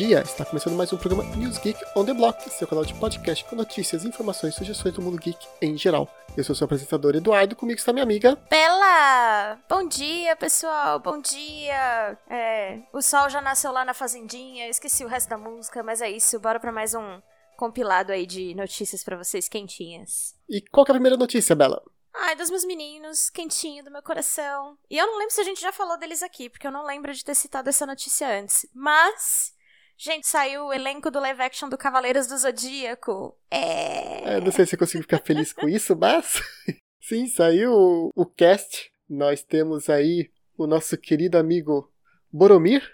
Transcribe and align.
bom 0.00 0.06
dia! 0.06 0.22
Está 0.22 0.46
começando 0.46 0.76
mais 0.76 0.90
um 0.94 0.96
programa 0.96 1.24
News 1.36 1.58
Geek 1.58 1.78
on 1.94 2.06
the 2.06 2.14
Block, 2.14 2.48
seu 2.48 2.66
canal 2.66 2.86
de 2.86 2.94
podcast 2.94 3.44
com 3.44 3.54
notícias, 3.54 4.02
informações 4.02 4.54
e 4.54 4.56
sugestões 4.56 4.94
do 4.94 5.02
mundo 5.02 5.18
geek 5.18 5.46
em 5.60 5.76
geral. 5.76 6.08
Eu 6.34 6.42
sou 6.42 6.54
seu 6.54 6.64
apresentador 6.64 7.14
Eduardo, 7.14 7.54
comigo 7.54 7.78
está 7.78 7.92
minha 7.92 8.02
amiga 8.02 8.34
Bela! 8.48 9.60
Bom 9.68 9.86
dia, 9.86 10.34
pessoal, 10.36 10.98
bom 11.00 11.20
dia! 11.20 12.18
É, 12.30 12.80
o 12.94 13.02
sol 13.02 13.28
já 13.28 13.42
nasceu 13.42 13.72
lá 13.72 13.84
na 13.84 13.92
fazendinha, 13.92 14.70
esqueci 14.70 15.04
o 15.04 15.06
resto 15.06 15.28
da 15.28 15.36
música, 15.36 15.82
mas 15.82 16.00
é 16.00 16.10
isso, 16.10 16.40
bora 16.40 16.58
para 16.58 16.72
mais 16.72 16.94
um 16.94 17.20
compilado 17.58 18.10
aí 18.10 18.24
de 18.24 18.54
notícias 18.54 19.04
para 19.04 19.18
vocês 19.18 19.50
quentinhas. 19.50 20.34
E 20.48 20.62
qual 20.62 20.86
é 20.88 20.92
a 20.92 20.94
primeira 20.94 21.18
notícia, 21.18 21.54
Bela? 21.54 21.82
Ai, 22.14 22.34
dos 22.36 22.48
meus 22.48 22.64
meninos, 22.64 23.28
quentinho 23.28 23.84
do 23.84 23.90
meu 23.90 24.02
coração. 24.02 24.78
E 24.88 24.96
eu 24.96 25.06
não 25.06 25.18
lembro 25.18 25.34
se 25.34 25.42
a 25.42 25.44
gente 25.44 25.60
já 25.60 25.72
falou 25.72 25.98
deles 25.98 26.22
aqui, 26.22 26.48
porque 26.48 26.66
eu 26.66 26.72
não 26.72 26.86
lembro 26.86 27.12
de 27.12 27.22
ter 27.22 27.34
citado 27.34 27.68
essa 27.68 27.84
notícia 27.84 28.40
antes. 28.40 28.66
Mas, 28.74 29.52
gente, 30.00 30.26
saiu 30.26 30.66
o 30.66 30.72
elenco 30.72 31.10
do 31.10 31.20
live 31.20 31.42
action 31.42 31.68
do 31.68 31.76
Cavaleiros 31.76 32.26
do 32.26 32.38
Zodíaco. 32.38 33.36
É. 33.50 34.36
é 34.36 34.40
não 34.40 34.50
sei 34.50 34.64
se 34.64 34.74
eu 34.74 34.78
consigo 34.78 35.02
ficar 35.02 35.18
feliz 35.18 35.52
com 35.52 35.68
isso, 35.68 35.94
mas. 35.96 36.40
Sim, 37.02 37.26
saiu 37.26 38.10
o 38.14 38.26
cast. 38.26 38.90
Nós 39.08 39.42
temos 39.42 39.90
aí 39.90 40.30
o 40.56 40.66
nosso 40.66 40.96
querido 40.96 41.36
amigo 41.36 41.92
Boromir, 42.32 42.88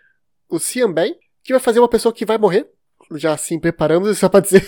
o 0.49 0.59
Cian 0.59 0.93
Ben, 0.93 1.19
que 1.45 1.53
vai 1.53 1.61
fazer 1.61 1.79
uma 1.79 1.89
pessoa 1.89 2.15
que 2.15 2.25
vai 2.25 2.39
morrer. 2.39 2.71
Já 3.13 3.35
assim 3.35 3.61
preparamos, 3.61 4.19
só 4.19 4.29
pra 4.29 4.41
dizer 4.41 4.67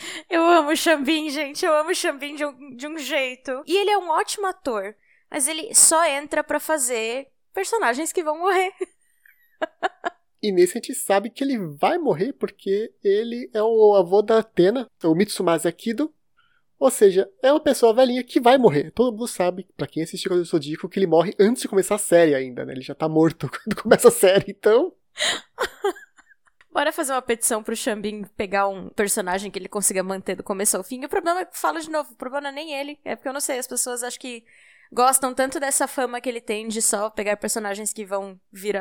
eu 0.28 0.44
amo 0.44 0.70
o 0.70 0.76
Xambin, 0.76 1.30
gente. 1.30 1.64
Eu 1.64 1.74
amo 1.74 1.90
o 1.90 1.94
Xambin 1.94 2.34
de 2.34 2.44
um, 2.44 2.76
de 2.76 2.86
um 2.86 2.98
jeito. 2.98 3.62
E 3.66 3.76
ele 3.76 3.90
é 3.90 3.98
um 3.98 4.10
ótimo 4.10 4.46
ator. 4.46 4.94
Mas 5.30 5.46
ele 5.46 5.74
só 5.74 6.04
entra 6.06 6.42
para 6.42 6.58
fazer 6.58 7.28
personagens 7.52 8.12
que 8.12 8.22
vão 8.22 8.38
morrer. 8.38 8.72
E 10.42 10.50
nesse 10.50 10.72
a 10.72 10.80
gente 10.80 10.94
sabe 10.94 11.28
que 11.28 11.44
ele 11.44 11.58
vai 11.58 11.98
morrer 11.98 12.32
porque 12.32 12.92
ele 13.04 13.50
é 13.52 13.62
o 13.62 13.94
avô 13.94 14.22
da 14.22 14.38
Atena, 14.38 14.88
o 15.04 15.14
Mitsumasa 15.14 15.68
Akido. 15.68 16.12
Ou 16.78 16.90
seja, 16.90 17.30
é 17.42 17.52
uma 17.52 17.60
pessoa 17.60 17.92
velhinha 17.92 18.24
que 18.24 18.40
vai 18.40 18.56
morrer. 18.56 18.90
Todo 18.92 19.12
mundo 19.12 19.28
sabe, 19.28 19.68
para 19.76 19.86
quem 19.86 20.02
assistiu 20.02 20.32
o 20.32 20.42
Zodíaco, 20.42 20.88
que 20.88 20.98
ele 20.98 21.06
morre 21.06 21.34
antes 21.38 21.60
de 21.60 21.68
começar 21.68 21.96
a 21.96 21.98
série 21.98 22.34
ainda, 22.34 22.64
né? 22.64 22.72
Ele 22.72 22.80
já 22.80 22.94
tá 22.94 23.06
morto 23.06 23.50
quando 23.52 23.82
começa 23.82 24.08
a 24.08 24.10
série, 24.10 24.46
então. 24.48 24.90
Bora 26.72 26.90
fazer 26.90 27.12
uma 27.12 27.20
petição 27.20 27.62
pro 27.62 27.76
Xambin 27.76 28.24
pegar 28.36 28.66
um 28.68 28.88
personagem 28.90 29.50
que 29.50 29.58
ele 29.58 29.68
consiga 29.68 30.02
manter 30.02 30.36
do 30.36 30.42
começo 30.42 30.74
ao 30.76 30.82
fim. 30.82 31.04
O 31.04 31.08
problema 31.08 31.40
é 31.40 31.44
que, 31.44 31.58
falo 31.58 31.80
de 31.80 31.90
novo, 31.90 32.12
o 32.12 32.16
problema 32.16 32.44
não 32.44 32.50
é 32.50 32.52
nem 32.52 32.72
ele. 32.72 32.98
É 33.04 33.14
porque 33.14 33.28
eu 33.28 33.32
não 33.34 33.40
sei, 33.40 33.58
as 33.58 33.66
pessoas 33.66 34.02
acho 34.02 34.18
que 34.18 34.42
gostam 34.90 35.34
tanto 35.34 35.60
dessa 35.60 35.86
fama 35.86 36.20
que 36.20 36.28
ele 36.30 36.40
tem 36.40 36.66
de 36.66 36.80
só 36.80 37.10
pegar 37.10 37.36
personagens 37.36 37.92
que 37.92 38.06
vão 38.06 38.40
vir 38.50 38.76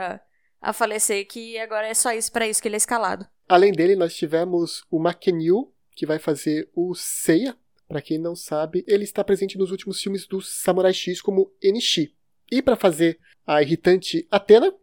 a, 0.62 0.74
falecer 0.74 1.28
que 1.28 1.58
agora 1.58 1.88
é 1.88 1.94
só 1.94 2.12
isso 2.12 2.32
para 2.32 2.48
isso 2.48 2.62
que 2.62 2.68
ele 2.68 2.76
é 2.76 2.78
escalado. 2.78 3.28
Além 3.48 3.72
dele, 3.72 3.96
nós 3.96 4.16
tivemos 4.16 4.84
o 4.92 5.00
Makenyu, 5.00 5.74
que 5.96 6.06
vai 6.06 6.20
fazer 6.20 6.70
o 6.76 6.94
Seiya. 6.96 7.58
Para 7.88 8.02
quem 8.02 8.20
não 8.20 8.36
sabe, 8.36 8.86
ele 8.88 9.04
está 9.04 9.24
presente 9.24 9.58
nos 9.58 9.72
últimos 9.72 10.00
filmes 10.00 10.28
do 10.28 10.42
Samurai 10.42 10.94
X 10.94 11.22
como 11.22 11.52
Enishi. 11.62 12.16
E 12.52 12.62
para 12.62 12.76
fazer 12.76 13.20
a 13.46 13.62
irritante 13.62 14.28
Athena, 14.30 14.74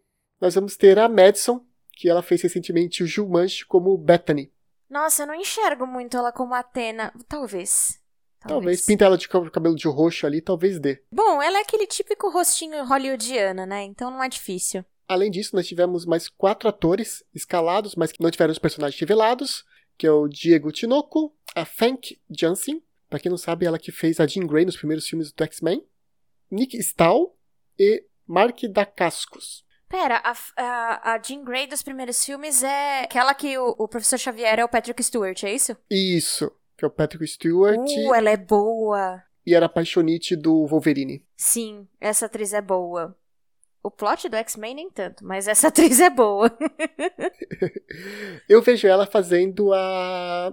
nós 0.41 0.55
vamos 0.55 0.77
ter 0.77 0.99
a 0.99 1.09
Madison, 1.09 1.65
que 1.93 2.09
ela 2.09 2.23
fez 2.23 2.43
recentemente 2.43 3.03
o 3.03 3.07
Jumanji 3.07 3.65
como 3.65 3.97
Bethany. 3.97 4.53
Nossa, 4.89 5.23
eu 5.23 5.27
não 5.27 5.35
enxergo 5.35 5.87
muito 5.87 6.17
ela 6.17 6.33
como 6.33 6.55
Atena. 6.55 7.13
Talvez. 7.29 8.01
Talvez. 8.41 8.49
talvez. 8.49 8.85
Pinta 8.85 9.05
ela 9.05 9.19
de 9.19 9.29
cabelo 9.29 9.75
de 9.75 9.89
roxo 9.89 10.27
ali, 10.27 10.41
talvez 10.41 10.79
dê. 10.79 11.03
Bom, 11.11 11.43
ela 11.43 11.59
é 11.59 11.63
aquele 11.63 11.87
típico 11.87 12.29
rostinho 12.31 12.85
hollywoodiana, 12.85 13.67
né? 13.67 13.83
Então 13.83 14.11
não 14.11 14.23
é 14.23 14.29
difícil. 14.29 14.85
Além 15.09 15.31
disso, 15.31 15.55
nós 15.55 15.67
tivemos 15.67 16.05
mais 16.05 16.29
quatro 16.29 16.69
atores 16.69 17.25
escalados, 17.35 17.95
mas 17.95 18.11
que 18.11 18.23
não 18.23 18.31
tiveram 18.31 18.53
os 18.53 18.59
personagens 18.59 18.99
revelados, 18.99 19.65
que 19.97 20.07
é 20.07 20.11
o 20.11 20.29
Diego 20.29 20.73
Tinoco, 20.73 21.35
a 21.55 21.65
Fank 21.65 22.21
Jansen, 22.31 22.83
para 23.09 23.21
quem 23.21 23.31
não 23.31 23.39
sabe, 23.39 23.67
ela 23.67 23.79
que 23.79 23.93
fez 23.93 24.19
a 24.19 24.27
Jean 24.27 24.47
Grey 24.47 24.65
nos 24.65 24.77
primeiros 24.77 25.07
filmes 25.07 25.33
do 25.33 25.45
X-Men, 25.45 25.85
Nick 26.51 26.77
Stahl 26.79 27.37
e 27.79 28.05
Mark 28.27 28.61
Dacascos. 28.69 29.65
Pera, 29.89 30.21
a, 30.25 30.35
a, 30.57 31.13
a 31.15 31.23
Jean 31.23 31.45
Grey 31.45 31.69
dos 31.69 31.83
primeiros 31.83 32.25
filmes 32.25 32.65
é 32.65 33.05
aquela 33.05 33.33
que 33.35 33.57
o, 33.57 33.77
o 33.79 33.87
professor 33.87 34.19
Xavier 34.19 34.59
é 34.59 34.65
o 34.65 34.69
Patrick 34.69 35.01
Stewart, 35.03 35.45
é 35.45 35.55
isso? 35.55 35.77
Isso, 35.89 36.51
que 36.77 36.85
é 36.85 36.89
o 36.89 36.91
Patrick 36.91 37.25
Stewart. 37.27 37.79
Uh, 37.79 38.15
ela 38.15 38.31
é 38.31 38.37
boa. 38.37 39.23
E 39.47 39.55
era 39.55 39.67
apaixonite 39.67 40.35
do 40.35 40.67
Wolverine. 40.67 41.25
Sim, 41.37 41.87
essa 42.01 42.27
atriz 42.27 42.53
é 42.53 42.61
boa. 42.61 43.17
O 43.87 43.91
plot 43.91 44.29
do 44.29 44.35
X-Men 44.35 44.75
nem 44.75 44.91
tanto, 44.91 45.25
mas 45.25 45.47
essa 45.47 45.69
atriz 45.69 46.01
é 46.01 46.11
boa. 46.11 46.51
Eu 48.49 48.61
vejo 48.61 48.89
ela 48.89 49.07
fazendo 49.07 49.73
a 49.73 50.53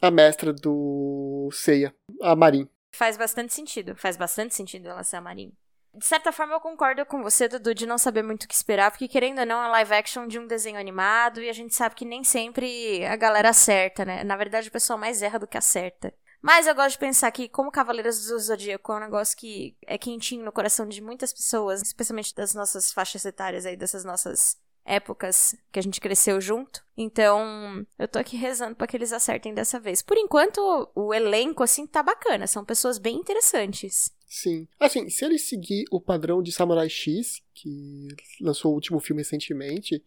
a 0.00 0.10
mestra 0.10 0.54
do 0.54 1.50
Seiya, 1.52 1.94
a 2.22 2.34
Marin. 2.34 2.66
Faz 2.94 3.18
bastante 3.18 3.52
sentido, 3.52 3.94
faz 3.94 4.16
bastante 4.16 4.54
sentido 4.54 4.88
ela 4.88 5.04
ser 5.04 5.16
a 5.16 5.20
Marin 5.20 5.52
de 5.96 6.04
certa 6.04 6.30
forma 6.30 6.52
eu 6.52 6.60
concordo 6.60 7.06
com 7.06 7.22
você, 7.22 7.48
Dudu, 7.48 7.74
de 7.74 7.86
não 7.86 7.96
saber 7.96 8.22
muito 8.22 8.44
o 8.44 8.48
que 8.48 8.54
esperar, 8.54 8.90
porque 8.90 9.08
querendo 9.08 9.38
ou 9.38 9.46
não 9.46 9.64
é 9.64 9.68
live 9.68 9.94
action 9.94 10.26
de 10.26 10.38
um 10.38 10.46
desenho 10.46 10.78
animado 10.78 11.40
e 11.40 11.48
a 11.48 11.52
gente 11.54 11.74
sabe 11.74 11.94
que 11.94 12.04
nem 12.04 12.22
sempre 12.22 13.02
a 13.06 13.16
galera 13.16 13.48
acerta, 13.48 14.04
né? 14.04 14.22
Na 14.22 14.36
verdade, 14.36 14.68
o 14.68 14.72
pessoal 14.72 14.98
mais 14.98 15.22
erra 15.22 15.38
do 15.38 15.46
que 15.46 15.56
acerta. 15.56 16.12
Mas 16.42 16.66
eu 16.66 16.74
gosto 16.74 16.92
de 16.92 16.98
pensar 16.98 17.30
que, 17.30 17.48
como 17.48 17.70
Cavaleiros 17.70 18.26
do 18.26 18.38
Zodíaco 18.38 18.92
é 18.92 18.96
um 18.96 19.00
negócio 19.00 19.36
que 19.36 19.76
é 19.86 19.98
quentinho 19.98 20.44
no 20.44 20.52
coração 20.52 20.86
de 20.86 21.00
muitas 21.00 21.32
pessoas, 21.32 21.82
especialmente 21.82 22.34
das 22.34 22.54
nossas 22.54 22.92
faixas 22.92 23.24
etárias 23.24 23.66
aí, 23.66 23.76
dessas 23.76 24.04
nossas 24.04 24.56
épocas 24.86 25.56
que 25.72 25.78
a 25.78 25.82
gente 25.82 26.00
cresceu 26.00 26.40
junto. 26.40 26.84
Então, 26.96 27.84
eu 27.98 28.06
tô 28.06 28.18
aqui 28.18 28.36
rezando 28.36 28.76
para 28.76 28.86
que 28.86 28.96
eles 28.96 29.12
acertem 29.12 29.52
dessa 29.52 29.80
vez. 29.80 30.00
Por 30.00 30.16
enquanto, 30.16 30.90
o 30.94 31.12
elenco, 31.12 31.62
assim, 31.62 31.86
tá 31.86 32.02
bacana. 32.02 32.46
São 32.46 32.64
pessoas 32.64 32.96
bem 32.96 33.16
interessantes. 33.16 34.14
Sim. 34.28 34.68
Assim, 34.78 35.08
se 35.10 35.24
ele 35.24 35.38
seguir 35.38 35.84
o 35.90 36.00
padrão 36.00 36.42
de 36.42 36.52
Samurai 36.52 36.88
X, 36.88 37.42
que 37.52 38.08
lançou 38.40 38.70
o 38.70 38.74
último 38.74 39.00
filme 39.00 39.22
recentemente, 39.22 40.02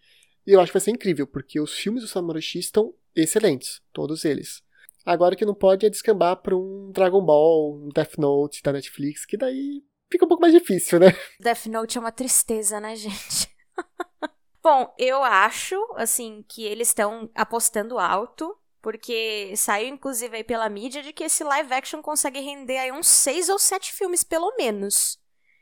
eu 0.47 0.59
acho 0.59 0.71
que 0.71 0.77
vai 0.77 0.81
ser 0.81 0.91
incrível, 0.91 1.27
porque 1.27 1.59
os 1.59 1.73
filmes 1.73 2.01
do 2.01 2.07
Samurai 2.07 2.41
X 2.41 2.65
estão 2.65 2.93
excelentes, 3.15 3.81
todos 3.91 4.25
eles. 4.25 4.63
Agora 5.05 5.35
que 5.35 5.45
não 5.45 5.55
pode 5.55 5.85
é 5.85 5.89
descambar 5.89 6.37
para 6.37 6.55
um 6.55 6.91
Dragon 6.91 7.23
Ball, 7.23 7.75
um 7.75 7.89
Death 7.89 8.17
Note 8.17 8.61
da 8.61 8.73
Netflix, 8.73 9.25
que 9.25 9.37
daí 9.37 9.83
fica 10.11 10.25
um 10.25 10.27
pouco 10.27 10.41
mais 10.41 10.53
difícil, 10.53 10.99
né? 10.99 11.07
Death 11.39 11.65
Note 11.67 11.97
é 11.97 12.01
uma 12.01 12.11
tristeza, 12.11 12.79
né, 12.79 12.95
gente? 12.95 13.49
Bom, 14.61 14.93
eu 14.97 15.23
acho, 15.23 15.75
assim, 15.95 16.43
que 16.47 16.65
eles 16.65 16.89
estão 16.89 17.29
apostando 17.33 17.97
alto 17.97 18.55
porque 18.81 19.53
saiu, 19.57 19.89
inclusive, 19.89 20.37
aí 20.37 20.43
pela 20.43 20.69
mídia 20.69 21.01
de 21.01 21.11
que 21.11 21.25
esse 21.25 21.43
live 21.43 21.73
action 21.73 22.01
consegue 22.01 22.39
render 22.39 22.77
aí 22.77 22.91
uns 22.91 23.07
seis 23.07 23.49
ou 23.49 23.59
sete 23.59 23.91
filmes, 23.91 24.23
pelo 24.23 24.55
menos. 24.57 25.19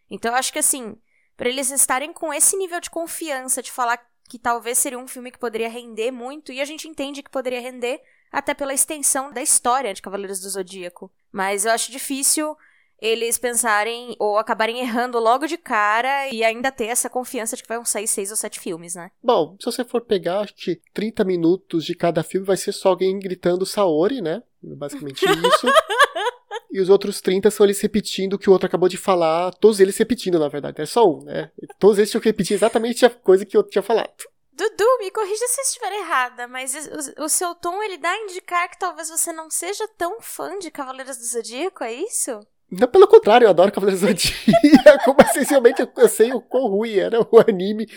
Então, 0.10 0.32
eu 0.32 0.38
acho 0.38 0.54
que, 0.54 0.60
assim, 0.60 0.96
para 1.36 1.50
eles 1.50 1.72
estarem 1.72 2.14
com 2.14 2.34
esse 2.34 2.56
nível 2.56 2.80
de 2.80 2.90
confiança 2.90 3.62
de 3.62 3.72
falar 3.72 4.00
que 4.30 4.38
talvez 4.38 4.78
seria 4.78 5.00
um 5.00 5.08
filme 5.08 5.32
que 5.32 5.40
poderia 5.40 5.70
render 5.70 6.12
muito, 6.12 6.52
e 6.52 6.62
a 6.62 6.66
gente 6.66 6.88
entende 6.88 7.24
que 7.24 7.30
poderia 7.30 7.62
render 7.62 8.02
até 8.32 8.54
pela 8.54 8.74
extensão 8.74 9.32
da 9.32 9.42
história 9.42 9.94
de 9.94 10.02
Cavaleiros 10.02 10.40
do 10.40 10.50
Zodíaco. 10.50 11.12
Mas 11.32 11.66
eu 11.66 11.72
acho 11.72 11.92
difícil 11.92 12.56
eles 13.00 13.38
pensarem 13.38 14.16
ou 14.20 14.38
acabarem 14.38 14.80
errando 14.80 15.20
logo 15.20 15.46
de 15.46 15.58
cara 15.58 16.30
e 16.30 16.44
ainda 16.44 16.72
ter 16.72 16.86
essa 16.86 17.10
confiança 17.10 17.56
de 17.56 17.62
que 17.62 17.70
vão 17.70 17.86
sair 17.86 18.08
seis 18.08 18.32
ou 18.32 18.38
sete 18.38 18.60
filmes, 18.60 18.96
né? 18.96 19.12
Bom, 19.22 19.56
se 19.60 19.66
você 19.66 19.86
for 19.86 20.02
pegar, 20.02 20.40
acho 20.40 20.56
que 20.56 20.82
30 20.94 21.24
minutos 21.24 21.86
de 21.86 21.94
cada 21.94 22.24
filme 22.24 22.46
vai 22.46 22.58
ser 22.58 22.72
só 22.72 22.90
alguém 22.90 23.20
gritando 23.20 23.66
Saori, 23.66 24.22
né? 24.22 24.42
Basicamente 24.62 25.24
isso. 25.26 25.68
e 26.72 26.82
os 26.82 26.90
outros 26.90 27.22
30 27.22 27.52
são 27.52 27.66
eles 27.66 27.80
repetindo 27.80 28.34
o 28.34 28.40
que 28.40 28.50
o 28.50 28.54
outro 28.54 28.66
acabou 28.66 28.90
de 28.90 28.98
falar, 28.98 29.52
todos 29.54 29.80
eles 29.80 29.96
repetindo, 29.98 30.40
na 30.40 30.48
verdade. 30.48 30.82
É 30.82 30.86
só 30.86 31.08
um, 31.08 31.24
né? 31.24 31.52
Todos 31.80 32.00
eles 32.00 32.10
tinham 32.10 32.22
que 32.22 32.30
repetir 32.30 32.56
exatamente 32.56 33.06
a 33.06 33.10
coisa 33.10 33.46
que 33.46 33.56
o 33.56 33.60
outro 33.60 33.72
tinha 33.72 33.84
falado. 33.84 34.10
Dudu, 34.58 34.98
me 35.00 35.12
corrija 35.12 35.48
se 35.48 35.62
eu 35.62 35.66
estiver 35.66 35.92
errada, 36.00 36.48
mas 36.48 36.74
o, 37.18 37.26
o, 37.26 37.30
seu 37.30 37.54
tom 37.54 37.84
ele 37.84 37.96
dá 37.96 38.10
a 38.10 38.18
indicar 38.18 38.68
que 38.68 38.80
talvez 38.80 39.08
você 39.08 39.32
não 39.32 39.52
seja 39.52 39.88
tão 39.90 40.20
fã 40.20 40.58
de 40.58 40.72
Cavaleiros 40.72 41.16
do 41.16 41.26
Zodíaco, 41.26 41.84
é 41.84 41.94
isso? 41.94 42.40
Não, 42.70 42.88
pelo 42.88 43.08
contrário, 43.08 43.46
eu 43.46 43.52
adoro 43.52 43.72
Cavaleiros 43.72 44.02
do 44.02 44.08
Zodíaco, 44.08 45.14
mas 45.16 45.30
essencialmente 45.30 45.88
eu 45.96 46.10
sei 46.10 46.34
o 46.34 46.42
quão 46.42 46.66
ruim 46.70 46.96
era 46.96 47.22
o 47.22 47.40
anime 47.40 47.88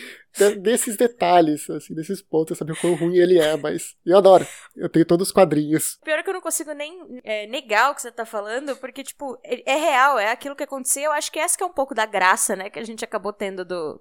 desses 0.61 0.99
detalhes, 0.99 1.69
assim, 1.71 1.95
desses 1.95 2.21
pontos, 2.21 2.51
eu 2.51 2.57
sabia 2.57 2.75
o 2.75 2.79
quão 2.79 2.95
ruim 2.95 3.17
ele 3.17 3.39
é, 3.39 3.57
mas 3.57 3.97
eu 4.05 4.19
adoro. 4.19 4.47
Eu 4.77 4.91
tenho 4.91 5.07
todos 5.07 5.29
os 5.29 5.33
quadrinhos. 5.33 5.99
Pior 6.05 6.19
é 6.19 6.23
que 6.23 6.29
eu 6.29 6.35
não 6.35 6.43
consigo 6.43 6.75
nem 6.75 7.23
é, 7.25 7.47
negar 7.47 7.91
o 7.91 7.95
que 7.95 8.03
você 8.03 8.13
tá 8.13 8.27
falando, 8.27 8.77
porque, 8.77 9.03
tipo, 9.03 9.41
é, 9.43 9.63
é, 9.73 9.77
real, 9.77 10.19
é 10.19 10.31
aquilo 10.31 10.55
que 10.55 10.65
aconteceu. 10.65 11.05
Eu 11.05 11.13
acho 11.13 11.33
que 11.33 11.39
essa 11.39 11.57
que 11.57 11.65
é 11.65 11.67
um 11.67 11.73
pouco 11.73 11.95
da 11.95 12.05
graça, 12.05 12.55
né, 12.55 12.69
que 12.69 12.79
a 12.79 12.85
gente 12.85 13.03
acabou 13.03 13.33
tendo 13.33 13.65
do, 13.65 13.99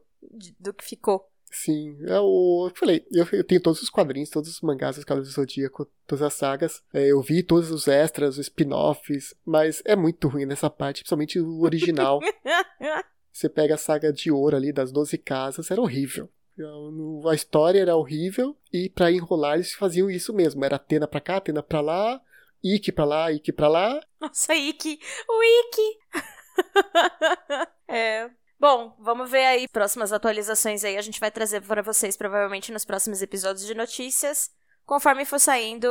do 0.60 0.74
que 0.74 0.84
ficou. 0.84 1.29
Sim, 1.52 1.98
é 2.06 2.20
o. 2.20 2.68
Eu 2.70 2.76
falei, 2.76 3.06
eu, 3.12 3.28
eu, 3.32 3.44
tenho 3.44 3.62
todos 3.62 3.82
os 3.82 3.90
quadrinhos, 3.90 4.30
todos 4.30 4.50
os 4.50 4.62
mangás 4.62 4.96
dos 4.96 5.06
Cavaleiros 5.06 5.34
do 5.34 5.36
Zodíaco, 5.36 5.90
todas 6.06 6.22
as 6.22 6.34
sagas. 6.34 6.84
É, 6.94 7.08
eu 7.08 7.22
vi 7.22 7.42
todos 7.42 7.72
os 7.72 7.88
extras, 7.88 8.38
os 8.38 8.46
spin-offs, 8.46 9.34
mas 9.46 9.82
é 9.86 9.96
muito 9.96 10.28
ruim 10.28 10.46
nessa 10.46 10.70
parte, 10.70 11.02
principalmente 11.02 11.40
o 11.40 11.62
original. 11.62 12.20
Você 13.34 13.50
pega 13.50 13.76
a 13.76 13.78
saga 13.78 14.12
de 14.12 14.32
ouro 14.32 14.56
ali 14.56 14.72
das 14.72 14.92
12 14.92 15.18
casas, 15.18 15.72
era 15.72 15.82
horrível. 15.82 16.30
A 17.30 17.34
história 17.34 17.80
era 17.80 17.96
horrível 17.96 18.54
E 18.74 18.90
para 18.90 19.10
enrolar, 19.10 19.56
eles 19.56 19.74
faziam 19.74 20.12
isso 20.12 20.34
mesmo. 20.34 20.66
Era 20.66 20.76
Atena 20.76 21.08
pra 21.08 21.22
cá, 21.22 21.38
Atena 21.38 21.64
pra 21.64 21.80
lá, 21.80 22.22
Ike 22.62 22.92
pra 22.92 23.06
lá, 23.06 23.32
Ike 23.32 23.54
pra 23.54 23.70
lá. 23.70 24.02
Nossa, 24.20 24.54
Ike! 24.54 25.00
O 25.28 25.44
Ike! 25.44 26.00
é. 27.88 28.30
Bom, 28.60 28.94
vamos 29.00 29.32
ver 29.32 29.46
aí 29.46 29.68
próximas 29.70 30.12
atualizações 30.12 30.84
aí. 30.84 30.98
A 30.98 31.02
gente 31.02 31.20
vai 31.20 31.32
trazer 31.32 31.62
para 31.62 31.82
vocês 31.82 32.18
provavelmente 32.18 32.74
nos 32.74 32.84
próximos 32.84 33.22
episódios 33.22 33.66
de 33.66 33.74
notícias. 33.74 34.52
Conforme 34.86 35.24
for 35.24 35.40
saindo, 35.40 35.88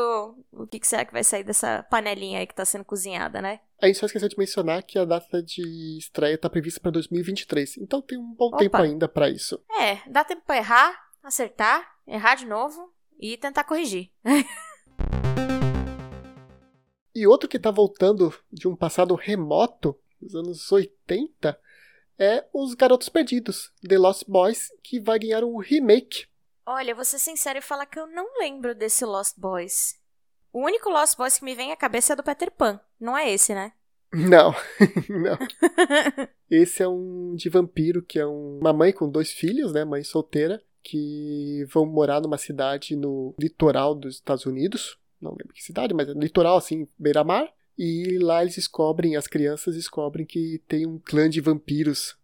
o 0.53 0.67
que, 0.67 0.87
será 0.87 1.05
que 1.05 1.13
vai 1.13 1.25
sair 1.25 1.45
dessa 1.45 1.83
panelinha 1.85 2.41
aí 2.41 2.47
que 2.47 2.55
tá 2.55 2.67
sendo 2.67 2.85
cozinhada, 2.85 3.41
né? 3.41 3.61
A 3.81 3.87
gente 3.87 3.99
só 3.99 4.05
esqueceu 4.05 4.29
de 4.29 4.37
mencionar 4.37 4.83
que 4.83 4.99
a 4.99 5.07
data 5.07 5.43
de 5.43 5.97
estreia 5.97 6.37
tá 6.37 6.51
prevista 6.51 6.79
para 6.79 6.91
2023. 6.91 7.79
Então 7.79 8.03
tem 8.03 8.19
um 8.19 8.35
bom 8.35 8.49
Opa. 8.49 8.59
tempo 8.59 8.77
ainda 8.77 9.09
para 9.09 9.31
isso. 9.31 9.59
É, 9.81 10.01
dá 10.07 10.23
tempo 10.23 10.43
pra 10.45 10.59
errar, 10.59 10.95
acertar, 11.23 11.89
errar 12.07 12.35
de 12.35 12.45
novo 12.45 12.93
e 13.19 13.39
tentar 13.39 13.65
corrigir. 13.65 14.11
e 17.15 17.27
outro 17.27 17.49
que 17.49 17.59
tá 17.59 17.71
voltando 17.71 18.35
de 18.53 18.69
um 18.69 18.77
passado 18.77 19.15
remoto, 19.15 19.99
dos 20.21 20.35
anos 20.35 20.71
80, 20.71 21.59
é 22.19 22.45
Os 22.53 22.75
Garotos 22.75 23.09
Perdidos, 23.09 23.73
The 23.87 23.97
Lost 23.97 24.25
Boys, 24.27 24.69
que 24.83 24.99
vai 24.99 25.19
ganhar 25.19 25.45
um 25.45 25.59
remake. 25.59 26.27
Olha, 26.67 26.95
vou 26.95 27.05
ser 27.05 27.19
sincero 27.19 27.59
e 27.59 27.63
falar 27.63 27.87
que 27.87 27.99
eu 27.99 28.07
não 28.07 28.39
lembro 28.39 28.75
desse 28.75 29.05
Lost 29.05 29.39
Boys. 29.39 29.97
O 30.53 30.65
único 30.65 30.91
Lost 30.91 31.17
Boys 31.17 31.39
que 31.39 31.45
me 31.45 31.55
vem 31.55 31.73
à 31.73 31.77
cabeça 31.77 32.13
é 32.13 32.17
do 32.17 32.23
Peter 32.23 32.51
Pan. 32.51 32.81
Não 33.01 33.17
é 33.17 33.31
esse, 33.31 33.55
né? 33.55 33.73
Não, 34.11 34.55
não. 35.11 35.37
Esse 36.51 36.83
é 36.83 36.89
um 36.89 37.35
de 37.35 37.51
vampiro, 37.51 38.03
que 38.03 38.19
é 38.19 38.25
uma 38.25 38.73
mãe 38.73 38.91
com 38.91 39.07
dois 39.07 39.31
filhos, 39.31 39.71
né? 39.71 39.85
Mãe 39.85 40.03
solteira, 40.03 40.63
que 40.83 41.67
vão 41.71 41.85
morar 41.85 42.19
numa 42.19 42.39
cidade 42.39 42.97
no 42.97 43.35
litoral 43.39 43.95
dos 43.95 44.15
Estados 44.15 44.47
Unidos. 44.47 44.99
Não 45.21 45.33
lembro 45.33 45.53
que 45.53 45.63
cidade, 45.63 45.93
mas 45.93 46.09
é 46.09 46.13
litoral, 46.13 46.57
assim, 46.57 46.89
beira-mar. 46.99 47.53
E 47.79 48.19
lá 48.19 48.43
eles 48.43 48.57
descobrem, 48.57 49.15
as 49.15 49.29
crianças 49.29 49.77
descobrem 49.77 50.27
que 50.27 50.61
tem 50.67 50.85
um 50.85 50.99
clã 50.99 51.31
de 51.31 51.41
vampiros. 51.41 52.19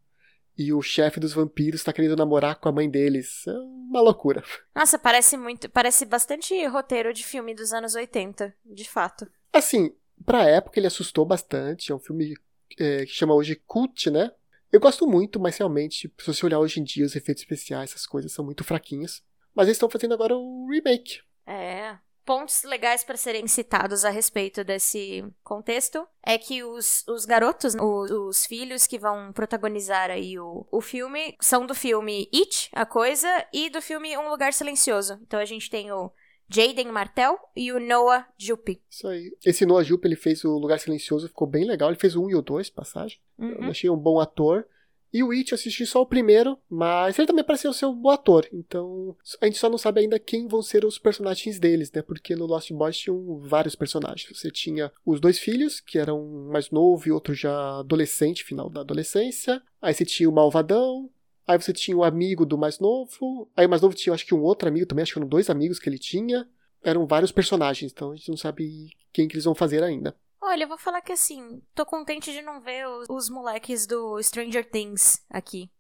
E 0.58 0.72
o 0.72 0.82
chefe 0.82 1.20
dos 1.20 1.32
vampiros 1.32 1.80
está 1.80 1.92
querendo 1.92 2.16
namorar 2.16 2.56
com 2.56 2.68
a 2.68 2.72
mãe 2.72 2.90
deles. 2.90 3.46
É 3.46 3.52
uma 3.52 4.00
loucura. 4.00 4.42
Nossa, 4.74 4.98
parece 4.98 5.36
muito. 5.36 5.68
Parece 5.68 6.04
bastante 6.04 6.66
roteiro 6.66 7.14
de 7.14 7.24
filme 7.24 7.54
dos 7.54 7.72
anos 7.72 7.94
80, 7.94 8.52
de 8.64 8.88
fato. 8.88 9.28
Assim, 9.52 9.94
pra 10.24 10.48
época 10.48 10.80
ele 10.80 10.88
assustou 10.88 11.24
bastante. 11.24 11.92
É 11.92 11.94
um 11.94 12.00
filme 12.00 12.36
é, 12.78 13.04
que 13.06 13.12
chama 13.12 13.34
hoje 13.34 13.60
Cult, 13.66 14.10
né? 14.10 14.32
Eu 14.72 14.80
gosto 14.80 15.06
muito, 15.06 15.38
mas 15.38 15.56
realmente, 15.56 16.12
se 16.18 16.26
você 16.26 16.44
olhar 16.44 16.58
hoje 16.58 16.80
em 16.80 16.84
dia, 16.84 17.06
os 17.06 17.14
efeitos 17.14 17.44
especiais, 17.44 17.90
essas 17.90 18.06
coisas 18.06 18.32
são 18.32 18.44
muito 18.44 18.64
fraquinhos. 18.64 19.22
Mas 19.54 19.68
eles 19.68 19.76
estão 19.76 19.88
fazendo 19.88 20.14
agora 20.14 20.36
o 20.36 20.68
remake. 20.68 21.20
É 21.46 21.96
pontos 22.24 22.62
legais 22.64 23.04
para 23.04 23.16
serem 23.16 23.46
citados 23.46 24.04
a 24.04 24.10
respeito 24.10 24.64
desse 24.64 25.24
contexto 25.42 26.06
é 26.22 26.38
que 26.38 26.62
os, 26.64 27.04
os 27.06 27.24
garotos, 27.24 27.74
os, 27.74 28.10
os, 28.10 28.46
filhos 28.46 28.86
que 28.86 28.98
vão 28.98 29.32
protagonizar 29.32 30.10
aí 30.10 30.38
o, 30.38 30.66
o 30.70 30.80
filme, 30.80 31.36
são 31.40 31.66
do 31.66 31.74
filme 31.74 32.28
It, 32.34 32.70
a 32.72 32.86
coisa, 32.86 33.28
e 33.52 33.68
do 33.68 33.82
filme 33.82 34.16
Um 34.16 34.28
Lugar 34.30 34.52
Silencioso. 34.52 35.18
Então 35.22 35.38
a 35.38 35.44
gente 35.44 35.68
tem 35.68 35.92
o 35.92 36.10
Jaden 36.48 36.90
Martel 36.90 37.38
e 37.56 37.72
o 37.72 37.80
Noah 37.80 38.26
Jupe. 38.38 38.80
Isso 38.88 39.08
aí. 39.08 39.36
Esse 39.44 39.66
Noah 39.66 39.84
Jupe, 39.84 40.06
ele 40.06 40.16
fez 40.16 40.44
o 40.44 40.56
Lugar 40.58 40.78
Silencioso, 40.78 41.28
ficou 41.28 41.46
bem 41.46 41.64
legal. 41.64 41.88
Ele 41.90 41.98
fez 41.98 42.16
o 42.16 42.24
1 42.24 42.30
e 42.30 42.34
o 42.36 42.42
2, 42.42 42.70
passagem. 42.70 43.18
Uhum. 43.38 43.64
Eu 43.64 43.70
achei 43.70 43.90
um 43.90 43.96
bom 43.96 44.20
ator. 44.20 44.66
E 45.14 45.22
o 45.22 45.30
It 45.30 45.52
eu 45.52 45.54
assisti 45.54 45.86
só 45.86 46.02
o 46.02 46.06
primeiro, 46.06 46.58
mas 46.68 47.16
ele 47.16 47.28
também 47.28 47.44
pareceu 47.44 47.72
ser 47.72 47.86
um 47.86 47.94
bom 47.94 48.10
ator. 48.10 48.48
Então 48.52 49.16
a 49.40 49.46
gente 49.46 49.58
só 49.58 49.70
não 49.70 49.78
sabe 49.78 50.00
ainda 50.00 50.18
quem 50.18 50.48
vão 50.48 50.60
ser 50.60 50.84
os 50.84 50.98
personagens 50.98 51.60
deles, 51.60 51.92
né? 51.92 52.02
Porque 52.02 52.34
no 52.34 52.46
Lost 52.46 52.72
Boys 52.72 52.98
tinham 52.98 53.38
vários 53.38 53.76
personagens. 53.76 54.36
Você 54.36 54.50
tinha 54.50 54.90
os 55.06 55.20
dois 55.20 55.38
filhos, 55.38 55.78
que 55.78 56.00
eram 56.00 56.20
um 56.20 56.50
mais 56.50 56.68
novo 56.70 57.06
e 57.06 57.12
outro 57.12 57.32
já 57.32 57.78
adolescente, 57.78 58.42
final 58.42 58.68
da 58.68 58.80
adolescência. 58.80 59.62
Aí 59.80 59.94
você 59.94 60.04
tinha 60.04 60.28
o 60.28 60.32
malvadão. 60.32 61.08
Aí 61.46 61.60
você 61.60 61.72
tinha 61.72 61.96
o 61.96 62.02
amigo 62.02 62.44
do 62.44 62.58
mais 62.58 62.80
novo. 62.80 63.48
Aí 63.56 63.66
o 63.66 63.70
mais 63.70 63.82
novo 63.82 63.94
tinha, 63.94 64.12
acho 64.12 64.26
que 64.26 64.34
um 64.34 64.42
outro 64.42 64.68
amigo 64.68 64.84
também, 64.84 65.04
acho 65.04 65.12
que 65.12 65.18
eram 65.20 65.28
dois 65.28 65.48
amigos 65.48 65.78
que 65.78 65.88
ele 65.88 65.98
tinha. 65.98 66.44
Eram 66.82 67.06
vários 67.06 67.30
personagens, 67.30 67.92
então 67.92 68.10
a 68.10 68.16
gente 68.16 68.30
não 68.30 68.36
sabe 68.36 68.90
quem 69.12 69.28
que 69.28 69.34
eles 69.36 69.44
vão 69.44 69.54
fazer 69.54 69.80
ainda. 69.84 70.12
Olha, 70.44 70.64
eu 70.64 70.68
vou 70.68 70.78
falar 70.78 71.00
que 71.00 71.12
assim, 71.12 71.62
tô 71.74 71.86
contente 71.86 72.30
de 72.30 72.42
não 72.42 72.60
ver 72.60 72.86
os, 72.86 73.06
os 73.08 73.30
moleques 73.30 73.86
do 73.86 74.22
Stranger 74.22 74.68
Things 74.68 75.24
aqui. 75.30 75.70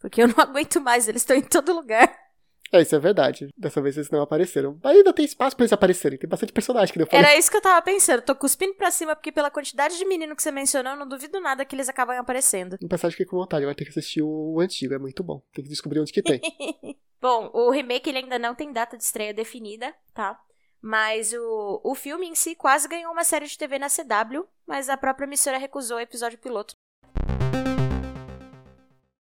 Porque 0.00 0.22
eu 0.22 0.28
não 0.28 0.34
aguento 0.42 0.80
mais, 0.80 1.08
eles 1.08 1.22
estão 1.22 1.36
em 1.36 1.42
todo 1.42 1.72
lugar. 1.72 2.12
É, 2.72 2.82
isso 2.82 2.94
é 2.94 2.98
verdade. 2.98 3.48
Dessa 3.56 3.80
vez 3.80 3.96
eles 3.96 4.10
não 4.10 4.20
apareceram. 4.20 4.78
Mas 4.82 4.96
ainda 4.96 5.12
tem 5.12 5.24
espaço 5.24 5.56
pra 5.56 5.64
eles 5.64 5.72
aparecerem. 5.72 6.18
Tem 6.18 6.28
bastante 6.28 6.52
personagem 6.52 6.92
que 6.92 6.98
deu 6.98 7.08
Era 7.10 7.36
isso 7.36 7.50
que 7.50 7.56
eu 7.56 7.62
tava 7.62 7.80
pensando. 7.80 8.20
Tô 8.20 8.34
cuspindo 8.34 8.74
pra 8.74 8.90
cima, 8.90 9.16
porque 9.16 9.32
pela 9.32 9.50
quantidade 9.50 9.96
de 9.96 10.04
menino 10.04 10.36
que 10.36 10.42
você 10.42 10.50
mencionou, 10.50 10.92
eu 10.92 10.98
não 10.98 11.08
duvido 11.08 11.40
nada 11.40 11.64
que 11.64 11.74
eles 11.74 11.88
acabem 11.88 12.18
aparecendo. 12.18 12.76
Em 12.82 12.88
passagem, 12.88 13.12
fiquei 13.12 13.26
com 13.26 13.38
vontade. 13.38 13.64
Vai 13.64 13.74
ter 13.74 13.84
que 13.84 13.90
assistir 13.90 14.22
o 14.22 14.60
antigo, 14.60 14.92
é 14.92 14.98
muito 14.98 15.22
bom. 15.22 15.42
Tem 15.54 15.64
que 15.64 15.70
descobrir 15.70 16.00
onde 16.00 16.12
que 16.12 16.22
tem. 16.22 16.40
bom, 17.20 17.50
o 17.54 17.70
remake 17.70 18.10
ele 18.10 18.18
ainda 18.18 18.38
não 18.38 18.54
tem 18.54 18.70
data 18.70 18.98
de 18.98 19.02
estreia 19.02 19.32
definida, 19.32 19.94
tá? 20.12 20.38
Mas 20.80 21.32
o, 21.32 21.80
o 21.82 21.94
filme 21.94 22.26
em 22.26 22.34
si 22.34 22.54
quase 22.54 22.88
ganhou 22.88 23.12
uma 23.12 23.24
série 23.24 23.46
de 23.46 23.58
TV 23.58 23.78
na 23.78 23.88
CW, 23.88 24.46
mas 24.66 24.88
a 24.88 24.96
própria 24.96 25.26
emissora 25.26 25.58
recusou 25.58 25.96
o 25.96 26.00
episódio 26.00 26.38
piloto. 26.38 26.74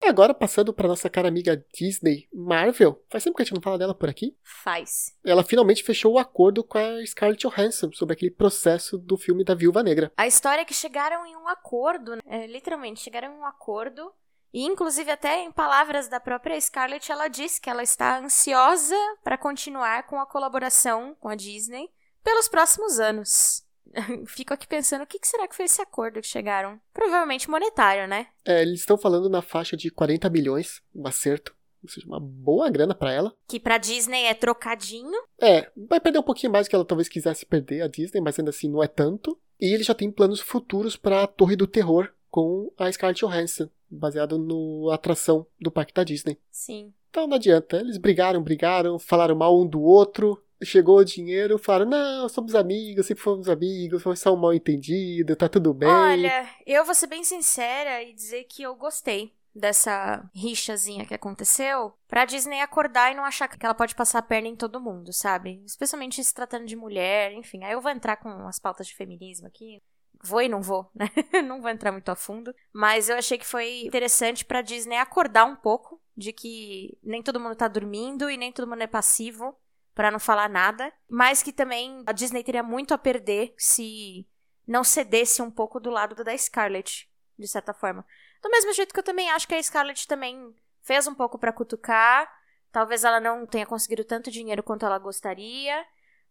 E 0.03 0.07
agora, 0.07 0.33
passando 0.33 0.71
para 0.71 0.87
nossa 0.87 1.09
cara 1.09 1.27
amiga 1.27 1.65
Disney, 1.73 2.29
Marvel, 2.33 3.03
faz 3.09 3.23
tempo 3.23 3.35
que 3.35 3.41
a 3.41 3.45
gente 3.45 3.55
não 3.55 3.61
fala 3.61 3.77
dela 3.77 3.95
por 3.95 4.07
aqui? 4.07 4.37
Faz. 4.43 5.13
Ela 5.25 5.43
finalmente 5.43 5.83
fechou 5.83 6.13
o 6.13 6.19
acordo 6.19 6.63
com 6.63 6.77
a 6.77 7.05
Scarlett 7.05 7.45
Johansson 7.45 7.91
sobre 7.91 8.13
aquele 8.13 8.31
processo 8.31 8.97
do 8.97 9.17
filme 9.17 9.43
da 9.43 9.55
Viúva 9.55 9.83
Negra. 9.83 10.11
A 10.15 10.27
história 10.27 10.61
é 10.61 10.65
que 10.65 10.73
chegaram 10.73 11.25
em 11.25 11.35
um 11.35 11.47
acordo, 11.47 12.15
né? 12.15 12.21
é, 12.25 12.47
literalmente, 12.47 13.01
chegaram 13.01 13.33
em 13.33 13.37
um 13.37 13.45
acordo 13.45 14.13
e, 14.53 14.63
inclusive, 14.63 15.11
até 15.11 15.43
em 15.43 15.51
palavras 15.51 16.07
da 16.07 16.19
própria 16.19 16.59
Scarlett, 16.59 17.11
ela 17.11 17.27
disse 17.27 17.59
que 17.59 17.69
ela 17.69 17.83
está 17.83 18.19
ansiosa 18.19 18.95
para 19.23 19.37
continuar 19.37 20.03
com 20.07 20.19
a 20.19 20.25
colaboração 20.25 21.15
com 21.19 21.29
a 21.29 21.35
Disney 21.35 21.89
pelos 22.23 22.47
próximos 22.47 22.99
anos. 22.99 23.65
Fico 24.27 24.53
aqui 24.53 24.67
pensando 24.67 25.03
o 25.03 25.07
que 25.07 25.19
será 25.23 25.47
que 25.47 25.55
foi 25.55 25.65
esse 25.65 25.81
acordo 25.81 26.21
que 26.21 26.27
chegaram. 26.27 26.79
Provavelmente 26.93 27.49
monetário, 27.49 28.07
né? 28.07 28.27
É, 28.45 28.61
eles 28.61 28.79
estão 28.79 28.97
falando 28.97 29.29
na 29.29 29.41
faixa 29.41 29.77
de 29.77 29.89
40 29.89 30.29
milhões, 30.29 30.81
um 30.93 31.07
acerto. 31.07 31.55
Ou 31.83 31.89
seja, 31.89 32.07
uma 32.07 32.19
boa 32.19 32.69
grana 32.69 32.95
para 32.95 33.13
ela. 33.13 33.33
Que 33.47 33.59
pra 33.59 33.77
Disney 33.77 34.23
é 34.23 34.33
trocadinho. 34.33 35.17
É, 35.39 35.71
vai 35.75 35.99
perder 35.99 36.19
um 36.19 36.23
pouquinho 36.23 36.51
mais 36.51 36.65
do 36.65 36.69
que 36.69 36.75
ela 36.75 36.83
talvez 36.83 37.07
quisesse 37.07 37.45
perder 37.45 37.81
a 37.81 37.87
Disney, 37.87 38.19
mas 38.19 38.37
ainda 38.37 38.49
assim 38.49 38.69
não 38.69 38.83
é 38.83 38.87
tanto. 38.87 39.39
E 39.59 39.73
ele 39.73 39.83
já 39.83 39.93
tem 39.93 40.11
planos 40.11 40.39
futuros 40.39 40.95
para 40.95 41.23
a 41.23 41.27
Torre 41.27 41.55
do 41.55 41.67
Terror 41.67 42.11
com 42.29 42.71
a 42.77 42.91
Scarlett 42.91 43.25
Johansson 43.25 43.69
baseado 43.89 44.37
no 44.37 44.89
atração 44.91 45.45
do 45.59 45.71
parque 45.71 45.93
da 45.93 46.03
Disney. 46.03 46.37
Sim. 46.51 46.93
Então 47.09 47.27
não 47.27 47.35
adianta. 47.35 47.77
Eles 47.77 47.97
brigaram, 47.97 48.41
brigaram, 48.41 48.99
falaram 48.99 49.35
mal 49.35 49.59
um 49.59 49.67
do 49.67 49.81
outro. 49.81 50.41
Chegou 50.63 50.97
o 50.97 51.05
dinheiro, 51.05 51.59
falaram: 51.59 51.89
não, 51.89 52.27
somos 52.27 52.55
amigos, 52.55 53.05
sempre 53.05 53.23
fomos 53.23 53.47
amigos, 53.47 54.01
foi 54.01 54.15
só 54.15 54.33
um 54.33 54.37
mal 54.37 54.53
entendido, 54.53 55.35
tá 55.35 55.47
tudo 55.47 55.73
bem. 55.73 55.87
Olha, 55.87 56.49
eu 56.65 56.83
vou 56.83 56.95
ser 56.95 57.07
bem 57.07 57.23
sincera 57.23 58.01
e 58.01 58.11
dizer 58.11 58.43
que 58.45 58.63
eu 58.63 58.75
gostei 58.75 59.33
dessa 59.53 60.27
rixazinha 60.33 61.05
que 61.05 61.13
aconteceu 61.13 61.93
pra 62.07 62.25
Disney 62.25 62.61
acordar 62.61 63.11
e 63.11 63.15
não 63.15 63.25
achar 63.25 63.47
que 63.47 63.65
ela 63.65 63.73
pode 63.73 63.95
passar 63.95 64.19
a 64.19 64.23
perna 64.23 64.47
em 64.47 64.55
todo 64.55 64.81
mundo, 64.81 65.11
sabe? 65.11 65.61
Especialmente 65.65 66.23
se 66.23 66.33
tratando 66.33 66.65
de 66.65 66.75
mulher, 66.75 67.33
enfim. 67.33 67.63
Aí 67.63 67.73
eu 67.73 67.81
vou 67.81 67.91
entrar 67.91 68.17
com 68.17 68.29
as 68.47 68.59
pautas 68.59 68.87
de 68.87 68.95
feminismo 68.95 69.47
aqui. 69.47 69.81
Vou 70.23 70.41
e 70.41 70.49
não 70.49 70.61
vou, 70.61 70.89
né? 70.93 71.09
não 71.45 71.61
vou 71.61 71.69
entrar 71.69 71.91
muito 71.91 72.09
a 72.09 72.15
fundo. 72.15 72.53
Mas 72.73 73.09
eu 73.09 73.17
achei 73.17 73.37
que 73.37 73.45
foi 73.45 73.81
interessante 73.85 74.43
pra 74.43 74.61
Disney 74.61 74.97
acordar 74.97 75.45
um 75.45 75.55
pouco 75.55 76.01
de 76.15 76.33
que 76.33 76.97
nem 77.03 77.21
todo 77.21 77.39
mundo 77.39 77.55
tá 77.55 77.67
dormindo 77.67 78.29
e 78.29 78.37
nem 78.37 78.51
todo 78.51 78.67
mundo 78.67 78.81
é 78.81 78.87
passivo 78.87 79.55
para 79.93 80.11
não 80.11 80.19
falar 80.19 80.49
nada. 80.49 80.91
Mas 81.09 81.43
que 81.43 81.51
também 81.51 82.03
a 82.05 82.11
Disney 82.11 82.43
teria 82.43 82.63
muito 82.63 82.93
a 82.93 82.97
perder 82.97 83.53
se 83.57 84.27
não 84.67 84.83
cedesse 84.83 85.41
um 85.41 85.49
pouco 85.49 85.79
do 85.79 85.89
lado 85.89 86.23
da 86.23 86.37
Scarlett, 86.37 87.09
de 87.37 87.47
certa 87.47 87.73
forma. 87.73 88.05
Do 88.41 88.49
mesmo 88.49 88.73
jeito 88.73 88.93
que 88.93 88.99
eu 88.99 89.03
também 89.03 89.29
acho 89.31 89.47
que 89.47 89.55
a 89.55 89.63
Scarlett 89.63 90.07
também 90.07 90.53
fez 90.81 91.07
um 91.07 91.15
pouco 91.15 91.37
para 91.37 91.53
cutucar. 91.53 92.31
Talvez 92.71 93.03
ela 93.03 93.19
não 93.19 93.45
tenha 93.45 93.65
conseguido 93.65 94.03
tanto 94.03 94.29
dinheiro 94.29 94.61
quanto 94.61 94.85
ela 94.85 94.99
gostaria. 94.99 95.85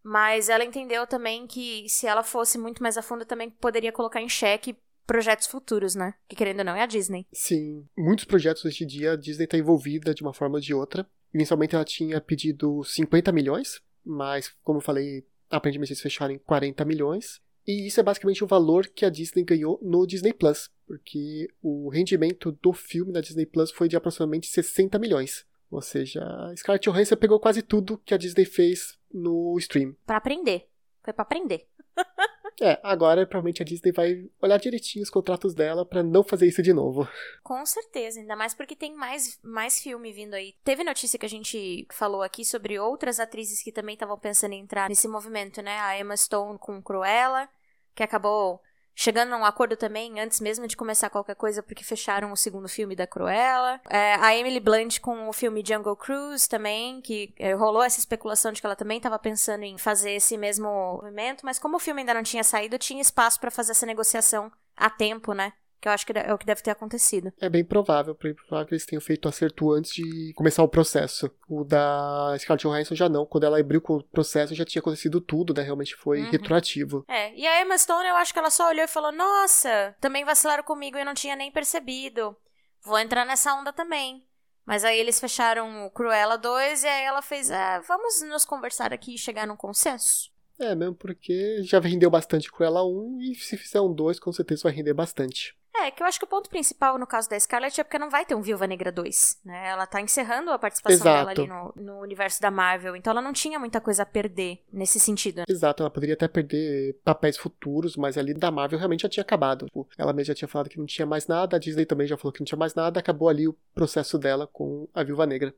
Mas 0.09 0.49
ela 0.49 0.65
entendeu 0.65 1.05
também 1.05 1.49
que 1.49 1.85
se 1.89 2.07
ela 2.07 2.23
fosse 2.23 2.57
muito 2.57 2.81
mais 2.81 2.97
a 2.97 3.03
fundo, 3.03 3.25
também 3.25 3.51
poderia 3.51 3.91
colocar 3.91 4.23
em 4.23 4.29
xeque 4.29 4.77
projetos 5.05 5.49
futuros, 5.49 5.97
né? 5.97 6.15
Que 6.29 6.37
querendo 6.37 6.61
ou 6.61 6.65
não 6.65 6.77
é 6.77 6.83
a 6.83 6.87
Disney. 6.87 7.27
Sim, 7.33 7.85
muitos 7.99 8.25
projetos 8.25 8.65
hoje 8.65 8.85
em 8.85 8.87
dia 8.87 9.13
a 9.13 9.17
Disney 9.17 9.47
está 9.47 9.59
envolvida 9.59 10.15
de 10.15 10.23
uma 10.23 10.33
forma 10.33 10.59
ou 10.59 10.61
de 10.61 10.73
outra. 10.73 11.05
Inicialmente 11.35 11.75
ela 11.75 11.85
tinha 11.85 12.21
pedido 12.21 12.85
50 12.85 13.33
milhões, 13.33 13.83
mas 14.05 14.55
como 14.63 14.79
eu 14.79 14.83
falei, 14.83 15.27
aparentemente 15.51 15.91
eles 15.91 16.01
fecharam 16.01 16.33
em 16.33 16.39
40 16.39 16.85
milhões. 16.85 17.41
E 17.67 17.89
isso 17.89 17.99
é 17.99 18.03
basicamente 18.05 18.45
o 18.45 18.47
valor 18.47 18.87
que 18.87 19.05
a 19.05 19.11
Disney 19.11 19.43
ganhou 19.43 19.77
no 19.83 20.07
Disney 20.07 20.33
Plus, 20.33 20.71
porque 20.87 21.49
o 21.61 21.89
rendimento 21.89 22.53
do 22.63 22.73
filme 22.73 23.11
na 23.11 23.21
Disney 23.21 23.45
Plus 23.45 23.73
foi 23.73 23.89
de 23.89 23.97
aproximadamente 23.97 24.47
60 24.47 25.01
milhões. 25.01 25.45
Ou 25.77 25.83
seja, 25.83 26.23
Scarlett 26.57 26.89
Johansson 26.89 27.17
pegou 27.17 27.39
quase 27.39 27.61
tudo 27.61 27.99
que 27.99 28.15
a 28.15 28.17
Disney 28.17 28.47
fez 28.47 28.99
no 29.13 29.55
stream. 29.59 29.95
Para 30.07 30.17
aprender. 30.17 30.71
Foi 31.03 31.13
para 31.13 31.23
aprender. 31.23 31.69
É, 32.59 32.81
agora 32.83 33.27
provavelmente 33.27 33.61
a 33.61 33.67
Disney 33.67 33.93
vai 33.93 34.31
olhar 34.41 34.57
direitinho 34.57 35.03
os 35.03 35.11
contratos 35.11 35.53
dela 35.53 35.85
para 35.85 36.03
não 36.03 36.25
fazer 36.25 36.47
isso 36.47 36.63
de 36.63 36.73
novo. 36.73 37.07
Com 37.43 37.67
certeza, 37.67 38.19
ainda 38.19 38.35
mais 38.35 38.55
porque 38.55 38.75
tem 38.75 38.95
mais, 38.95 39.39
mais 39.43 39.79
filme 39.79 40.11
vindo 40.11 40.33
aí. 40.33 40.55
Teve 40.65 40.83
notícia 40.83 41.19
que 41.19 41.27
a 41.27 41.29
gente 41.29 41.87
falou 41.91 42.23
aqui 42.23 42.47
sobre 42.47 42.79
outras 42.79 43.21
atrizes 43.21 43.63
que 43.63 43.71
também 43.71 43.93
estavam 43.93 44.19
pensando 44.19 44.55
em 44.55 44.61
entrar 44.61 44.89
nesse 44.89 45.07
movimento, 45.07 45.61
né? 45.61 45.79
A 45.81 46.01
Emma 46.01 46.17
Stone 46.17 46.59
com 46.59 46.81
Cruella, 46.81 47.47
que 47.95 48.03
acabou 48.03 48.63
chegando 48.97 49.35
a 49.35 49.37
um 49.37 49.45
acordo 49.45 49.77
também 49.77 50.19
antes 50.19 50.41
mesmo 50.41 50.67
de 50.67 50.77
começar 50.77 51.11
qualquer 51.11 51.37
coisa, 51.37 51.63
porque 51.63 51.85
fecharam 51.85 52.33
o 52.33 52.37
segundo 52.37 52.67
filme 52.67 52.97
da 52.97 53.07
Cruella. 53.07 53.79
É, 53.91 54.15
a 54.15 54.35
Emily 54.35 54.59
Blunt 54.59 54.99
com 55.01 55.29
o 55.29 55.33
filme 55.35 55.63
Jungle 55.65 55.95
Cruise 55.95 56.49
também, 56.49 57.03
que 57.03 57.33
é, 57.39 57.53
rolou 57.53 57.83
essa 57.83 58.01
especulação 58.01 58.51
de 58.51 58.61
que 58.61 58.67
ela 58.67 58.75
também 58.75 58.97
estava 58.97 59.19
pensando 59.19 59.65
em 59.65 59.77
fazer 59.77 60.13
esse 60.13 60.39
mesmo 60.39 60.67
movimento, 60.67 61.45
mas 61.45 61.59
como 61.59 61.77
o 61.77 61.81
filme 61.81 62.01
ainda 62.01 62.15
não 62.15 62.23
tinha 62.23 62.43
saído, 62.43 62.79
tinha 62.79 63.03
espaço 63.03 63.39
para 63.39 63.51
fazer 63.51 63.73
essa 63.73 63.85
negociação 63.85 64.51
a 64.75 64.89
tempo, 64.89 65.35
né? 65.35 65.53
Que 65.81 65.89
eu 65.89 65.93
acho 65.93 66.07
que 66.07 66.13
é 66.13 66.33
o 66.33 66.39
que 66.39 66.47
deve 66.47 66.63
ter 66.63 66.71
acontecido. 66.71 67.33
É 67.41 67.49
bem 67.49 67.65
provável, 67.65 68.17
bem 68.21 68.35
provável 68.35 68.67
que 68.67 68.75
eles 68.75 68.87
tenham 68.87 69.01
feito 69.01 69.29
acerto 69.29 69.73
antes 69.73 69.93
de 69.93 70.33
começar 70.35 70.63
o 70.63 70.69
processo. 70.69 71.31
O 71.49 71.65
da 71.65 72.35
Scarlett 72.39 72.67
Johansson 72.67 72.95
já 72.95 73.09
não. 73.09 73.27
Quando 73.27 73.45
ela 73.45 73.61
abriu 73.61 73.83
o 73.87 74.03
processo 74.03 74.55
já 74.55 74.65
tinha 74.65 74.81
acontecido 74.81 75.21
tudo, 75.21 75.53
né? 75.55 75.63
Realmente 75.63 75.95
foi 75.95 76.23
uhum. 76.23 76.31
retroativo. 76.31 77.05
É, 77.09 77.35
e 77.35 77.47
a 77.47 77.63
Emma 77.63 77.77
Stone 77.77 78.09
eu 78.09 78.17
acho 78.17 78.33
que 78.33 78.39
ela 78.39 78.51
só 78.51 78.69
olhou 78.69 78.85
e 78.85 78.89
falou: 78.89 79.13
Nossa, 79.13 79.95
também 80.01 80.25
vacilaram 80.25 80.63
comigo 80.63 80.97
e 80.97 81.01
eu 81.01 81.07
não 81.07 81.15
tinha 81.15 81.37
nem 81.37 81.51
percebido. 81.51 82.37
Vou 82.83 82.99
entrar 82.99 83.25
nessa 83.25 83.55
onda 83.55 83.73
também. 83.73 84.25
Mas 84.65 84.83
aí 84.85 84.99
eles 84.99 85.21
fecharam 85.21 85.87
o 85.87 85.91
Cruella 85.91 86.37
2 86.37 86.83
e 86.83 86.87
aí 86.89 87.05
ela 87.05 87.23
fez: 87.23 87.51
ah, 87.51 87.81
Vamos 87.87 88.21
nos 88.23 88.45
conversar 88.45 88.93
aqui 88.93 89.15
e 89.15 89.19
chegar 89.19 89.47
num 89.47 89.57
consenso? 89.57 90.35
É, 90.59 90.75
mesmo 90.75 90.95
porque 90.95 91.63
já 91.63 91.79
rendeu 91.79 92.11
bastante 92.11 92.51
Cruella 92.51 92.85
1 92.85 93.21
e 93.21 93.35
se 93.35 93.57
fizer 93.57 93.81
um 93.81 93.93
2, 93.93 94.19
com 94.19 94.33
certeza 94.33 94.63
vai 94.65 94.73
render 94.73 94.95
bastante. 94.95 95.55
É, 95.83 95.91
que 95.91 96.03
eu 96.03 96.07
acho 96.07 96.19
que 96.19 96.25
o 96.25 96.29
ponto 96.29 96.49
principal 96.49 96.99
no 96.99 97.07
caso 97.07 97.29
da 97.29 97.39
Scarlett 97.39 97.81
é 97.81 97.85
porque 97.85 97.99
não 97.99 98.09
vai 98.09 98.25
ter 98.25 98.35
um 98.35 98.41
Viúva 98.41 98.67
Negra 98.67 98.91
2, 98.91 99.41
né? 99.45 99.69
Ela 99.69 99.87
tá 99.87 100.01
encerrando 100.01 100.51
a 100.51 100.59
participação 100.59 100.97
Exato. 100.97 101.19
dela 101.19 101.31
ali 101.31 101.47
no, 101.47 101.75
no, 101.77 102.01
universo 102.01 102.41
da 102.41 102.51
Marvel, 102.51 102.97
então 102.97 103.11
ela 103.11 103.23
não 103.23 103.33
tinha 103.33 103.59
muita 103.59 103.81
coisa 103.81 104.03
a 104.03 104.07
perder 104.07 104.63
nesse 104.73 104.99
sentido. 104.99 105.39
Né? 105.39 105.45
Exato, 105.49 105.83
ela 105.83 105.91
poderia 105.91 106.15
até 106.15 106.27
perder 106.29 106.99
papéis 107.05 107.37
futuros, 107.37 107.97
mas 107.97 108.17
ali 108.17 108.33
da 108.33 108.51
Marvel 108.51 108.79
realmente 108.79 109.03
já 109.03 109.09
tinha 109.09 109.23
acabado. 109.23 109.67
Tipo, 109.67 109.89
ela 109.99 110.13
mesma 110.13 110.27
já 110.27 110.35
tinha 110.35 110.49
falado 110.49 110.69
que 110.69 110.79
não 110.79 110.87
tinha 110.87 111.07
mais 111.07 111.27
nada, 111.27 111.57
a 111.57 111.59
Disney 111.59 111.87
também 111.87 112.07
já 112.07 112.17
falou 112.17 112.33
que 112.33 112.41
não 112.41 112.47
tinha 112.47 112.59
mais 112.59 112.75
nada, 112.75 112.99
acabou 112.99 113.29
ali 113.29 113.47
o 113.47 113.57
processo 113.75 114.19
dela 114.19 114.47
com 114.47 114.89
a 114.95 115.03
Viúva 115.03 115.27
Negra. 115.27 115.55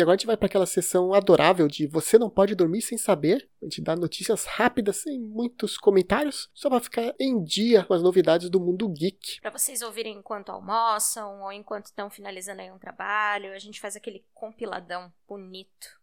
E 0.00 0.02
agora 0.02 0.14
a 0.14 0.16
gente 0.16 0.26
vai 0.26 0.36
para 0.38 0.46
aquela 0.46 0.64
sessão 0.64 1.12
adorável 1.12 1.68
de 1.68 1.86
Você 1.86 2.18
Não 2.18 2.30
Pode 2.30 2.54
Dormir 2.54 2.80
Sem 2.80 2.96
Saber. 2.96 3.46
A 3.60 3.66
gente 3.66 3.82
dá 3.82 3.94
notícias 3.94 4.46
rápidas, 4.46 5.02
sem 5.02 5.20
muitos 5.20 5.76
comentários, 5.76 6.48
só 6.54 6.70
para 6.70 6.80
ficar 6.80 7.14
em 7.20 7.44
dia 7.44 7.84
com 7.84 7.92
as 7.92 8.02
novidades 8.02 8.48
do 8.48 8.58
mundo 8.58 8.88
geek. 8.88 9.42
Para 9.42 9.50
vocês 9.50 9.82
ouvirem 9.82 10.16
enquanto 10.16 10.48
almoçam 10.48 11.42
ou 11.42 11.52
enquanto 11.52 11.84
estão 11.84 12.08
finalizando 12.08 12.62
aí 12.62 12.72
um 12.72 12.78
trabalho, 12.78 13.52
a 13.52 13.58
gente 13.58 13.78
faz 13.78 13.94
aquele 13.94 14.24
compiladão 14.32 15.12
bonito. 15.28 16.00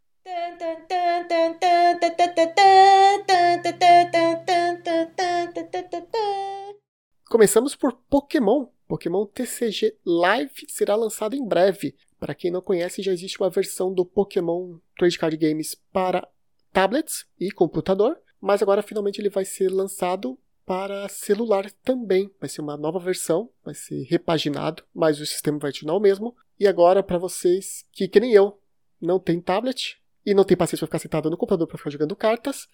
Começamos 7.28 7.76
por 7.76 7.94
Pokémon. 8.08 8.68
Pokémon 8.88 9.26
TCG 9.26 9.98
Live 10.06 10.66
será 10.70 10.96
lançado 10.96 11.36
em 11.36 11.46
breve. 11.46 11.96
Para 12.20 12.36
quem 12.36 12.52
não 12.52 12.62
conhece, 12.62 13.02
já 13.02 13.12
existe 13.12 13.40
uma 13.40 13.50
versão 13.50 13.94
do 13.94 14.06
Pokémon 14.06 14.78
Trade 14.98 15.18
Card 15.18 15.38
Games 15.38 15.76
para 15.92 16.28
tablets 16.74 17.26
e 17.40 17.52
computador, 17.52 18.20
mas 18.42 18.62
agora 18.62 18.82
finalmente 18.82 19.20
ele 19.20 19.30
vai 19.30 19.46
ser 19.46 19.70
lançado 19.70 20.38
para 20.66 21.08
celular 21.08 21.72
também. 21.84 22.30
Vai 22.40 22.50
ser 22.50 22.62
uma 22.62 22.76
nova 22.76 23.00
versão, 23.00 23.50
vai 23.64 23.74
ser 23.74 24.04
repaginado, 24.04 24.84
mas 24.94 25.20
o 25.20 25.26
sistema 25.26 25.58
vai 25.60 25.72
continuar 25.72 25.96
o 25.96 26.02
mesmo. 26.02 26.36
E 26.60 26.68
agora, 26.68 27.02
para 27.02 27.18
vocês 27.18 27.86
que, 27.92 28.08
que 28.08 28.20
nem 28.20 28.34
eu, 28.34 28.60
não 29.00 29.20
tem 29.20 29.40
tablet 29.40 29.98
e 30.26 30.34
não 30.34 30.44
tem 30.44 30.58
paciência 30.58 30.86
para 30.86 31.00
ficar 31.00 31.00
sentado 31.00 31.30
no 31.30 31.38
computador 31.38 31.68
para 31.68 31.78
ficar 31.78 31.90
jogando 31.90 32.16
cartas, 32.16 32.68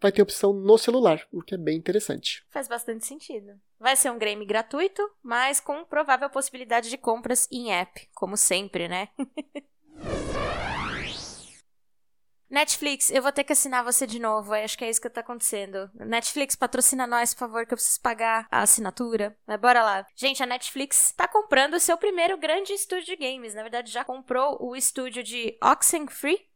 vai 0.00 0.12
ter 0.12 0.22
opção 0.22 0.52
no 0.52 0.78
celular, 0.78 1.26
o 1.32 1.42
que 1.42 1.54
é 1.54 1.58
bem 1.58 1.76
interessante. 1.76 2.44
Faz 2.50 2.68
bastante 2.68 3.06
sentido. 3.06 3.58
Vai 3.78 3.96
ser 3.96 4.10
um 4.10 4.18
game 4.18 4.44
gratuito, 4.44 5.02
mas 5.22 5.60
com 5.60 5.84
provável 5.84 6.28
possibilidade 6.30 6.90
de 6.90 6.98
compras 6.98 7.48
em 7.50 7.72
app, 7.72 8.08
como 8.14 8.36
sempre, 8.36 8.88
né? 8.88 9.08
Netflix, 12.50 13.10
eu 13.10 13.22
vou 13.22 13.30
ter 13.30 13.44
que 13.44 13.52
assinar 13.52 13.84
você 13.84 14.06
de 14.06 14.18
novo. 14.18 14.54
Acho 14.54 14.76
que 14.78 14.84
é 14.84 14.88
isso 14.88 15.00
que 15.00 15.10
tá 15.10 15.20
acontecendo. 15.20 15.90
Netflix, 15.94 16.56
patrocina 16.56 17.06
nós, 17.06 17.34
por 17.34 17.40
favor, 17.40 17.66
que 17.66 17.74
eu 17.74 17.76
preciso 17.76 18.00
pagar 18.00 18.46
a 18.50 18.62
assinatura. 18.62 19.36
Mas 19.46 19.60
bora 19.60 19.82
lá. 19.82 20.06
Gente, 20.16 20.42
a 20.42 20.46
Netflix 20.46 21.12
tá 21.14 21.28
comprando 21.28 21.74
o 21.74 21.80
seu 21.80 21.98
primeiro 21.98 22.38
grande 22.38 22.72
estúdio 22.72 23.04
de 23.04 23.16
games. 23.16 23.54
Na 23.54 23.62
verdade, 23.62 23.92
já 23.92 24.02
comprou 24.02 24.56
o 24.60 24.74
estúdio 24.74 25.22
de 25.22 25.58
Oxenfree, 25.62 26.48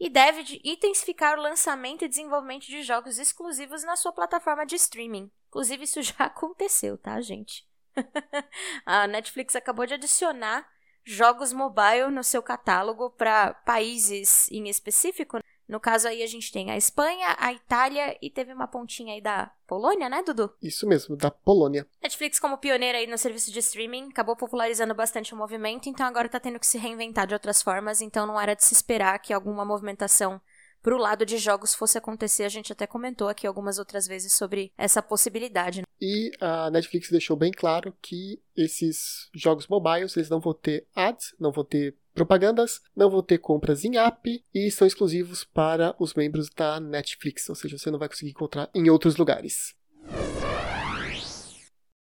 e 0.00 0.08
deve 0.08 0.58
intensificar 0.64 1.38
o 1.38 1.42
lançamento 1.42 2.04
e 2.04 2.08
desenvolvimento 2.08 2.64
de 2.64 2.82
jogos 2.82 3.18
exclusivos 3.18 3.84
na 3.84 3.96
sua 3.96 4.12
plataforma 4.12 4.64
de 4.64 4.74
streaming. 4.76 5.30
Inclusive, 5.48 5.84
isso 5.84 6.00
já 6.02 6.24
aconteceu, 6.24 6.96
tá, 6.96 7.20
gente? 7.20 7.68
a 8.86 9.06
Netflix 9.06 9.54
acabou 9.54 9.84
de 9.84 9.94
adicionar 9.94 10.66
jogos 11.04 11.52
mobile 11.52 12.10
no 12.10 12.24
seu 12.24 12.42
catálogo 12.42 13.10
para 13.10 13.52
países 13.52 14.50
em 14.50 14.68
específico, 14.68 15.38
no 15.70 15.78
caso 15.78 16.08
aí 16.08 16.22
a 16.22 16.26
gente 16.26 16.50
tem 16.52 16.70
a 16.70 16.76
Espanha, 16.76 17.36
a 17.38 17.52
Itália 17.52 18.18
e 18.20 18.28
teve 18.28 18.52
uma 18.52 18.66
pontinha 18.66 19.14
aí 19.14 19.20
da 19.20 19.52
Polônia, 19.66 20.08
né, 20.08 20.22
Dudu? 20.22 20.52
Isso 20.60 20.86
mesmo, 20.86 21.16
da 21.16 21.30
Polônia. 21.30 21.86
Netflix, 22.02 22.40
como 22.40 22.58
pioneira 22.58 22.98
aí 22.98 23.06
no 23.06 23.16
serviço 23.16 23.52
de 23.52 23.60
streaming, 23.60 24.08
acabou 24.10 24.34
popularizando 24.34 24.94
bastante 24.94 25.32
o 25.32 25.36
movimento, 25.36 25.88
então 25.88 26.04
agora 26.04 26.28
tá 26.28 26.40
tendo 26.40 26.58
que 26.58 26.66
se 26.66 26.76
reinventar 26.76 27.26
de 27.26 27.34
outras 27.34 27.62
formas, 27.62 28.00
então 28.00 28.26
não 28.26 28.40
era 28.40 28.56
de 28.56 28.64
se 28.64 28.74
esperar 28.74 29.16
que 29.20 29.32
alguma 29.32 29.64
movimentação 29.64 30.40
pro 30.82 30.98
lado 30.98 31.24
de 31.24 31.38
jogos 31.38 31.74
fosse 31.74 31.96
acontecer. 31.96 32.44
A 32.44 32.48
gente 32.48 32.72
até 32.72 32.86
comentou 32.86 33.28
aqui 33.28 33.46
algumas 33.46 33.78
outras 33.78 34.06
vezes 34.06 34.32
sobre 34.32 34.72
essa 34.76 35.02
possibilidade. 35.02 35.80
Né? 35.80 35.86
E 36.00 36.32
a 36.40 36.70
Netflix 36.70 37.10
deixou 37.10 37.36
bem 37.36 37.52
claro 37.52 37.94
que 38.02 38.40
esses 38.56 39.28
jogos 39.34 39.66
mobiles 39.68 40.16
eles 40.16 40.30
não 40.30 40.40
vão 40.40 40.54
ter 40.54 40.86
ads, 40.94 41.34
não 41.38 41.52
vão 41.52 41.64
ter 41.64 41.96
propagandas, 42.20 42.82
não 42.94 43.08
vão 43.08 43.22
ter 43.22 43.38
compras 43.38 43.82
em 43.82 43.96
app 43.96 44.44
e 44.54 44.70
são 44.70 44.86
exclusivos 44.86 45.42
para 45.42 45.96
os 45.98 46.12
membros 46.12 46.50
da 46.50 46.78
Netflix, 46.78 47.48
ou 47.48 47.54
seja, 47.54 47.78
você 47.78 47.90
não 47.90 47.98
vai 47.98 48.08
conseguir 48.08 48.30
encontrar 48.32 48.68
em 48.74 48.90
outros 48.90 49.16
lugares. 49.16 49.74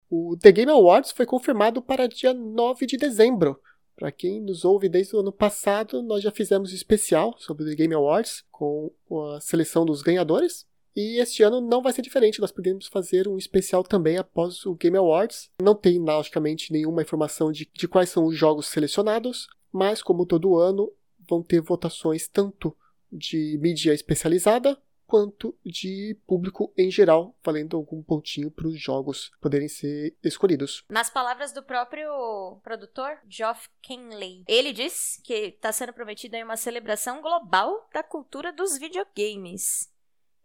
O 0.10 0.36
The 0.38 0.52
Game 0.52 0.72
Awards 0.72 1.12
foi 1.12 1.28
confirmado 1.28 1.84
para 1.84 2.08
dia 2.08 2.34
9 2.34 2.88
de 2.88 2.98
dezembro. 2.98 3.62
Para 3.96 4.12
quem 4.12 4.42
nos 4.42 4.66
ouve 4.66 4.90
desde 4.90 5.16
o 5.16 5.20
ano 5.20 5.32
passado, 5.32 6.02
nós 6.02 6.24
já 6.24 6.32
fizemos 6.32 6.72
um 6.72 6.76
especial 6.76 7.36
sobre 7.38 7.64
o 7.64 7.68
The 7.68 7.76
Game 7.76 7.94
Awards 7.94 8.44
com 8.52 8.92
a 9.36 9.40
seleção 9.40 9.86
dos 9.86 10.02
ganhadores. 10.02 10.66
E 10.96 11.20
este 11.22 11.44
ano 11.44 11.62
não 11.62 11.84
vai 11.84 11.94
ser 11.94 12.02
diferente, 12.02 12.42
nós 12.42 12.52
podemos 12.52 12.88
fazer 12.88 13.28
um 13.28 13.38
especial 13.38 13.84
também 13.84 14.18
após 14.18 14.66
o 14.66 14.74
Game 14.74 14.98
Awards. 14.98 15.52
Não 15.62 15.76
tem, 15.76 16.00
logicamente, 16.00 16.72
nenhuma 16.74 17.04
informação 17.04 17.52
de, 17.52 17.70
de 17.72 17.88
quais 17.88 18.10
são 18.10 18.26
os 18.26 18.36
jogos 18.36 18.68
selecionados, 18.68 19.48
mas 19.78 20.02
como 20.02 20.26
todo 20.26 20.58
ano, 20.58 20.92
vão 21.30 21.44
ter 21.44 21.62
votações 21.62 22.28
tanto 22.28 22.76
de 23.12 23.58
mídia 23.62 23.94
especializada 23.94 24.78
quanto 25.06 25.58
de 25.66 26.20
público 26.28 26.74
em 26.78 26.92
geral, 26.92 27.34
valendo 27.44 27.78
algum 27.78 28.04
pontinho 28.04 28.52
para 28.52 28.68
os 28.68 28.78
jogos 28.78 29.32
poderem 29.40 29.70
ser 29.70 30.18
escolhidos. 30.22 30.84
Nas 30.90 31.10
palavras 31.10 31.54
do 31.54 31.64
próprio 31.64 32.60
produtor, 32.62 33.18
Geoff 33.30 33.70
Kenley, 33.82 34.44
ele 34.48 34.74
diz 34.74 35.22
que 35.24 35.34
está 35.34 35.72
sendo 35.72 35.94
prometida 35.94 36.44
uma 36.44 36.58
celebração 36.58 37.22
global 37.22 37.88
da 37.94 38.04
cultura 38.04 38.52
dos 38.52 38.78
videogames. 38.78 39.90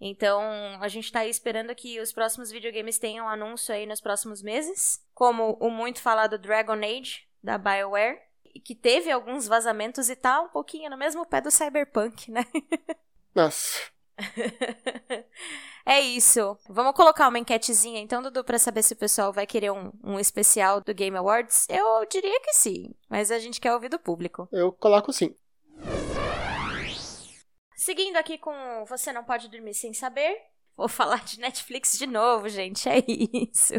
Então, 0.01 0.41
a 0.81 0.89
gente 0.89 1.05
está 1.05 1.27
esperando 1.27 1.75
que 1.75 2.01
os 2.01 2.13
próximos 2.13 2.51
videogames 2.51 2.99
tenham 2.99 3.29
anúncio 3.29 3.75
aí 3.75 3.87
nos 3.87 4.01
próximos 4.01 4.43
meses, 4.43 5.01
como 5.15 5.57
o 5.61 5.71
muito 5.71 6.01
falado 6.01 6.39
Dragon 6.39 6.79
Age, 6.85 7.27
da 7.43 7.59
BioWare, 7.59 8.19
que 8.61 8.75
teve 8.75 9.11
alguns 9.11 9.47
vazamentos 9.47 10.09
e 10.09 10.17
tá 10.17 10.41
um 10.41 10.49
pouquinho 10.49 10.91
no 10.91 10.97
mesmo 10.97 11.27
pé 11.27 11.41
do 11.41 11.51
Cyberpunk, 11.51 12.31
né? 12.31 12.45
Nossa. 13.35 13.91
é 15.87 16.01
isso. 16.01 16.57
Vamos 16.69 16.95
colocar 16.95 17.29
uma 17.29 17.39
enquetezinha 17.39 18.01
então, 18.01 18.23
Dudu, 18.23 18.45
pra 18.45 18.59
saber 18.59 18.83
se 18.83 18.93
o 18.93 18.97
pessoal 18.97 19.33
vai 19.33 19.47
querer 19.47 19.73
um, 19.73 19.91
um 20.03 20.19
especial 20.19 20.81
do 20.81 20.95
Game 20.95 21.17
Awards? 21.17 21.67
Eu 21.69 22.07
diria 22.07 22.41
que 22.41 22.53
sim, 22.53 22.95
mas 23.09 23.31
a 23.31 23.39
gente 23.39 23.61
quer 23.61 23.73
ouvir 23.73 23.89
do 23.89 23.99
público. 23.99 24.49
Eu 24.53 24.73
coloco 24.73 25.13
sim. 25.13 25.35
Seguindo 27.75 28.17
aqui 28.17 28.39
com 28.39 28.85
Você 28.87 29.13
Não 29.13 29.25
Pode 29.25 29.49
Dormir 29.49 29.75
Sem 29.75 29.93
Saber, 29.93 30.37
vou 30.77 30.89
falar 30.89 31.25
de 31.25 31.41
Netflix 31.41 31.99
de 31.99 32.07
novo, 32.07 32.49
gente, 32.49 32.89
é 32.89 33.03
isso. 33.09 33.75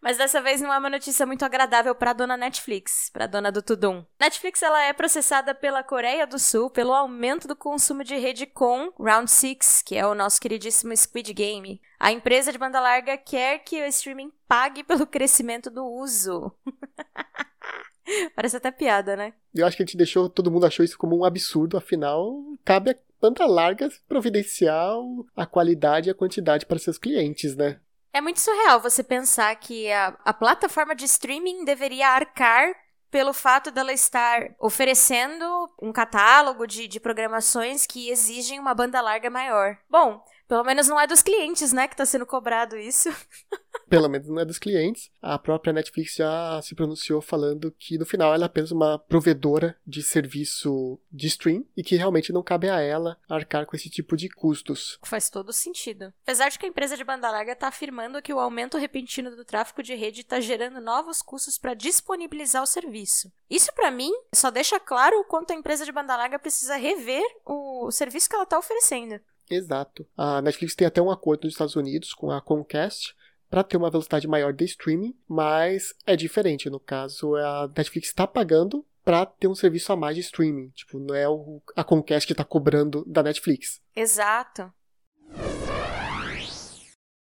Mas 0.00 0.16
dessa 0.16 0.40
vez 0.40 0.60
não 0.60 0.72
é 0.72 0.78
uma 0.78 0.88
notícia 0.88 1.26
muito 1.26 1.44
agradável 1.44 1.94
para 1.94 2.14
dona 2.14 2.36
Netflix, 2.36 3.10
para 3.12 3.26
dona 3.26 3.52
do 3.52 3.60
Tudum. 3.60 4.04
Netflix 4.18 4.62
ela 4.62 4.82
é 4.82 4.92
processada 4.92 5.54
pela 5.54 5.82
Coreia 5.82 6.26
do 6.26 6.38
Sul 6.38 6.70
pelo 6.70 6.92
aumento 6.92 7.46
do 7.46 7.54
consumo 7.54 8.02
de 8.02 8.16
rede 8.16 8.46
com 8.46 8.92
Round 8.98 9.30
6, 9.30 9.82
que 9.82 9.96
é 9.96 10.06
o 10.06 10.14
nosso 10.14 10.40
queridíssimo 10.40 10.96
Squid 10.96 11.34
Game. 11.34 11.80
A 11.98 12.10
empresa 12.10 12.50
de 12.50 12.56
banda 12.56 12.80
larga 12.80 13.18
quer 13.18 13.58
que 13.58 13.82
o 13.82 13.86
streaming 13.86 14.32
pague 14.48 14.82
pelo 14.82 15.06
crescimento 15.06 15.70
do 15.70 15.84
uso. 15.84 16.50
Parece 18.34 18.56
até 18.56 18.70
piada, 18.70 19.14
né? 19.16 19.34
Eu 19.54 19.66
acho 19.66 19.76
que 19.76 19.82
a 19.82 19.86
gente 19.86 19.96
deixou, 19.96 20.28
todo 20.28 20.50
mundo 20.50 20.66
achou 20.66 20.84
isso 20.84 20.98
como 20.98 21.18
um 21.18 21.24
absurdo, 21.24 21.76
afinal, 21.76 22.34
cabe 22.64 22.90
a 22.92 22.96
banda 23.20 23.46
larga 23.46 23.88
providenciar 24.08 24.94
a 25.36 25.44
qualidade 25.44 26.08
e 26.08 26.10
a 26.10 26.14
quantidade 26.14 26.64
para 26.64 26.78
seus 26.78 26.96
clientes, 26.96 27.54
né? 27.54 27.78
É 28.12 28.20
muito 28.20 28.40
surreal 28.40 28.80
você 28.80 29.02
pensar 29.02 29.54
que 29.56 29.90
a, 29.92 30.16
a 30.24 30.32
plataforma 30.32 30.94
de 30.94 31.04
streaming 31.04 31.64
deveria 31.64 32.08
arcar 32.08 32.74
pelo 33.10 33.32
fato 33.32 33.70
dela 33.70 33.92
estar 33.92 34.54
oferecendo 34.58 35.44
um 35.82 35.92
catálogo 35.92 36.66
de, 36.66 36.86
de 36.86 37.00
programações 37.00 37.86
que 37.86 38.08
exigem 38.08 38.58
uma 38.58 38.74
banda 38.74 39.00
larga 39.00 39.28
maior. 39.28 39.76
Bom, 39.88 40.24
pelo 40.48 40.64
menos 40.64 40.88
não 40.88 40.98
é 40.98 41.06
dos 41.06 41.22
clientes, 41.22 41.72
né, 41.72 41.88
que 41.88 41.94
está 41.94 42.06
sendo 42.06 42.26
cobrado 42.26 42.76
isso. 42.76 43.08
Pelo 43.90 44.08
menos 44.08 44.28
não 44.28 44.38
é 44.38 44.44
dos 44.44 44.58
clientes. 44.58 45.10
A 45.20 45.36
própria 45.36 45.72
Netflix 45.72 46.14
já 46.14 46.62
se 46.62 46.76
pronunciou 46.76 47.20
falando 47.20 47.74
que 47.76 47.98
no 47.98 48.06
final 48.06 48.32
ela 48.32 48.44
é 48.44 48.46
apenas 48.46 48.70
uma 48.70 48.96
provedora 49.00 49.76
de 49.84 50.00
serviço 50.00 50.96
de 51.10 51.26
stream 51.26 51.64
e 51.76 51.82
que 51.82 51.96
realmente 51.96 52.32
não 52.32 52.40
cabe 52.40 52.70
a 52.70 52.80
ela 52.80 53.18
arcar 53.28 53.66
com 53.66 53.74
esse 53.74 53.90
tipo 53.90 54.16
de 54.16 54.28
custos. 54.28 54.96
Faz 55.02 55.28
todo 55.28 55.52
sentido. 55.52 56.14
Apesar 56.22 56.50
de 56.50 56.58
que 56.58 56.66
a 56.66 56.68
empresa 56.68 56.96
de 56.96 57.02
banda 57.02 57.28
larga 57.32 57.50
está 57.50 57.66
afirmando 57.66 58.22
que 58.22 58.32
o 58.32 58.38
aumento 58.38 58.78
repentino 58.78 59.34
do 59.34 59.44
tráfego 59.44 59.82
de 59.82 59.96
rede 59.96 60.20
está 60.20 60.38
gerando 60.38 60.80
novos 60.80 61.20
custos 61.20 61.58
para 61.58 61.74
disponibilizar 61.74 62.62
o 62.62 62.66
serviço. 62.66 63.32
Isso 63.50 63.72
para 63.74 63.90
mim 63.90 64.12
só 64.32 64.52
deixa 64.52 64.78
claro 64.78 65.18
o 65.18 65.24
quanto 65.24 65.52
a 65.52 65.56
empresa 65.56 65.84
de 65.84 65.90
banda 65.90 66.16
larga 66.16 66.38
precisa 66.38 66.76
rever 66.76 67.24
o 67.44 67.90
serviço 67.90 68.28
que 68.28 68.36
ela 68.36 68.44
está 68.44 68.56
oferecendo. 68.56 69.20
Exato. 69.50 70.06
A 70.16 70.40
Netflix 70.40 70.76
tem 70.76 70.86
até 70.86 71.02
um 71.02 71.10
acordo 71.10 71.44
nos 71.44 71.54
Estados 71.54 71.74
Unidos 71.74 72.14
com 72.14 72.30
a 72.30 72.40
Comcast 72.40 73.16
para 73.50 73.64
ter 73.64 73.76
uma 73.76 73.90
velocidade 73.90 74.28
maior 74.28 74.52
de 74.52 74.64
streaming, 74.64 75.14
mas 75.28 75.92
é 76.06 76.14
diferente. 76.14 76.70
No 76.70 76.78
caso, 76.78 77.34
a 77.34 77.68
Netflix 77.76 78.08
está 78.08 78.26
pagando 78.26 78.86
para 79.04 79.26
ter 79.26 79.48
um 79.48 79.54
serviço 79.54 79.92
a 79.92 79.96
mais 79.96 80.14
de 80.14 80.20
streaming. 80.20 80.68
Tipo, 80.68 81.00
não 81.00 81.14
é 81.14 81.24
a 81.74 81.82
Comcast 81.82 82.26
que 82.26 82.32
está 82.32 82.44
cobrando 82.44 83.04
da 83.06 83.22
Netflix. 83.22 83.80
Exato. 83.94 84.72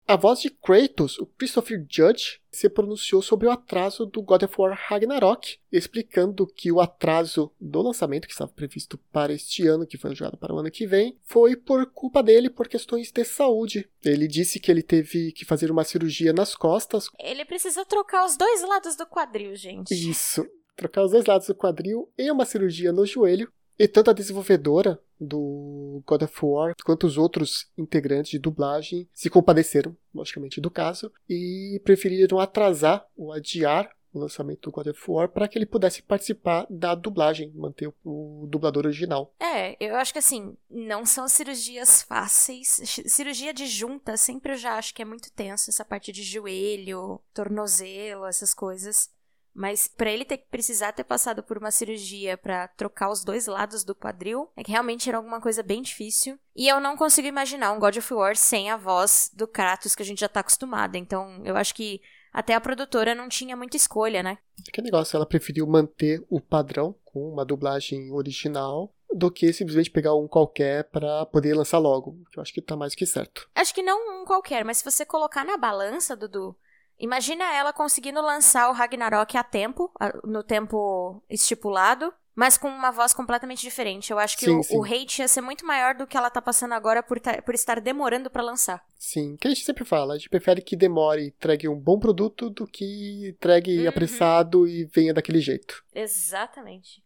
A 0.08 0.16
voz 0.16 0.40
de 0.40 0.52
Kratos, 0.52 1.18
o 1.18 1.26
Christopher 1.26 1.84
Judge, 1.90 2.40
se 2.52 2.70
pronunciou 2.70 3.24
sobre 3.24 3.48
o 3.48 3.52
atraso 3.52 4.06
do 4.06 4.22
God 4.22 4.44
of 4.44 4.54
War 4.56 4.80
Ragnarok, 4.88 5.58
explicando 5.72 6.46
que 6.46 6.72
o 6.72 6.80
atraso 6.80 7.52
do 7.60 7.82
lançamento, 7.82 8.28
que 8.28 8.32
estava 8.32 8.52
previsto 8.52 9.00
para 9.12 9.34
este 9.34 9.66
ano, 9.68 9.88
que 9.88 9.98
foi 9.98 10.14
jogado 10.14 10.38
para 10.38 10.54
o 10.54 10.60
ano 10.60 10.70
que 10.70 10.86
vem, 10.86 11.18
foi 11.24 11.56
por 11.56 11.88
culpa 11.88 12.22
dele, 12.22 12.52
por 12.52 12.68
questões 12.68 13.12
de 13.12 13.26
saúde. 13.26 13.90
Ele 14.04 14.28
disse 14.28 14.60
que 14.60 14.70
ele 14.70 14.84
teve 14.84 15.32
que 15.32 15.44
fazer 15.44 15.72
uma 15.72 15.84
cirurgia 15.84 16.32
nas 16.32 16.54
costas. 16.54 17.10
Ele 17.20 17.44
precisou 17.44 17.84
trocar 17.84 18.28
os 18.28 18.38
dois 18.38 18.62
lados 18.62 18.96
do 18.96 19.08
quadril, 19.08 19.56
gente. 19.56 19.92
Isso. 19.92 20.46
Trocar 20.76 21.04
os 21.04 21.12
dois 21.12 21.26
lados 21.26 21.48
do 21.48 21.56
quadril 21.56 22.12
e 22.16 22.30
uma 22.30 22.46
cirurgia 22.46 22.92
no 22.92 23.08
joelho. 23.08 23.52
E 23.78 23.88
tanto 23.88 24.10
a 24.10 24.14
desenvolvedora 24.14 25.00
do 25.20 26.02
God 26.06 26.24
of 26.24 26.34
War 26.42 26.76
quanto 26.84 27.06
os 27.08 27.18
outros 27.18 27.70
integrantes 27.78 28.32
de 28.32 28.40
dublagem 28.40 29.08
se 29.14 29.30
compadeceram, 29.30 29.96
logicamente, 30.14 30.62
do 30.62 30.72
caso 30.72 31.12
e 31.30 31.82
preferiram 31.84 32.40
atrasar 32.40 33.06
ou 33.18 33.32
adiar 33.32 33.90
o 34.14 34.20
lançamento 34.20 34.62
do 34.62 34.72
God 34.72 34.88
of 34.88 35.12
War 35.12 35.30
para 35.30 35.48
que 35.48 35.58
ele 35.58 35.66
pudesse 35.66 36.02
participar 36.02 36.66
da 36.70 36.96
dublagem, 36.96 37.52
manter 37.54 37.94
o 38.04 38.48
dublador 38.50 38.86
original. 38.86 39.34
É, 39.40 39.76
eu 39.80 39.96
acho 39.98 40.14
que 40.14 40.20
assim, 40.20 40.56
não 40.70 41.06
são 41.06 41.28
cirurgias 41.28 42.02
fáceis. 42.02 42.82
Cirurgia 43.08 43.54
de 43.54 43.68
junta 43.68 44.16
sempre 44.16 44.54
eu 44.54 44.58
já 44.58 44.78
acho 44.78 44.94
que 44.94 45.02
é 45.02 45.06
muito 45.06 45.32
tenso, 45.32 45.70
essa 45.70 45.84
parte 45.84 46.12
de 46.12 46.24
joelho, 46.24 47.20
tornozelo, 47.34 48.26
essas 48.26 48.54
coisas. 48.54 49.14
Mas 49.56 49.88
para 49.88 50.12
ele 50.12 50.26
ter 50.26 50.38
precisar 50.52 50.92
ter 50.92 51.06
passado 51.06 51.42
por 51.42 51.58
uma 51.58 51.72
cirurgia 51.72 52.38
para 52.38 52.68
trocar 52.68 53.10
os 53.10 53.24
dois 53.24 53.48
lados 53.48 53.86
do 53.86 53.96
quadril, 53.96 54.50
é 54.58 54.64
que 54.64 54.72
realmente 54.72 55.08
era 55.08 55.18
alguma 55.18 55.40
coisa 55.40 55.64
bem 55.64 55.82
difícil. 55.82 56.38
E 56.54 56.68
eu 56.68 56.82
não 56.82 56.98
consigo 56.98 57.28
imaginar 57.28 57.72
um 57.72 57.80
God 57.80 57.96
of 57.96 58.14
War 58.14 58.36
sem 58.36 58.70
a 58.70 58.76
voz 58.76 59.32
do 59.34 59.48
Kratos 59.48 59.96
que 59.96 60.04
a 60.04 60.06
gente 60.06 60.20
já 60.20 60.28
tá 60.28 60.42
acostumada. 60.42 60.98
Então, 60.98 61.42
eu 61.46 61.56
acho 61.56 61.74
que 61.74 62.02
até 62.34 62.54
a 62.54 62.60
produtora 62.60 63.16
não 63.16 63.30
tinha 63.30 63.56
muita 63.56 63.78
escolha, 63.78 64.22
né? 64.22 64.38
Que 64.74 64.82
negócio, 64.82 65.16
ela 65.16 65.26
preferiu 65.26 65.66
manter 65.66 66.22
o 66.30 66.42
padrão 66.42 66.94
com 67.06 67.32
uma 67.32 67.46
dublagem 67.46 68.12
original 68.12 68.94
do 69.14 69.32
que 69.32 69.54
simplesmente 69.54 69.90
pegar 69.90 70.14
um 70.16 70.28
qualquer 70.28 70.84
para 70.90 71.26
poder 71.28 71.54
lançar 71.56 71.78
logo. 71.78 72.20
Que 72.30 72.38
eu 72.38 72.42
acho 72.42 72.54
que 72.54 72.62
tá 72.62 72.76
mais 72.76 72.94
que 72.94 73.06
certo. 73.06 73.50
Acho 73.56 73.74
que 73.74 73.82
não 73.82 74.22
um 74.22 74.26
qualquer, 74.26 74.66
mas 74.66 74.80
se 74.80 74.84
você 74.84 75.06
colocar 75.06 75.46
na 75.46 75.56
balança, 75.56 76.14
Dudu, 76.14 76.54
Imagina 77.00 77.44
ela 77.54 77.74
conseguindo 77.74 78.22
lançar 78.22 78.70
o 78.70 78.74
Ragnarok 78.74 79.38
a 79.38 79.44
tempo, 79.44 79.92
no 80.24 80.44
tempo 80.44 81.22
estipulado, 81.30 82.14
mas 82.36 82.58
com 82.58 82.68
uma 82.68 82.92
voz 82.92 83.14
completamente 83.14 83.62
diferente. 83.62 84.12
Eu 84.12 84.20
acho 84.20 84.38
que 84.38 84.46
sim, 84.46 84.58
o, 84.58 84.64
sim. 84.64 84.78
o, 84.78 84.84
hate 84.84 85.22
ia 85.22 85.28
ser 85.28 85.42
muito 85.42 85.66
maior 85.66 85.96
do 85.96 86.06
que 86.06 86.18
ela 86.18 86.30
tá 86.30 86.42
passando 86.42 86.74
agora 86.74 87.02
por, 87.02 87.20
por 87.20 87.56
estar 87.56 87.80
demorando 87.80 88.30
para 88.30 88.44
lançar. 88.44 88.84
Sim, 88.98 89.38
que 89.38 89.48
a 89.48 89.52
gente 89.52 89.64
sempre 89.64 89.86
fala, 89.86 90.14
a 90.14 90.18
gente 90.18 90.30
prefere 90.30 90.62
que 90.62 90.76
demore 90.76 91.24
e 91.24 91.28
entregue 91.28 91.70
um 91.70 91.80
bom 91.80 91.98
produto 91.98 92.50
do 92.50 92.68
que 92.68 93.30
entregue 93.30 93.84
uhum. 93.84 93.90
apressado 93.90 94.68
e 94.68 94.86
venha 94.86 95.14
daquele 95.14 95.40
jeito. 95.40 95.84
Exatamente. 95.94 97.05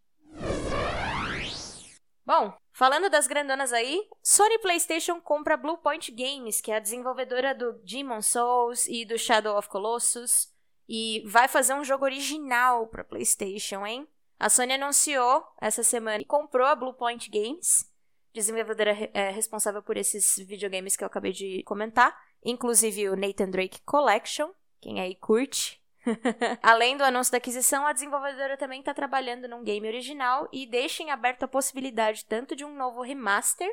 Bom, 2.29 2.53
falando 2.71 3.09
das 3.09 3.25
grandonas 3.25 3.73
aí, 3.73 4.07
Sony 4.21 4.59
PlayStation 4.59 5.19
compra 5.19 5.57
Bluepoint 5.57 6.11
Games, 6.11 6.61
que 6.61 6.71
é 6.71 6.75
a 6.75 6.79
desenvolvedora 6.79 7.55
do 7.55 7.73
Demon 7.83 8.21
Souls 8.21 8.85
e 8.85 9.03
do 9.03 9.17
Shadow 9.17 9.57
of 9.57 9.67
Colossus, 9.67 10.53
e 10.87 11.23
vai 11.25 11.47
fazer 11.47 11.73
um 11.73 11.83
jogo 11.83 12.05
original 12.05 12.85
para 12.85 13.03
PlayStation, 13.03 13.83
hein? 13.83 14.07
A 14.37 14.47
Sony 14.47 14.73
anunciou 14.73 15.43
essa 15.59 15.81
semana 15.81 16.19
que 16.19 16.25
comprou 16.25 16.67
a 16.67 16.75
Bluepoint 16.75 17.31
Games, 17.31 17.91
desenvolvedora 18.31 18.91
é, 19.11 19.31
responsável 19.31 19.81
por 19.81 19.97
esses 19.97 20.37
videogames 20.37 20.95
que 20.95 21.03
eu 21.03 21.07
acabei 21.07 21.31
de 21.31 21.63
comentar, 21.63 22.15
inclusive 22.45 23.09
o 23.09 23.15
Nathan 23.15 23.49
Drake 23.49 23.81
Collection, 23.81 24.51
quem 24.79 25.01
aí 25.01 25.15
curte, 25.15 25.78
Além 26.61 26.97
do 26.97 27.03
anúncio 27.03 27.31
da 27.31 27.37
aquisição, 27.37 27.85
a 27.85 27.93
desenvolvedora 27.93 28.57
também 28.57 28.79
está 28.79 28.93
trabalhando 28.93 29.47
num 29.47 29.63
game 29.63 29.87
original 29.87 30.47
e 30.51 30.65
deixa 30.65 31.03
em 31.03 31.11
aberto 31.11 31.43
a 31.43 31.47
possibilidade 31.47 32.25
tanto 32.25 32.55
de 32.55 32.65
um 32.65 32.75
novo 32.75 33.01
remaster 33.01 33.69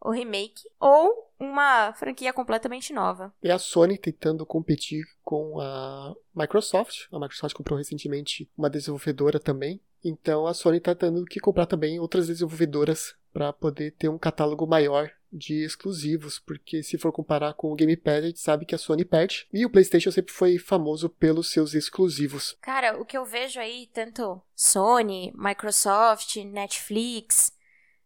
ou 0.00 0.12
remake 0.12 0.62
ou 0.78 1.32
uma 1.38 1.92
franquia 1.94 2.32
completamente 2.32 2.92
nova. 2.92 3.32
E 3.42 3.50
a 3.50 3.58
Sony 3.58 3.98
tentando 3.98 4.46
competir 4.46 5.04
com 5.22 5.60
a 5.60 6.14
Microsoft. 6.34 7.06
A 7.12 7.18
Microsoft 7.18 7.54
comprou 7.54 7.78
recentemente 7.78 8.48
uma 8.56 8.70
desenvolvedora 8.70 9.40
também. 9.40 9.80
Então 10.04 10.46
a 10.46 10.54
Sony 10.54 10.78
está 10.78 10.94
tendo 10.94 11.24
que 11.24 11.40
comprar 11.40 11.66
também 11.66 11.98
outras 11.98 12.28
desenvolvedoras 12.28 13.14
para 13.32 13.52
poder 13.52 13.92
ter 13.92 14.08
um 14.08 14.18
catálogo 14.18 14.66
maior 14.66 15.10
de 15.36 15.64
exclusivos, 15.64 16.38
porque 16.38 16.82
se 16.82 16.98
for 16.98 17.12
comparar 17.12 17.54
com 17.54 17.72
o 17.72 17.76
Gamepad, 17.76 18.24
a 18.24 18.26
gente 18.28 18.40
sabe 18.40 18.64
que 18.64 18.74
a 18.74 18.78
Sony 18.78 19.04
perde, 19.04 19.46
e 19.52 19.64
o 19.64 19.70
PlayStation 19.70 20.10
sempre 20.10 20.32
foi 20.32 20.58
famoso 20.58 21.08
pelos 21.08 21.50
seus 21.50 21.74
exclusivos. 21.74 22.56
Cara, 22.60 23.00
o 23.00 23.04
que 23.04 23.16
eu 23.16 23.24
vejo 23.24 23.60
aí, 23.60 23.88
tanto 23.92 24.40
Sony, 24.54 25.32
Microsoft, 25.36 26.36
Netflix, 26.36 27.52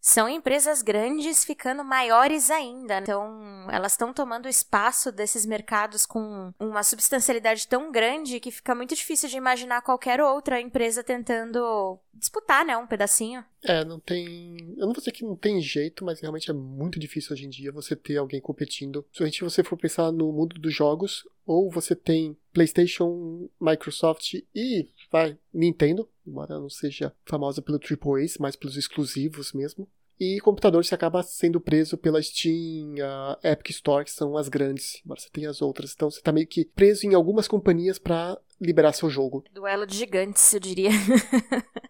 são 0.01 0.29
empresas 0.29 0.81
grandes 0.81 1.45
ficando 1.45 1.85
maiores 1.85 2.51
ainda. 2.51 2.99
Então, 2.99 3.69
elas 3.71 3.93
estão 3.93 4.15
tomando 4.15 4.49
espaço 4.49 5.13
desses 5.13 5.45
mercados 5.45 6.07
com 6.07 6.53
uma 6.59 6.83
substancialidade 6.83 7.69
tão 7.69 7.93
grande 7.93 8.41
que 8.41 8.51
fica 8.51 8.75
muito 8.75 8.95
difícil 8.95 9.29
de 9.29 9.37
imaginar 9.37 9.83
qualquer 9.83 10.21
outra 10.23 10.61
empresa 10.61 11.05
tentando 11.05 11.99
disputar, 12.15 12.65
né, 12.65 12.77
um 12.77 12.87
pedacinho. 12.87 13.45
É, 13.63 13.85
não 13.85 14.01
tem. 14.01 14.57
Eu 14.77 14.87
não 14.87 14.93
vou 14.93 14.97
dizer 14.97 15.13
que 15.13 15.25
não 15.25 15.37
tem 15.37 15.61
jeito, 15.61 16.05
mas 16.05 16.21
realmente 16.21 16.51
é 16.51 16.55
muito 16.55 16.99
difícil 16.99 17.35
hoje 17.35 17.47
em 17.47 17.51
dia 17.51 17.71
você 17.73 17.95
ter 17.95 18.17
alguém 18.17 18.41
competindo. 18.41 19.05
Se 19.13 19.41
você 19.41 19.63
for 19.63 19.77
pensar 19.77 20.11
no 20.11 20.33
mundo 20.33 20.59
dos 20.59 20.75
jogos, 20.75 21.27
ou 21.47 21.71
você 21.71 21.95
tem 21.95 22.37
PlayStation, 22.53 23.49
Microsoft 23.61 24.35
e 24.55 24.89
vai 25.11 25.39
Nintendo, 25.53 26.09
embora 26.27 26.59
não 26.59 26.71
seja 26.71 27.15
famosa 27.25 27.61
pelo 27.61 27.79
AAA, 27.79 28.27
mas 28.39 28.57
pelos 28.57 28.77
exclusivos 28.77 29.53
mesmo. 29.53 29.89
E 30.19 30.39
computador 30.41 30.85
você 30.85 30.95
acaba 30.95 31.23
sendo 31.23 31.59
preso 31.59 31.97
pela 31.97 32.23
Steam, 32.23 32.95
a 33.03 33.39
Epic 33.43 33.71
Store, 33.71 34.05
que 34.05 34.11
são 34.11 34.37
as 34.37 34.51
grandes, 34.51 35.01
embora 35.03 35.19
você 35.19 35.31
tenha 35.31 35.49
as 35.49 35.63
outras. 35.63 35.95
Então 35.95 36.11
você 36.11 36.21
tá 36.21 36.31
meio 36.31 36.47
que 36.47 36.67
preso 36.67 37.07
em 37.07 37.15
algumas 37.15 37.49
companhias 37.49 37.99
para 37.99 38.39
liberar 38.61 38.93
seu 38.93 39.09
jogo. 39.09 39.43
Duelo 39.51 39.87
de 39.87 39.97
gigantes, 39.97 40.53
eu 40.53 40.61
diria. 40.61 40.91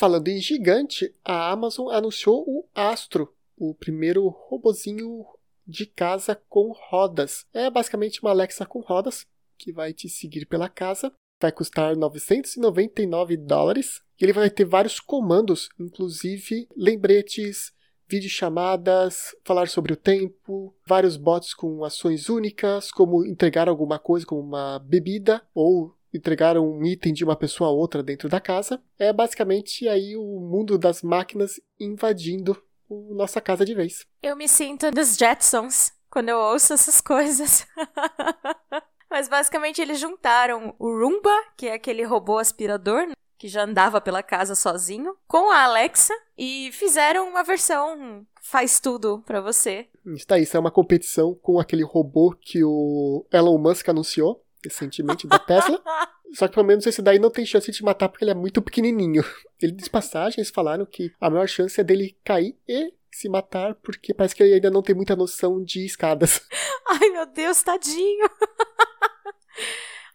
Falando 0.00 0.28
em 0.28 0.40
gigante, 0.40 1.14
a 1.22 1.50
Amazon 1.50 1.90
anunciou 1.90 2.42
o 2.48 2.64
Astro, 2.74 3.34
o 3.54 3.74
primeiro 3.74 4.28
robozinho 4.28 5.26
de 5.66 5.84
casa 5.84 6.34
com 6.48 6.72
rodas. 6.72 7.44
É 7.52 7.68
basicamente 7.68 8.22
uma 8.22 8.30
Alexa 8.30 8.64
com 8.64 8.80
rodas 8.80 9.26
que 9.58 9.70
vai 9.70 9.92
te 9.92 10.08
seguir 10.08 10.46
pela 10.46 10.70
casa. 10.70 11.12
Vai 11.38 11.52
custar 11.52 11.94
999 11.94 13.36
dólares. 13.36 14.00
Ele 14.18 14.32
vai 14.32 14.48
ter 14.48 14.64
vários 14.64 15.00
comandos, 15.00 15.68
inclusive 15.78 16.66
lembretes, 16.74 17.70
videochamadas, 18.08 19.36
falar 19.44 19.68
sobre 19.68 19.92
o 19.92 19.96
tempo, 19.96 20.74
vários 20.86 21.18
bots 21.18 21.52
com 21.52 21.84
ações 21.84 22.30
únicas, 22.30 22.90
como 22.90 23.26
entregar 23.26 23.68
alguma 23.68 23.98
coisa, 23.98 24.24
como 24.24 24.40
uma 24.40 24.78
bebida 24.78 25.46
ou 25.54 25.94
entregar 26.12 26.58
um 26.58 26.84
item 26.84 27.12
de 27.12 27.24
uma 27.24 27.36
pessoa 27.36 27.70
a 27.70 27.72
outra 27.72 28.02
dentro 28.02 28.28
da 28.28 28.40
casa. 28.40 28.82
É 28.98 29.12
basicamente 29.12 29.88
aí 29.88 30.16
o 30.16 30.40
mundo 30.40 30.78
das 30.78 31.02
máquinas 31.02 31.60
invadindo 31.78 32.60
a 32.90 33.14
nossa 33.14 33.40
casa 33.40 33.64
de 33.64 33.74
vez. 33.74 34.06
Eu 34.22 34.36
me 34.36 34.48
sinto 34.48 34.90
dos 34.90 35.16
Jetsons 35.16 35.92
quando 36.10 36.28
eu 36.28 36.38
ouço 36.38 36.72
essas 36.72 37.00
coisas. 37.00 37.66
Mas 39.08 39.28
basicamente 39.28 39.80
eles 39.80 39.98
juntaram 39.98 40.74
o 40.78 40.86
Roomba, 40.86 41.36
que 41.56 41.66
é 41.66 41.74
aquele 41.74 42.04
robô 42.04 42.38
aspirador, 42.38 43.08
né, 43.08 43.14
que 43.36 43.48
já 43.48 43.64
andava 43.64 44.00
pela 44.00 44.22
casa 44.22 44.54
sozinho, 44.54 45.16
com 45.26 45.50
a 45.50 45.64
Alexa 45.64 46.14
e 46.38 46.70
fizeram 46.72 47.28
uma 47.28 47.42
versão 47.42 48.24
faz 48.40 48.78
tudo 48.78 49.22
para 49.26 49.40
você. 49.40 49.88
Está 50.06 50.38
isso 50.38 50.56
é 50.56 50.60
uma 50.60 50.70
competição 50.70 51.34
com 51.34 51.58
aquele 51.58 51.84
robô 51.84 52.34
que 52.40 52.62
o 52.62 53.26
Elon 53.32 53.58
Musk 53.58 53.88
anunciou 53.88 54.44
recentemente 54.64 55.26
da 55.26 55.38
Tesla. 55.38 55.80
Só 56.34 56.46
que 56.46 56.54
pelo 56.54 56.66
menos 56.66 56.86
esse 56.86 57.02
daí 57.02 57.18
não 57.18 57.30
tem 57.30 57.44
chance 57.44 57.70
de 57.70 57.78
te 57.78 57.84
matar 57.84 58.08
porque 58.08 58.24
ele 58.24 58.30
é 58.30 58.34
muito 58.34 58.62
pequenininho. 58.62 59.24
Ele 59.60 59.72
de 59.72 59.90
passagens 59.90 60.50
falaram 60.50 60.86
que 60.86 61.12
a 61.20 61.28
maior 61.28 61.48
chance 61.48 61.80
é 61.80 61.84
dele 61.84 62.16
cair 62.24 62.56
e 62.68 62.92
se 63.10 63.28
matar 63.28 63.74
porque 63.74 64.14
parece 64.14 64.34
que 64.34 64.42
ele 64.42 64.54
ainda 64.54 64.70
não 64.70 64.82
tem 64.82 64.94
muita 64.94 65.16
noção 65.16 65.62
de 65.62 65.84
escadas. 65.84 66.42
Ai, 66.88 67.10
meu 67.10 67.26
Deus, 67.26 67.62
tadinho. 67.62 68.30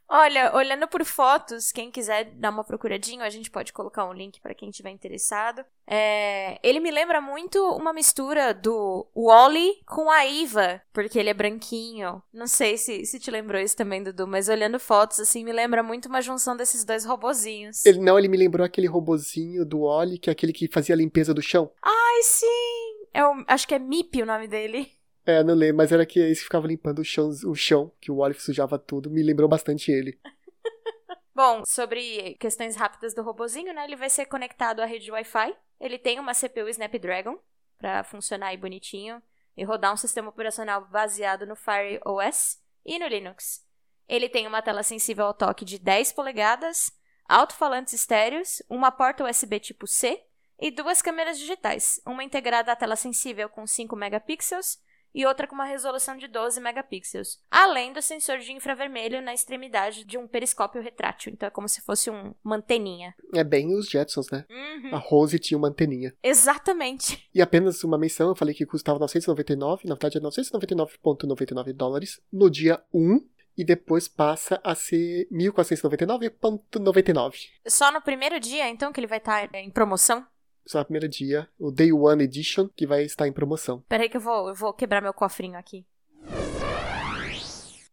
Olha, 0.08 0.56
olhando 0.56 0.88
por 0.88 1.04
fotos, 1.04 1.72
quem 1.72 1.90
quiser 1.90 2.26
dar 2.36 2.52
uma 2.52 2.64
procuradinha, 2.64 3.26
a 3.26 3.30
gente 3.30 3.50
pode 3.50 3.74
colocar 3.74 4.06
um 4.06 4.14
link 4.14 4.40
para 4.40 4.54
quem 4.54 4.70
tiver 4.70 4.92
interessado. 4.92 5.66
É, 5.88 6.60
ele 6.64 6.80
me 6.80 6.92
lembra 6.92 7.20
muito 7.20 7.60
uma 7.76 7.92
mistura 7.92 8.54
do 8.54 9.08
Wally 9.16 9.82
com 9.88 10.10
a 10.10 10.26
Iva, 10.26 10.82
porque 10.94 11.18
ele 11.18 11.30
é 11.30 11.34
branquinho. 11.34 12.22
Não 12.32 12.48
sei 12.48 12.78
se, 12.78 13.06
se 13.06 13.20
te 13.20 13.32
lembrou 13.32 13.62
isso 13.62 13.76
também, 13.76 14.04
Dudu, 14.04 14.28
mas 14.28 14.48
olhando 14.48 14.80
fotos, 14.80 15.20
assim, 15.20 15.44
me 15.44 15.52
lembra 15.52 15.82
muito 15.82 16.08
uma 16.08 16.22
junção 16.22 16.56
desses 16.56 16.84
dois 16.84 17.04
robozinhos. 17.04 17.86
Ele 17.86 18.00
não, 18.00 18.18
ele 18.18 18.28
me 18.28 18.38
lembrou 18.38 18.66
aquele 18.66 18.88
robozinho 18.88 19.66
do 19.66 19.82
Wally, 19.82 20.20
que 20.20 20.30
é 20.30 20.34
aquele 20.34 20.54
que 20.54 20.68
fazia 20.72 20.94
a 20.94 20.98
limpeza 20.98 21.34
do 21.34 21.42
chão. 21.42 21.72
Ai, 21.82 22.24
sim! 22.24 23.08
É 23.14 23.26
o, 23.26 23.44
acho 23.48 23.68
que 23.68 23.74
é 23.74 23.80
Mip 23.80 24.22
o 24.22 24.26
nome 24.26 24.48
dele. 24.48 24.92
É, 25.26 25.44
não 25.44 25.56
lembro, 25.56 25.78
mas 25.78 25.92
era 25.92 26.06
que 26.06 26.20
esse 26.20 26.44
ficava 26.44 26.68
limpando 26.68 27.00
o 27.00 27.04
chão, 27.04 27.30
o 27.46 27.56
chão, 27.56 27.92
que 28.00 28.12
o 28.12 28.18
Olive 28.18 28.40
sujava 28.40 28.78
tudo, 28.78 29.10
me 29.10 29.24
lembrou 29.24 29.50
bastante 29.50 29.92
ele. 29.92 30.20
Bom, 31.34 31.64
sobre 31.66 32.36
questões 32.40 32.76
rápidas 32.76 33.14
do 33.14 33.24
robozinho, 33.24 33.74
né? 33.74 33.84
Ele 33.86 33.96
vai 33.96 34.10
ser 34.10 34.26
conectado 34.28 34.82
à 34.82 34.86
rede 34.86 35.12
Wi-Fi. 35.12 35.56
Ele 35.80 35.98
tem 35.98 36.20
uma 36.20 36.34
CPU 36.34 36.70
Snapdragon 36.70 37.38
para 37.78 38.04
funcionar 38.04 38.48
aí 38.48 38.58
bonitinho 38.58 39.22
e 39.58 39.64
rodar 39.64 39.94
um 39.94 39.98
sistema 39.98 40.30
operacional 40.30 40.86
baseado 40.88 41.46
no 41.46 41.56
Fire 41.56 42.00
OS 42.06 42.62
e 42.86 43.00
no 43.00 43.08
Linux. 43.08 43.66
Ele 44.08 44.30
tem 44.30 44.46
uma 44.46 44.62
tela 44.62 44.84
sensível 44.84 45.26
ao 45.26 45.34
toque 45.34 45.66
de 45.66 45.80
10 45.80 46.14
polegadas, 46.14 46.92
alto-falantes 47.28 47.94
estéreos, 47.94 48.62
uma 48.70 48.92
porta 48.92 49.28
USB 49.28 49.60
tipo 49.60 49.88
C 49.88 50.24
e 50.60 50.70
duas 50.70 51.02
câmeras 51.02 51.40
digitais, 51.40 52.00
uma 52.06 52.24
integrada 52.24 52.72
à 52.72 52.76
tela 52.76 52.96
sensível 52.96 53.50
com 53.50 53.66
5 53.66 53.96
megapixels 53.96 54.80
e 55.16 55.26
outra 55.26 55.48
com 55.48 55.56
uma 55.56 55.64
resolução 55.64 56.18
de 56.18 56.28
12 56.28 56.60
megapixels, 56.60 57.40
além 57.50 57.94
do 57.94 58.02
sensor 58.02 58.40
de 58.40 58.52
infravermelho 58.52 59.22
na 59.22 59.34
extremidade 59.34 60.04
de 60.04 60.18
um 60.18 60.28
periscópio 60.28 60.82
retrátil. 60.82 61.32
Então 61.32 61.48
é 61.48 61.50
como 61.50 61.70
se 61.70 61.80
fosse 61.82 62.12
um, 62.12 62.36
uma 62.44 62.58
anteninha. 62.58 63.16
É 63.34 63.44
bem 63.44 63.74
os 63.74 63.88
Jetsons, 63.88 64.30
né? 64.30 64.46
Uhum. 64.50 64.94
A 64.94 64.98
Rose 64.98 65.40
tinha 65.40 65.58
uma 65.58 65.70
anteninha. 65.70 66.14
Exatamente. 66.22 67.24
E 67.36 67.42
apenas 67.42 67.84
uma 67.84 67.98
menção, 67.98 68.30
eu 68.30 68.36
falei 68.36 68.56
que 68.56 68.66
custava 68.66 68.98
999, 68.98 69.90
na 69.90 69.96
verdade 69.96 70.18
é 70.18 70.22
999,99 70.22 71.74
dólares 71.74 72.22
no 72.32 72.50
dia 72.50 72.82
1 72.94 73.20
e 73.58 73.64
depois 73.64 74.08
passa 74.08 74.60
a 74.64 74.76
ser 74.76 75.28
1.499,99. 75.32 77.50
Só 77.68 77.92
no 77.92 78.02
primeiro 78.02 78.40
dia, 78.40 78.70
então, 78.70 78.94
que 78.94 79.00
ele 79.00 79.08
vai 79.08 79.18
estar 79.18 79.54
em 79.56 79.70
promoção? 79.70 80.26
Só 80.66 80.80
no 80.80 80.86
primeiro 80.86 81.08
dia, 81.08 81.48
o 81.60 81.72
Day 81.72 81.94
One 81.94 82.24
Edition, 82.24 82.68
que 82.76 82.88
vai 82.88 83.04
estar 83.04 83.28
em 83.28 83.34
promoção. 83.34 83.84
Peraí 83.88 84.10
que 84.10 84.18
eu 84.18 84.22
vou, 84.22 84.50
eu 84.50 84.56
vou 84.56 84.74
quebrar 84.74 85.02
meu 85.02 85.14
cofrinho 85.14 85.58
aqui. 85.58 85.86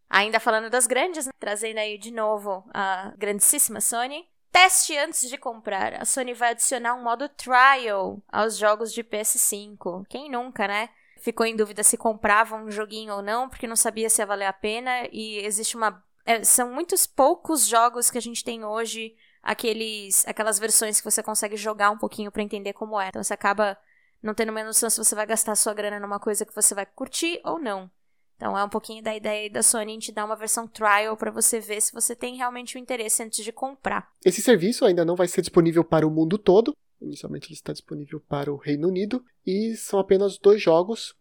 Ainda 0.08 0.38
falando 0.38 0.68
das 0.68 0.86
grandes, 0.86 1.26
né? 1.26 1.32
trazendo 1.38 1.78
aí 1.78 1.96
de 1.96 2.10
novo 2.10 2.64
a 2.72 3.14
grandíssima 3.16 3.80
Sony. 3.80 4.28
Teste 4.50 4.96
antes 4.98 5.30
de 5.30 5.38
comprar. 5.38 5.94
A 5.94 6.04
Sony 6.04 6.34
vai 6.34 6.50
adicionar 6.50 6.94
um 6.94 7.02
modo 7.02 7.26
trial 7.30 8.22
aos 8.28 8.58
jogos 8.58 8.92
de 8.92 9.02
PS5. 9.02 10.04
Quem 10.10 10.30
nunca, 10.30 10.68
né? 10.68 10.90
Ficou 11.18 11.46
em 11.46 11.56
dúvida 11.56 11.82
se 11.82 11.96
comprava 11.96 12.56
um 12.56 12.70
joguinho 12.70 13.14
ou 13.14 13.22
não, 13.22 13.48
porque 13.48 13.66
não 13.66 13.76
sabia 13.76 14.10
se 14.10 14.20
ia 14.20 14.26
valer 14.26 14.44
a 14.44 14.52
pena. 14.52 15.08
E 15.10 15.38
existe 15.38 15.76
uma. 15.76 16.04
É, 16.26 16.44
são 16.44 16.70
muitos 16.70 17.06
poucos 17.06 17.66
jogos 17.66 18.10
que 18.10 18.18
a 18.18 18.20
gente 18.20 18.44
tem 18.44 18.62
hoje 18.64 19.16
aqueles, 19.42 20.26
aquelas 20.26 20.58
versões 20.58 21.00
que 21.00 21.10
você 21.10 21.22
consegue 21.22 21.56
jogar 21.56 21.90
um 21.90 21.98
pouquinho 21.98 22.30
para 22.30 22.42
entender 22.42 22.72
como 22.72 23.00
é. 23.00 23.08
Então 23.08 23.22
você 23.22 23.34
acaba 23.34 23.76
não 24.22 24.34
tendo 24.34 24.50
uma 24.50 24.62
noção 24.62 24.88
se 24.88 24.98
você 24.98 25.14
vai 25.14 25.26
gastar 25.26 25.56
sua 25.56 25.74
grana 25.74 25.98
numa 25.98 26.20
coisa 26.20 26.46
que 26.46 26.54
você 26.54 26.74
vai 26.74 26.86
curtir 26.86 27.40
ou 27.44 27.58
não. 27.58 27.90
Então 28.36 28.56
é 28.58 28.64
um 28.64 28.68
pouquinho 28.68 29.02
da 29.02 29.14
ideia 29.14 29.50
da 29.50 29.62
Sony 29.62 29.98
te 29.98 30.12
dar 30.12 30.24
uma 30.24 30.36
versão 30.36 30.66
trial 30.66 31.16
para 31.16 31.30
você 31.30 31.60
ver 31.60 31.80
se 31.80 31.92
você 31.92 32.14
tem 32.14 32.36
realmente 32.36 32.76
o 32.76 32.78
um 32.78 32.82
interesse 32.82 33.22
antes 33.22 33.44
de 33.44 33.52
comprar. 33.52 34.10
Esse 34.24 34.42
serviço 34.42 34.84
ainda 34.84 35.04
não 35.04 35.16
vai 35.16 35.28
ser 35.28 35.42
disponível 35.42 35.84
para 35.84 36.06
o 36.06 36.10
mundo 36.10 36.38
todo. 36.38 36.76
Inicialmente 37.00 37.48
ele 37.48 37.54
está 37.54 37.72
disponível 37.72 38.20
para 38.20 38.52
o 38.52 38.56
Reino 38.56 38.88
Unido 38.88 39.24
e 39.46 39.76
são 39.76 39.98
apenas 39.98 40.38
dois 40.38 40.62
jogos 40.62 41.14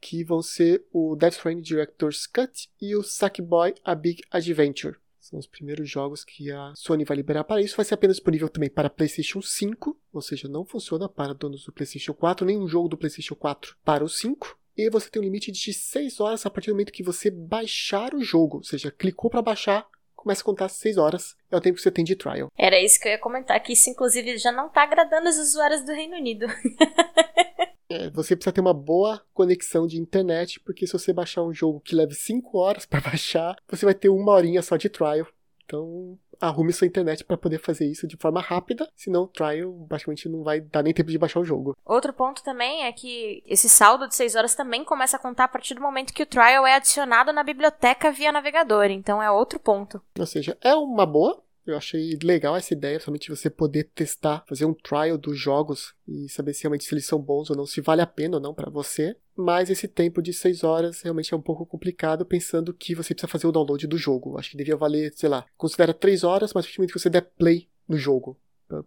que 0.00 0.22
vão 0.24 0.42
ser 0.42 0.84
o 0.92 1.16
Death 1.16 1.34
Stranding 1.34 1.62
Director's 1.62 2.26
Cut 2.26 2.68
e 2.80 2.94
o 2.94 3.02
Sackboy 3.02 3.74
A 3.84 3.94
Big 3.94 4.22
Adventure. 4.30 4.96
São 5.28 5.38
os 5.38 5.46
primeiros 5.46 5.90
jogos 5.90 6.24
que 6.24 6.50
a 6.50 6.72
Sony 6.74 7.04
vai 7.04 7.14
liberar 7.14 7.44
para 7.44 7.60
isso. 7.60 7.76
Vai 7.76 7.84
ser 7.84 7.92
apenas 7.92 8.16
disponível 8.16 8.48
também 8.48 8.70
para 8.70 8.88
PlayStation 8.88 9.42
5, 9.42 9.94
ou 10.10 10.22
seja, 10.22 10.48
não 10.48 10.64
funciona 10.64 11.06
para 11.06 11.34
donos 11.34 11.64
do 11.66 11.72
PlayStation 11.72 12.14
4, 12.14 12.46
nenhum 12.46 12.66
jogo 12.66 12.88
do 12.88 12.96
PlayStation 12.96 13.34
4 13.34 13.76
para 13.84 14.02
o 14.02 14.08
5. 14.08 14.58
E 14.74 14.88
você 14.88 15.10
tem 15.10 15.20
um 15.20 15.24
limite 15.24 15.52
de 15.52 15.74
6 15.74 16.18
horas 16.18 16.46
a 16.46 16.50
partir 16.50 16.68
do 16.70 16.74
momento 16.74 16.92
que 16.92 17.02
você 17.02 17.30
baixar 17.30 18.14
o 18.14 18.22
jogo, 18.22 18.58
ou 18.58 18.64
seja, 18.64 18.90
clicou 18.90 19.28
para 19.28 19.42
baixar, 19.42 19.86
começa 20.16 20.40
a 20.40 20.44
contar 20.44 20.70
6 20.70 20.96
horas, 20.96 21.36
é 21.50 21.56
o 21.56 21.60
tempo 21.60 21.76
que 21.76 21.82
você 21.82 21.90
tem 21.90 22.04
de 22.04 22.16
trial. 22.16 22.48
Era 22.56 22.80
isso 22.80 22.98
que 22.98 23.08
eu 23.08 23.12
ia 23.12 23.18
comentar, 23.18 23.62
que 23.62 23.74
isso 23.74 23.90
inclusive 23.90 24.38
já 24.38 24.50
não 24.50 24.68
está 24.68 24.84
agradando 24.84 25.28
os 25.28 25.36
usuários 25.36 25.84
do 25.84 25.92
Reino 25.92 26.16
Unido. 26.16 26.46
É, 27.90 28.10
você 28.10 28.36
precisa 28.36 28.52
ter 28.52 28.60
uma 28.60 28.74
boa 28.74 29.22
conexão 29.32 29.86
de 29.86 29.98
internet, 29.98 30.60
porque 30.60 30.86
se 30.86 30.92
você 30.92 31.12
baixar 31.12 31.42
um 31.42 31.54
jogo 31.54 31.80
que 31.80 31.94
leve 31.94 32.14
5 32.14 32.58
horas 32.58 32.84
para 32.84 33.00
baixar, 33.08 33.56
você 33.68 33.84
vai 33.84 33.94
ter 33.94 34.08
uma 34.08 34.32
horinha 34.32 34.62
só 34.62 34.76
de 34.76 34.88
trial. 34.88 35.26
Então, 35.64 36.18
arrume 36.40 36.72
sua 36.72 36.86
internet 36.86 37.24
para 37.24 37.36
poder 37.36 37.58
fazer 37.58 37.86
isso 37.86 38.06
de 38.06 38.16
forma 38.16 38.40
rápida, 38.40 38.88
senão 38.96 39.24
o 39.24 39.28
trial 39.28 39.70
basicamente 39.72 40.28
não 40.28 40.42
vai 40.42 40.60
dar 40.60 40.82
nem 40.82 40.94
tempo 40.94 41.10
de 41.10 41.18
baixar 41.18 41.40
o 41.40 41.44
jogo. 41.44 41.76
Outro 41.84 42.12
ponto 42.12 42.42
também 42.42 42.84
é 42.84 42.92
que 42.92 43.42
esse 43.46 43.68
saldo 43.68 44.08
de 44.08 44.14
6 44.14 44.34
horas 44.34 44.54
também 44.54 44.84
começa 44.84 45.16
a 45.16 45.20
contar 45.20 45.44
a 45.44 45.48
partir 45.48 45.74
do 45.74 45.82
momento 45.82 46.12
que 46.12 46.22
o 46.22 46.26
trial 46.26 46.66
é 46.66 46.74
adicionado 46.74 47.32
na 47.32 47.42
biblioteca 47.42 48.10
via 48.10 48.32
navegador, 48.32 48.86
então 48.86 49.22
é 49.22 49.30
outro 49.30 49.58
ponto. 49.58 50.00
Ou 50.18 50.26
seja, 50.26 50.56
é 50.62 50.74
uma 50.74 51.04
boa, 51.04 51.42
eu 51.70 51.76
achei 51.76 52.18
legal 52.22 52.56
essa 52.56 52.72
ideia, 52.72 52.98
somente 53.00 53.30
você 53.30 53.48
poder 53.48 53.84
testar, 53.94 54.44
fazer 54.48 54.64
um 54.64 54.74
trial 54.74 55.18
dos 55.18 55.38
jogos 55.38 55.94
e 56.06 56.28
saber 56.28 56.54
se 56.54 56.62
realmente 56.62 56.84
se 56.84 56.94
eles 56.94 57.06
são 57.06 57.20
bons 57.20 57.50
ou 57.50 57.56
não, 57.56 57.66
se 57.66 57.80
vale 57.80 58.00
a 58.00 58.06
pena 58.06 58.36
ou 58.36 58.42
não 58.42 58.54
para 58.54 58.70
você. 58.70 59.16
Mas 59.36 59.70
esse 59.70 59.86
tempo 59.86 60.20
de 60.20 60.32
6 60.32 60.64
horas 60.64 61.02
realmente 61.02 61.32
é 61.32 61.36
um 61.36 61.42
pouco 61.42 61.64
complicado, 61.64 62.26
pensando 62.26 62.74
que 62.74 62.94
você 62.94 63.14
precisa 63.14 63.30
fazer 63.30 63.46
o 63.46 63.52
download 63.52 63.86
do 63.86 63.96
jogo. 63.96 64.38
Acho 64.38 64.50
que 64.50 64.56
devia 64.56 64.76
valer, 64.76 65.12
sei 65.14 65.28
lá, 65.28 65.46
considera 65.56 65.94
3 65.94 66.24
horas, 66.24 66.52
mas 66.52 66.64
principalmente 66.64 66.92
que 66.92 66.98
você 66.98 67.10
der 67.10 67.22
play 67.22 67.68
no 67.86 67.96
jogo, 67.96 68.36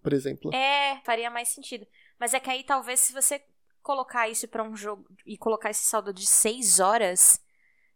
por 0.03 0.11
exemplo. 0.13 0.53
É, 0.53 0.99
faria 1.05 1.29
mais 1.29 1.49
sentido. 1.49 1.87
Mas 2.19 2.33
é 2.33 2.39
que 2.39 2.49
aí 2.49 2.63
talvez 2.63 2.99
se 2.99 3.13
você 3.13 3.41
colocar 3.81 4.29
isso 4.29 4.47
para 4.47 4.63
um 4.63 4.75
jogo 4.75 5.05
e 5.25 5.37
colocar 5.37 5.69
esse 5.69 5.85
saldo 5.85 6.13
de 6.13 6.25
6 6.25 6.79
horas, 6.79 7.41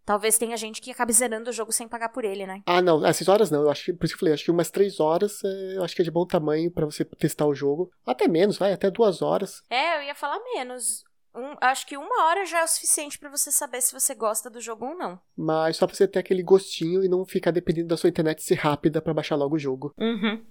Talvez 0.06 0.38
tenha 0.38 0.56
gente 0.56 0.82
que 0.82 0.92
acabe 0.92 1.12
zerando 1.12 1.50
o 1.50 1.54
jogo 1.54 1.72
sem 1.72 1.88
pagar 1.88 2.10
por 2.10 2.24
ele, 2.24 2.46
né? 2.46 2.62
Ah, 2.68 2.82
não. 2.82 3.04
Essas 3.04 3.28
horas 3.28 3.50
não. 3.50 3.64
Eu 3.64 3.72
acho 3.72 3.86
que, 3.86 3.94
por 3.94 4.06
isso 4.06 4.14
que 4.14 4.18
eu 4.18 4.20
falei, 4.20 4.34
acho 4.36 4.46
que 4.46 4.52
umas 4.52 4.70
três 4.70 5.00
horas 5.00 5.44
é, 5.44 5.78
eu 5.78 5.84
acho 5.84 5.96
que 5.96 6.02
é 6.04 6.06
de 6.06 6.12
bom 6.12 6.26
tamanho 6.26 6.70
para 6.70 6.86
você 6.86 7.04
testar 7.04 7.48
o 7.48 7.56
jogo. 7.56 7.92
Até 8.06 8.28
menos, 8.28 8.58
vai, 8.58 8.72
até 8.72 8.92
duas 8.92 9.24
horas. 9.24 9.64
É, 9.68 9.98
eu 9.98 10.04
ia 10.04 10.14
falar 10.14 10.40
menos. 10.54 11.04
Um, 11.34 11.56
acho 11.60 11.88
que 11.88 11.98
uma 11.98 12.26
hora 12.26 12.46
já 12.46 12.62
é 12.62 12.64
o 12.64 12.68
suficiente 12.68 13.18
para 13.18 13.30
você 13.30 13.52
saber 13.52 13.82
se 13.82 13.94
você 13.94 14.14
gosta 14.14 14.50
do 14.50 14.62
jogo 14.62 14.86
ou 14.86 14.96
não. 14.96 15.20
Mas 15.36 15.78
só 15.78 15.88
pra 15.88 15.96
você 15.96 16.08
ter 16.08 16.20
aquele 16.20 16.44
gostinho 16.44 17.04
e 17.04 17.10
não 17.10 17.26
ficar 17.26 17.52
dependendo 17.52 17.88
da 17.88 17.98
sua 17.98 18.10
internet 18.10 18.44
ser 18.44 18.56
rápida 18.56 19.02
para 19.02 19.14
baixar 19.14 19.36
logo 19.36 19.56
o 19.56 19.60
jogo. 19.60 19.94
Uhum. 19.98 20.46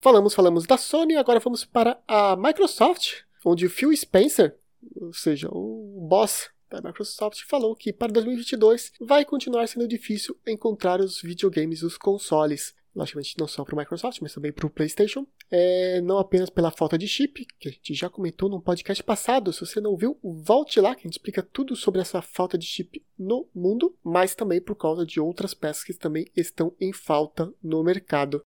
Falamos, 0.00 0.34
falamos 0.34 0.66
da 0.66 0.76
Sony, 0.78 1.16
agora 1.16 1.40
vamos 1.40 1.64
para 1.64 1.98
a 2.06 2.36
Microsoft, 2.36 3.22
onde 3.44 3.66
o 3.66 3.70
Phil 3.70 3.94
Spencer 3.96 4.56
ou 4.96 5.12
seja, 5.12 5.48
o 5.50 6.06
Boss 6.08 6.50
da 6.70 6.80
Microsoft 6.80 7.42
falou 7.46 7.74
que 7.74 7.92
para 7.92 8.12
2022 8.12 8.92
vai 9.00 9.24
continuar 9.24 9.66
sendo 9.66 9.86
difícil 9.86 10.36
encontrar 10.46 11.00
os 11.00 11.20
videogames 11.20 11.80
e 11.80 11.86
os 11.86 11.96
consoles 11.96 12.74
logicamente 12.94 13.34
não 13.38 13.48
só 13.48 13.64
para 13.64 13.74
o 13.74 13.78
Microsoft, 13.78 14.20
mas 14.22 14.32
também 14.32 14.52
para 14.52 14.66
o 14.66 14.70
PlayStation. 14.70 15.26
É, 15.50 16.00
não 16.00 16.18
apenas 16.18 16.48
pela 16.48 16.70
falta 16.70 16.96
de 16.96 17.08
chip, 17.08 17.46
que 17.58 17.68
a 17.68 17.72
gente 17.72 17.92
já 17.92 18.08
comentou 18.08 18.48
num 18.48 18.60
podcast 18.60 19.02
passado. 19.02 19.52
Se 19.52 19.60
você 19.60 19.80
não 19.80 19.96
viu, 19.96 20.18
volte 20.22 20.80
lá, 20.80 20.94
que 20.94 21.00
a 21.00 21.04
gente 21.04 21.14
explica 21.14 21.42
tudo 21.42 21.74
sobre 21.74 22.00
essa 22.00 22.22
falta 22.22 22.56
de 22.56 22.66
chip 22.66 23.04
no 23.18 23.48
mundo, 23.54 23.96
mas 24.02 24.34
também 24.34 24.60
por 24.60 24.76
causa 24.76 25.04
de 25.04 25.20
outras 25.20 25.54
peças 25.54 25.84
que 25.84 25.92
também 25.92 26.26
estão 26.36 26.74
em 26.80 26.92
falta 26.92 27.52
no 27.62 27.82
mercado. 27.82 28.40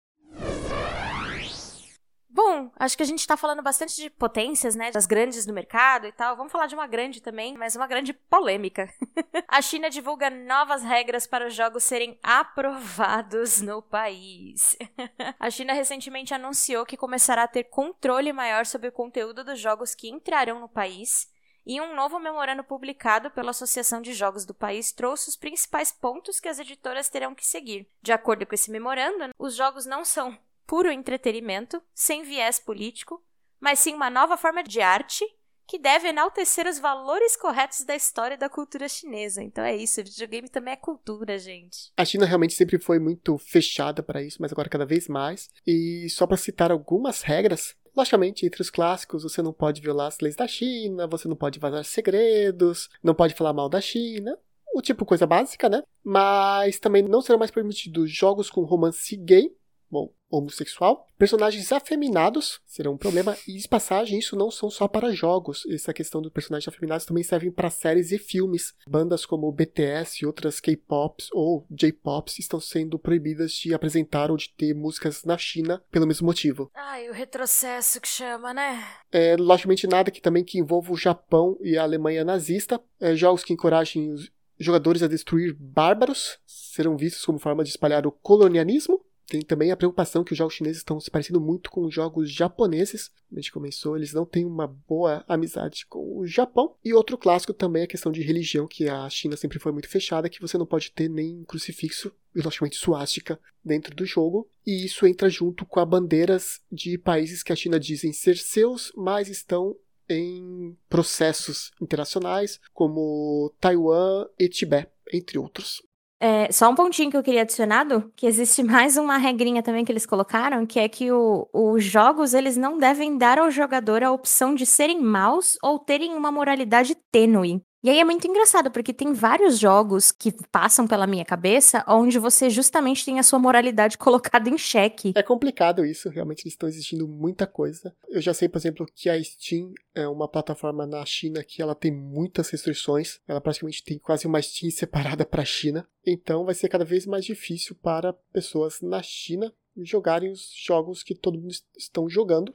Acho 2.77 2.97
que 2.97 3.03
a 3.03 3.07
gente 3.07 3.27
tá 3.27 3.37
falando 3.37 3.63
bastante 3.63 3.97
de 3.97 4.11
potências, 4.11 4.75
né? 4.75 4.91
Das 4.91 5.07
grandes 5.07 5.47
do 5.47 5.53
mercado 5.53 6.07
e 6.07 6.13
tal. 6.13 6.37
Vamos 6.37 6.53
falar 6.53 6.67
de 6.67 6.75
uma 6.75 6.87
grande 6.87 7.21
também, 7.21 7.57
mas 7.57 7.77
uma 7.77 7.87
grande 7.87 8.13
polêmica. 8.13 8.93
a 9.49 9.63
China 9.63 9.89
divulga 9.89 10.31
novas 10.31 10.83
regras 10.83 11.27
para 11.27 11.47
os 11.47 11.55
jogos 11.55 11.85
serem 11.85 12.19
aprovados 12.23 13.61
no 13.61 13.81
país. 13.81 14.77
a 15.39 15.51
China 15.51 15.73
recentemente 15.73 16.35
anunciou 16.35 16.85
que 16.85 16.97
começará 16.97 17.45
a 17.45 17.49
ter 17.49 17.65
controle 17.65 18.33
maior 18.33 18.67
sobre 18.67 18.89
o 18.89 18.93
conteúdo 18.93 19.45
dos 19.45 19.61
jogos 19.61 19.95
que 19.95 20.09
entrarão 20.09 20.61
no 20.61 20.69
país. 20.69 21.33
E 21.67 21.81
um 21.81 21.95
novo 21.95 22.19
memorando 22.19 22.63
publicado 22.63 23.31
pela 23.31 23.51
Associação 23.51 24.03
de 24.03 24.13
Jogos 24.13 24.45
do 24.45 24.53
país 24.53 24.93
trouxe 24.93 25.31
os 25.31 25.37
principais 25.37 25.91
pontos 25.91 26.39
que 26.39 26.49
as 26.49 26.59
editoras 26.59 27.09
terão 27.09 27.35
que 27.35 27.47
seguir. 27.47 27.89
De 28.03 28.13
acordo 28.13 28.45
com 28.45 28.55
esse 28.55 28.71
memorando, 28.71 29.31
os 29.39 29.55
jogos 29.55 29.87
não 29.87 30.05
são 30.05 30.37
puro 30.67 30.91
entretenimento, 30.91 31.83
sem 31.95 32.23
viés 32.23 32.59
político, 32.59 33.23
mas 33.61 33.79
sim 33.79 33.95
uma 33.95 34.11
nova 34.11 34.37
forma 34.37 34.63
de 34.63 34.81
arte 34.81 35.25
que 35.67 35.79
deve 35.79 36.09
enaltecer 36.09 36.67
os 36.67 36.79
valores 36.79 37.37
corretos 37.37 37.85
da 37.85 37.97
história 37.97 38.35
e 38.35 38.39
da 38.39 38.51
cultura 38.51 38.89
chinesa. 38.89 39.43
Então 39.43 39.65
é 39.65 39.75
isso, 39.75 40.03
videogame 40.05 40.49
também 40.49 40.75
é 40.75 40.77
cultura, 40.77 41.39
gente. 41.39 41.91
A 41.97 42.05
China 42.05 42.27
realmente 42.27 42.55
sempre 42.55 42.79
foi 42.79 42.99
muito 42.99 43.39
fechada 43.39 44.03
para 44.03 44.23
isso, 44.23 44.39
mas 44.41 44.53
agora 44.53 44.69
cada 44.69 44.85
vez 44.85 45.09
mais. 45.09 45.49
E 45.67 46.07
só 46.11 46.27
para 46.27 46.37
citar 46.37 46.71
algumas 46.71 47.23
regras, 47.23 47.75
Logicamente, 47.97 48.45
entre 48.45 48.61
os 48.61 48.71
clássicos, 48.71 49.23
você 49.23 49.41
não 49.41 49.53
pode 49.53 49.81
violar 49.81 50.09
as 50.09 50.19
leis 50.19 50.35
da 50.35 50.49
China, 50.49 51.07
você 51.07 51.29
não 51.29 51.37
pode 51.37 51.61
vazar 51.61 51.85
segredos, 51.85 52.91
não 53.01 53.15
pode 53.15 53.35
falar 53.35 53.53
mal 53.53 53.69
da 53.69 53.81
China, 53.81 54.37
o 54.75 54.83
tipo 54.83 55.07
coisa 55.07 55.27
básica, 55.27 55.69
né? 55.69 55.81
Mas 56.03 56.81
também 56.81 57.03
não 57.03 57.23
serão 57.23 57.39
mais 57.39 57.53
permitidos 57.53 58.11
jogos 58.11 58.51
com 58.51 58.63
romance 58.63 59.17
gay, 59.17 59.55
bom, 59.95 60.13
homossexual. 60.29 61.07
Personagens 61.17 61.71
afeminados 61.71 62.61
serão 62.67 62.95
um 62.95 62.99
problema. 62.99 63.37
E 63.47 63.57
de 63.57 63.69
passagem, 63.69 64.19
isso 64.19 64.35
não 64.35 64.51
são 64.51 64.69
só 64.69 64.89
para 64.89 65.13
jogos. 65.13 65.65
Essa 65.71 65.95
questão 65.95 66.21
dos 66.21 66.33
personagens 66.33 66.67
afeminados 66.67 67.07
também 67.07 67.23
servem 67.23 67.53
para 67.53 67.71
séries 67.71 68.11
e 68.11 68.19
filmes. 68.19 68.75
Bandas 68.89 69.25
como 69.25 69.53
BTS 69.53 70.25
e 70.25 70.27
outras 70.27 70.59
K-pops 70.59 71.29
ou 71.33 71.65
J-pops 71.71 72.41
estão 72.41 72.59
sendo 72.59 72.99
proibidas 72.99 73.53
de 73.53 73.73
apresentar 73.73 74.33
ou 74.33 74.37
de 74.37 74.49
ter 74.51 74.75
músicas 74.75 75.23
na 75.23 75.39
China 75.39 75.81
pelo 75.93 76.09
mesmo 76.09 76.27
motivo. 76.27 76.69
Ai, 76.75 77.09
o 77.09 77.13
retrocesso 77.13 78.01
que 78.01 78.09
chama, 78.09 78.53
né? 78.53 78.85
É, 79.13 79.37
logicamente 79.37 79.87
nada 79.87 80.11
que 80.11 80.21
também 80.21 80.43
que 80.43 80.59
envolva 80.59 80.93
o 80.93 80.97
Japão 80.97 81.57
e 81.63 81.79
a 81.79 81.85
Alemanha 81.85 82.25
nazista. 82.25 82.81
É, 83.01 83.15
jogos 83.15 83.45
que 83.45 83.53
encorajem 83.53 84.13
os 84.13 84.33
jogadores 84.59 85.03
a 85.03 85.09
destruir 85.09 85.55
bárbaros 85.55 86.39
serão 86.47 86.97
vistos 86.97 87.25
como 87.25 87.39
forma 87.39 87.63
de 87.63 87.71
espalhar 87.71 88.07
o 88.07 88.13
colonialismo 88.13 89.05
tem 89.27 89.43
também 89.43 89.71
a 89.71 89.77
preocupação 89.77 90.23
que 90.23 90.33
os 90.33 90.39
jogos 90.39 90.55
chineses 90.55 90.79
estão 90.79 91.01
se 91.01 91.11
parecendo 91.11 91.41
muito 91.41 91.71
com 91.71 91.85
os 91.85 91.95
jogos 91.95 92.31
japoneses. 92.31 93.11
A 93.33 93.37
gente 93.37 93.53
começou, 93.53 93.97
eles 93.97 94.13
não 94.13 94.27
têm 94.27 94.45
uma 94.45 94.67
boa 94.67 95.25
amizade 95.27 95.87
com 95.87 96.19
o 96.19 96.27
Japão. 96.27 96.75
E 96.85 96.93
outro 96.93 97.17
clássico 97.17 97.53
também 97.53 97.83
é 97.83 97.85
a 97.85 97.89
questão 97.89 98.13
de 98.13 98.23
religião, 98.23 98.67
que 98.67 98.89
a 98.89 99.09
China 99.09 99.37
sempre 99.37 99.59
foi 99.59 99.73
muito 99.73 99.89
fechada, 99.89 100.29
que 100.29 100.41
você 100.41 100.59
não 100.59 100.67
pode 100.67 100.93
ter 100.93 101.09
nem 101.09 101.43
crucifixo 101.45 102.13
e 102.35 102.41
logicamente 102.41 102.77
suástica 102.77 103.41
dentro 103.65 103.95
do 103.95 104.05
jogo. 104.05 104.49
E 104.67 104.85
isso 104.85 105.07
entra 105.07 105.29
junto 105.31 105.65
com 105.65 105.81
as 105.81 105.89
bandeiras 105.89 106.61
de 106.71 106.99
países 106.99 107.43
que 107.43 107.53
a 107.53 107.57
China 107.57 107.81
dizem 107.81 108.13
ser 108.13 108.37
seus, 108.37 108.93
mas 108.95 109.29
estão 109.29 109.77
em 110.09 110.77
processos 110.89 111.71
internacionais, 111.81 112.61
como 112.75 113.55
Taiwan 113.59 114.27
e 114.39 114.49
Tibete, 114.49 114.91
entre 115.13 115.39
outros. 115.39 115.83
É, 116.27 116.51
só 116.51 116.71
um 116.71 116.75
pontinho 116.75 117.11
que 117.11 117.19
eu 117.19 117.23
queria 117.23 117.43
adicionado, 117.43 118.11
que 118.17 118.27
existe 118.27 118.63
mais 118.65 118.97
uma 118.97 119.19
regrinha 119.19 119.63
também 119.63 119.85
que 119.85 119.93
eles 119.93 120.07
colocaram, 120.07 120.65
que 120.65 120.81
é 120.81 120.89
que 120.89 121.13
os 121.13 121.85
jogos 121.85 122.33
eles 122.33 122.57
não 122.57 122.79
devem 122.79 123.19
dar 123.19 123.39
ao 123.39 123.51
jogador 123.51 124.03
a 124.03 124.11
opção 124.11 124.55
de 124.55 124.65
serem 124.65 125.03
maus 125.03 125.59
ou 125.63 125.79
terem 125.79 126.15
uma 126.15 126.33
moralidade 126.33 126.95
tênue. 127.13 127.63
E 127.85 127.91
aí 127.91 128.01
é 128.01 128.05
muito 128.05 128.27
engraçado, 128.27 128.71
porque 128.71 128.95
tem 128.95 129.13
vários 129.13 129.59
jogos 129.59 130.11
que 130.11 130.33
passam 130.51 130.89
pela 130.89 131.07
minha 131.07 131.25
cabeça 131.25 131.85
onde 131.87 132.19
você 132.19 132.49
justamente 132.49 133.05
tem 133.05 133.19
a 133.19 133.23
sua 133.23 133.39
moralidade 133.39 133.99
colocada 134.01 134.49
em 134.49 134.57
xeque. 134.57 135.13
É 135.15 135.23
complicado 135.23 135.85
isso, 135.85 136.09
realmente 136.09 136.45
eles 136.45 136.55
estão 136.55 136.67
exigindo 136.67 137.07
muita 137.07 137.47
coisa. 137.47 137.95
Eu 138.09 138.23
já 138.23 138.33
sei, 138.33 138.49
por 138.49 138.57
exemplo, 138.57 138.87
que 138.95 139.11
a 139.11 139.23
Steam 139.23 139.71
é 139.95 140.09
uma 140.09 140.27
plataforma 140.27 140.87
na 140.87 141.05
China 141.05 141.45
que 141.45 141.61
ela 141.61 141.75
tem 141.75 141.93
muitas 141.93 142.49
restrições. 142.49 143.21
Ela 143.29 143.39
praticamente 143.39 143.85
tem 143.85 143.99
quase 143.99 144.27
uma 144.27 144.41
Steam 144.41 144.71
separada 144.73 145.27
para 145.27 145.43
a 145.43 145.45
China. 145.45 145.87
Então 146.07 146.47
vai 146.47 146.55
ser 146.55 146.71
cada 146.71 146.87
vez 146.87 147.05
mais 147.05 147.27
difícil 147.27 147.77
para 147.83 148.15
pessoas 148.33 148.81
na 148.81 149.03
China 149.03 149.53
jogarem 149.77 150.31
os 150.31 150.51
jogos 150.57 151.03
que 151.03 151.15
todo 151.15 151.39
mundo 151.39 151.53
estão 151.77 152.09
jogando. 152.09 152.55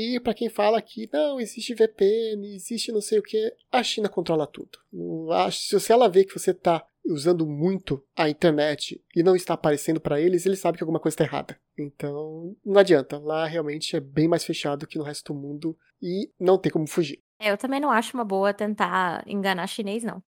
E 0.00 0.20
para 0.20 0.32
quem 0.32 0.48
fala 0.48 0.80
que 0.80 1.10
não, 1.12 1.40
existe 1.40 1.74
VPN, 1.74 2.54
existe 2.54 2.92
não 2.92 3.00
sei 3.00 3.18
o 3.18 3.22
que, 3.22 3.52
a 3.72 3.82
China 3.82 4.08
controla 4.08 4.46
tudo. 4.46 4.78
Se 5.50 5.92
ela 5.92 6.08
vê 6.08 6.24
que 6.24 6.38
você 6.38 6.52
está 6.52 6.86
usando 7.04 7.44
muito 7.44 8.00
a 8.16 8.28
internet 8.28 9.02
e 9.16 9.24
não 9.24 9.34
está 9.34 9.54
aparecendo 9.54 10.00
para 10.00 10.20
eles, 10.20 10.46
eles 10.46 10.60
sabem 10.60 10.78
que 10.78 10.84
alguma 10.84 11.00
coisa 11.00 11.16
está 11.16 11.24
errada. 11.24 11.60
Então, 11.76 12.54
não 12.64 12.78
adianta. 12.78 13.18
Lá 13.18 13.44
realmente 13.44 13.96
é 13.96 14.00
bem 14.00 14.28
mais 14.28 14.44
fechado 14.44 14.86
que 14.86 14.98
no 14.98 15.02
resto 15.02 15.32
do 15.32 15.40
mundo 15.40 15.76
e 16.00 16.30
não 16.38 16.56
tem 16.56 16.70
como 16.70 16.86
fugir. 16.86 17.20
É, 17.40 17.50
eu 17.50 17.58
também 17.58 17.80
não 17.80 17.90
acho 17.90 18.16
uma 18.16 18.24
boa 18.24 18.54
tentar 18.54 19.24
enganar 19.26 19.66
chinês, 19.66 20.04
não. 20.04 20.22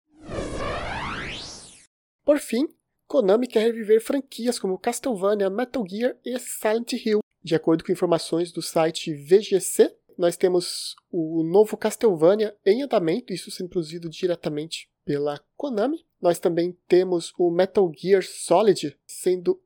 Por 2.25 2.39
fim, 2.39 2.69
Konami 3.09 3.49
quer 3.49 3.65
reviver 3.65 4.01
franquias 4.01 4.61
como 4.61 4.79
Castlevania, 4.79 5.51
Metal 5.51 5.85
Gear 5.89 6.17
e 6.25 6.39
Silent 6.39 6.93
Hill. 6.93 7.19
De 7.47 7.55
acordo 7.55 7.85
com 7.85 7.93
informações 7.93 8.51
do 8.51 8.61
site 8.61 9.15
VGC, 9.15 9.95
nós 10.19 10.37
temos 10.37 10.97
o 11.13 11.45
novo 11.45 11.77
Castlevania 11.77 12.57
em 12.67 12.83
andamento, 12.83 13.33
isso 13.33 13.53
sendo 13.53 13.69
produzido 13.69 14.11
diretamente 14.11 14.91
pela 15.05 15.41
Konami. 15.57 16.05
Nós 16.21 16.41
também 16.41 16.77
temos 16.89 17.33
o 17.39 17.49
Metal 17.49 17.89
Gear 17.97 18.25
Solid 18.25 18.99
sendo 19.07 19.63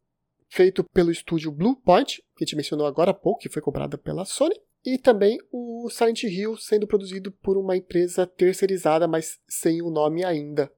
feito 0.46 0.84
pelo 0.92 1.10
estúdio 1.10 1.50
Bluepoint, 1.50 2.22
que 2.36 2.44
a 2.44 2.46
gente 2.46 2.54
mencionou 2.54 2.86
agora 2.86 3.12
há 3.12 3.14
pouco, 3.14 3.40
que 3.40 3.48
foi 3.48 3.62
comprada 3.62 3.96
pela 3.96 4.26
Sony. 4.26 4.60
E 4.84 4.98
também 4.98 5.38
o 5.50 5.88
Silent 5.88 6.24
Hill 6.24 6.58
sendo 6.58 6.86
produzido 6.86 7.32
por 7.32 7.56
uma 7.56 7.78
empresa 7.78 8.26
terceirizada, 8.26 9.08
mas 9.08 9.40
sem 9.48 9.80
o 9.80 9.88
nome 9.88 10.22
ainda. 10.22 10.70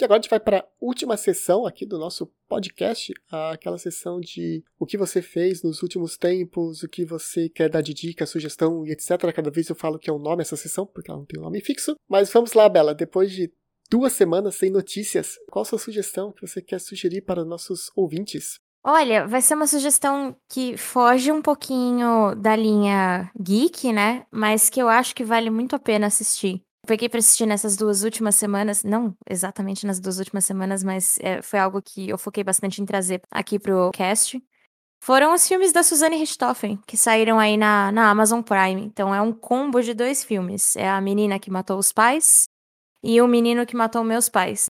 E 0.00 0.04
agora 0.04 0.18
a 0.18 0.22
gente 0.22 0.30
vai 0.30 0.40
para 0.40 0.60
a 0.60 0.64
última 0.80 1.14
sessão 1.14 1.66
aqui 1.66 1.84
do 1.84 1.98
nosso 1.98 2.26
podcast, 2.48 3.12
aquela 3.30 3.76
sessão 3.76 4.18
de 4.18 4.64
o 4.78 4.86
que 4.86 4.96
você 4.96 5.20
fez 5.20 5.62
nos 5.62 5.82
últimos 5.82 6.16
tempos, 6.16 6.82
o 6.82 6.88
que 6.88 7.04
você 7.04 7.50
quer 7.50 7.68
dar 7.68 7.82
de 7.82 7.92
dica, 7.92 8.24
sugestão 8.24 8.86
e 8.86 8.92
etc. 8.92 9.30
Cada 9.34 9.50
vez 9.50 9.68
eu 9.68 9.76
falo 9.76 9.98
que 9.98 10.08
é 10.08 10.12
o 10.12 10.16
um 10.16 10.18
nome 10.18 10.40
essa 10.40 10.56
sessão, 10.56 10.86
porque 10.86 11.10
ela 11.10 11.18
não 11.18 11.26
tem 11.26 11.38
um 11.38 11.44
nome 11.44 11.60
fixo. 11.60 11.96
Mas 12.08 12.32
vamos 12.32 12.54
lá, 12.54 12.66
Bela, 12.66 12.94
depois 12.94 13.30
de 13.30 13.52
duas 13.90 14.14
semanas 14.14 14.54
sem 14.54 14.70
notícias, 14.70 15.36
qual 15.50 15.64
a 15.64 15.66
sua 15.66 15.78
sugestão 15.78 16.32
que 16.32 16.46
você 16.46 16.62
quer 16.62 16.80
sugerir 16.80 17.20
para 17.20 17.44
nossos 17.44 17.90
ouvintes? 17.94 18.58
Olha, 18.82 19.26
vai 19.26 19.42
ser 19.42 19.54
uma 19.54 19.66
sugestão 19.66 20.34
que 20.48 20.78
foge 20.78 21.30
um 21.30 21.42
pouquinho 21.42 22.34
da 22.36 22.56
linha 22.56 23.30
geek, 23.38 23.92
né? 23.92 24.24
Mas 24.30 24.70
que 24.70 24.80
eu 24.80 24.88
acho 24.88 25.14
que 25.14 25.24
vale 25.24 25.50
muito 25.50 25.76
a 25.76 25.78
pena 25.78 26.06
assistir 26.06 26.62
peguei 26.86 27.08
para 27.08 27.18
assistir 27.18 27.46
nessas 27.46 27.76
duas 27.76 28.02
últimas 28.02 28.34
semanas, 28.34 28.82
não 28.82 29.14
exatamente 29.28 29.86
nas 29.86 30.00
duas 30.00 30.18
últimas 30.18 30.44
semanas, 30.44 30.82
mas 30.82 31.18
é, 31.20 31.42
foi 31.42 31.58
algo 31.58 31.80
que 31.82 32.08
eu 32.08 32.18
foquei 32.18 32.42
bastante 32.42 32.80
em 32.82 32.86
trazer 32.86 33.20
aqui 33.30 33.58
pro 33.58 33.90
cast. 33.92 34.42
Foram 35.02 35.32
os 35.32 35.48
filmes 35.48 35.72
da 35.72 35.82
Suzanne 35.82 36.16
Richthofen, 36.16 36.78
que 36.86 36.96
saíram 36.96 37.38
aí 37.38 37.56
na, 37.56 37.90
na 37.90 38.10
Amazon 38.10 38.42
Prime. 38.42 38.82
Então 38.82 39.14
é 39.14 39.20
um 39.22 39.32
combo 39.32 39.80
de 39.80 39.94
dois 39.94 40.22
filmes. 40.22 40.76
É 40.76 40.88
a 40.88 41.00
menina 41.00 41.38
que 41.38 41.50
matou 41.50 41.78
os 41.78 41.90
pais 41.90 42.44
e 43.02 43.20
o 43.20 43.26
menino 43.26 43.64
que 43.64 43.74
matou 43.74 44.04
meus 44.04 44.28
pais. 44.28 44.66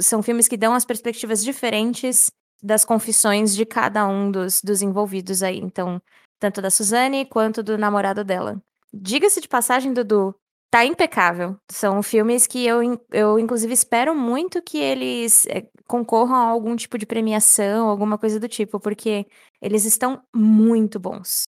São 0.00 0.22
filmes 0.22 0.48
que 0.48 0.56
dão 0.56 0.72
as 0.72 0.86
perspectivas 0.86 1.44
diferentes 1.44 2.30
das 2.62 2.82
confissões 2.82 3.54
de 3.54 3.66
cada 3.66 4.08
um 4.08 4.30
dos, 4.30 4.62
dos 4.62 4.80
envolvidos 4.80 5.42
aí. 5.42 5.58
Então, 5.58 6.00
tanto 6.40 6.62
da 6.62 6.70
Suzanne 6.70 7.26
quanto 7.26 7.62
do 7.62 7.76
namorado 7.76 8.24
dela. 8.24 8.60
Diga-se 8.92 9.40
de 9.40 9.48
passagem, 9.48 9.92
Dudu, 9.92 10.34
tá 10.74 10.84
impecável. 10.84 11.56
São 11.70 12.02
filmes 12.02 12.48
que 12.48 12.66
eu, 12.66 12.80
eu 13.12 13.38
inclusive, 13.38 13.72
espero 13.72 14.12
muito 14.12 14.60
que 14.60 14.76
eles 14.76 15.46
é, 15.46 15.68
concorram 15.86 16.34
a 16.34 16.48
algum 16.48 16.74
tipo 16.74 16.98
de 16.98 17.06
premiação, 17.06 17.88
alguma 17.88 18.18
coisa 18.18 18.40
do 18.40 18.48
tipo, 18.48 18.80
porque 18.80 19.24
eles 19.62 19.84
estão 19.84 20.20
muito 20.34 20.98
bons. 20.98 21.44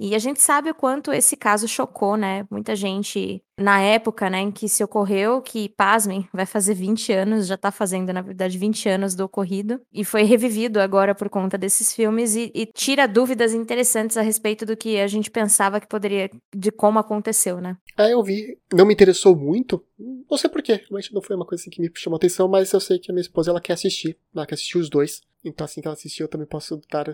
E 0.00 0.14
a 0.14 0.18
gente 0.18 0.40
sabe 0.40 0.70
o 0.70 0.74
quanto 0.74 1.12
esse 1.12 1.36
caso 1.36 1.68
chocou, 1.68 2.16
né? 2.16 2.44
Muita 2.50 2.74
gente 2.74 3.40
na 3.58 3.80
época, 3.80 4.28
né, 4.28 4.40
em 4.40 4.50
que 4.50 4.68
se 4.68 4.82
ocorreu, 4.82 5.40
que, 5.40 5.68
pasmem, 5.68 6.28
vai 6.32 6.44
fazer 6.46 6.74
20 6.74 7.12
anos, 7.12 7.46
já 7.46 7.56
tá 7.56 7.70
fazendo, 7.70 8.12
na 8.12 8.20
verdade, 8.20 8.58
20 8.58 8.88
anos 8.88 9.14
do 9.14 9.24
ocorrido, 9.24 9.80
e 9.92 10.04
foi 10.04 10.22
revivido 10.24 10.80
agora 10.80 11.14
por 11.14 11.28
conta 11.28 11.56
desses 11.56 11.94
filmes 11.94 12.34
e, 12.34 12.50
e 12.54 12.66
tira 12.66 13.06
dúvidas 13.06 13.52
interessantes 13.54 14.16
a 14.16 14.22
respeito 14.22 14.66
do 14.66 14.76
que 14.76 14.98
a 14.98 15.06
gente 15.06 15.30
pensava 15.30 15.78
que 15.80 15.86
poderia, 15.86 16.28
de 16.54 16.72
como 16.72 16.98
aconteceu, 16.98 17.60
né? 17.60 17.76
Ah, 17.96 18.08
eu 18.08 18.22
vi. 18.22 18.58
Não 18.72 18.86
me 18.86 18.94
interessou 18.94 19.36
muito. 19.36 19.84
Não 19.98 20.38
sei 20.38 20.48
porquê. 20.48 20.74
Realmente 20.74 21.12
não 21.12 21.22
foi 21.22 21.36
uma 21.36 21.46
coisa 21.46 21.62
assim 21.62 21.70
que 21.70 21.80
me 21.80 21.90
chamou 21.94 22.16
atenção, 22.16 22.48
mas 22.48 22.72
eu 22.72 22.80
sei 22.80 22.98
que 22.98 23.10
a 23.10 23.14
minha 23.14 23.22
esposa 23.22 23.50
ela 23.50 23.60
quer 23.60 23.74
assistir. 23.74 24.18
Ela 24.34 24.46
quer 24.46 24.54
assistir 24.54 24.78
os 24.78 24.88
dois. 24.88 25.20
Então, 25.44 25.64
assim 25.64 25.80
que 25.80 25.88
ela 25.88 25.94
assistir, 25.94 26.22
eu 26.22 26.28
também 26.28 26.46
posso 26.46 26.80
dar, 26.90 27.12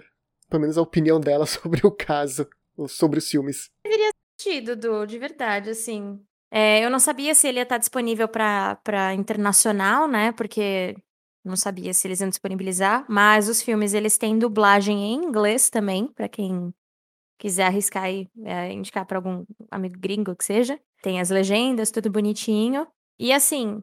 pelo 0.48 0.60
menos, 0.60 0.78
a 0.78 0.82
opinião 0.82 1.18
dela 1.20 1.44
sobre 1.46 1.86
o 1.86 1.90
caso 1.90 2.48
sobre 2.86 3.18
os 3.18 3.28
filmes. 3.28 3.70
Deveria 3.82 4.10
assistir, 4.10 4.60
Dudu, 4.60 5.06
de 5.06 5.18
verdade, 5.18 5.70
assim. 5.70 6.20
É, 6.50 6.84
eu 6.84 6.90
não 6.90 6.98
sabia 6.98 7.34
se 7.34 7.48
ele 7.48 7.58
ia 7.58 7.64
estar 7.64 7.78
disponível 7.78 8.28
para 8.28 9.14
internacional, 9.14 10.06
né? 10.06 10.32
Porque 10.32 10.96
não 11.44 11.56
sabia 11.56 11.92
se 11.92 12.06
eles 12.06 12.20
iam 12.20 12.28
disponibilizar. 12.28 13.04
Mas 13.08 13.48
os 13.48 13.60
filmes, 13.60 13.94
eles 13.94 14.16
têm 14.16 14.38
dublagem 14.38 15.12
em 15.12 15.24
inglês 15.24 15.68
também, 15.70 16.06
para 16.06 16.28
quem 16.28 16.72
quiser 17.38 17.66
arriscar 17.66 18.10
e 18.10 18.28
é, 18.44 18.72
indicar 18.72 19.06
para 19.06 19.18
algum 19.18 19.44
amigo 19.70 19.98
gringo 19.98 20.34
que 20.34 20.44
seja. 20.44 20.78
Tem 21.02 21.20
as 21.20 21.30
legendas, 21.30 21.90
tudo 21.90 22.10
bonitinho. 22.10 22.86
E 23.18 23.32
assim, 23.32 23.82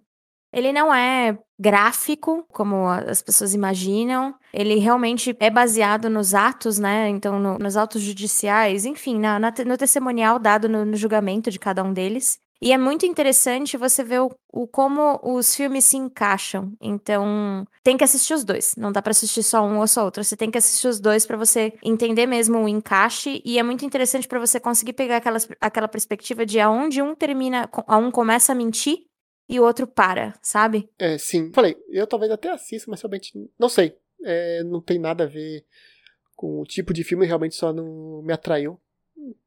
ele 0.55 0.71
não 0.71 0.93
é 0.93 1.37
gráfico, 1.59 2.45
como 2.49 2.87
as 2.87 3.21
pessoas 3.21 3.53
imaginam. 3.53 4.33
Ele 4.53 4.75
realmente 4.75 5.35
é 5.39 5.49
baseado 5.49 6.09
nos 6.09 6.33
atos, 6.33 6.79
né? 6.79 7.09
Então, 7.09 7.39
no, 7.39 7.57
nos 7.57 7.75
autos 7.75 8.01
judiciais, 8.01 8.85
enfim, 8.85 9.19
na, 9.19 9.37
na, 9.37 9.53
no 9.65 9.77
testemunial 9.77 10.39
dado 10.39 10.69
no, 10.69 10.85
no, 10.85 10.95
julgamento 10.95 11.51
de 11.51 11.59
cada 11.59 11.83
um 11.83 11.91
deles. 11.91 12.39
E 12.61 12.71
é 12.71 12.77
muito 12.77 13.05
interessante 13.05 13.77
você 13.77 14.03
ver 14.03 14.21
o, 14.21 14.31
o, 14.51 14.67
como 14.67 15.19
os 15.23 15.55
filmes 15.55 15.85
se 15.85 15.97
encaixam. 15.97 16.73
Então, 16.81 17.67
tem 17.83 17.97
que 17.97 18.03
assistir 18.03 18.33
os 18.33 18.43
dois. 18.43 18.75
Não 18.75 18.91
dá 18.91 19.01
para 19.01 19.11
assistir 19.11 19.43
só 19.43 19.63
um 19.63 19.79
ou 19.79 19.87
só 19.87 20.05
outro. 20.05 20.23
Você 20.23 20.37
tem 20.37 20.49
que 20.49 20.57
assistir 20.57 20.87
os 20.87 20.99
dois 20.99 21.25
para 21.25 21.37
você 21.37 21.73
entender 21.83 22.25
mesmo 22.25 22.57
o 22.59 22.67
encaixe. 22.67 23.41
E 23.43 23.59
é 23.59 23.63
muito 23.63 23.85
interessante 23.85 24.27
para 24.27 24.39
você 24.39 24.59
conseguir 24.59 24.93
pegar 24.93 25.17
aquela, 25.17 25.37
aquela 25.59 25.87
perspectiva 25.87 26.45
de 26.45 26.59
aonde 26.59 27.01
um 27.01 27.13
termina, 27.13 27.69
a 27.85 27.97
um 27.97 28.09
começa 28.09 28.53
a 28.53 28.55
mentir 28.55 29.05
e 29.47 29.59
o 29.59 29.63
outro 29.63 29.85
para, 29.85 30.33
sabe? 30.41 30.89
É, 30.97 31.17
sim. 31.17 31.51
Falei, 31.53 31.75
eu 31.89 32.07
talvez 32.07 32.31
até 32.31 32.51
assista, 32.51 32.89
mas 32.89 33.01
realmente 33.01 33.33
não 33.59 33.69
sei. 33.69 33.95
É, 34.23 34.63
não 34.63 34.81
tem 34.81 34.97
nada 34.97 35.25
a 35.25 35.27
ver 35.27 35.63
com 36.35 36.61
o 36.61 36.65
tipo 36.65 36.93
de 36.93 37.03
filme, 37.03 37.25
realmente 37.25 37.55
só 37.55 37.71
não 37.71 38.21
me 38.23 38.33
atraiu. 38.33 38.79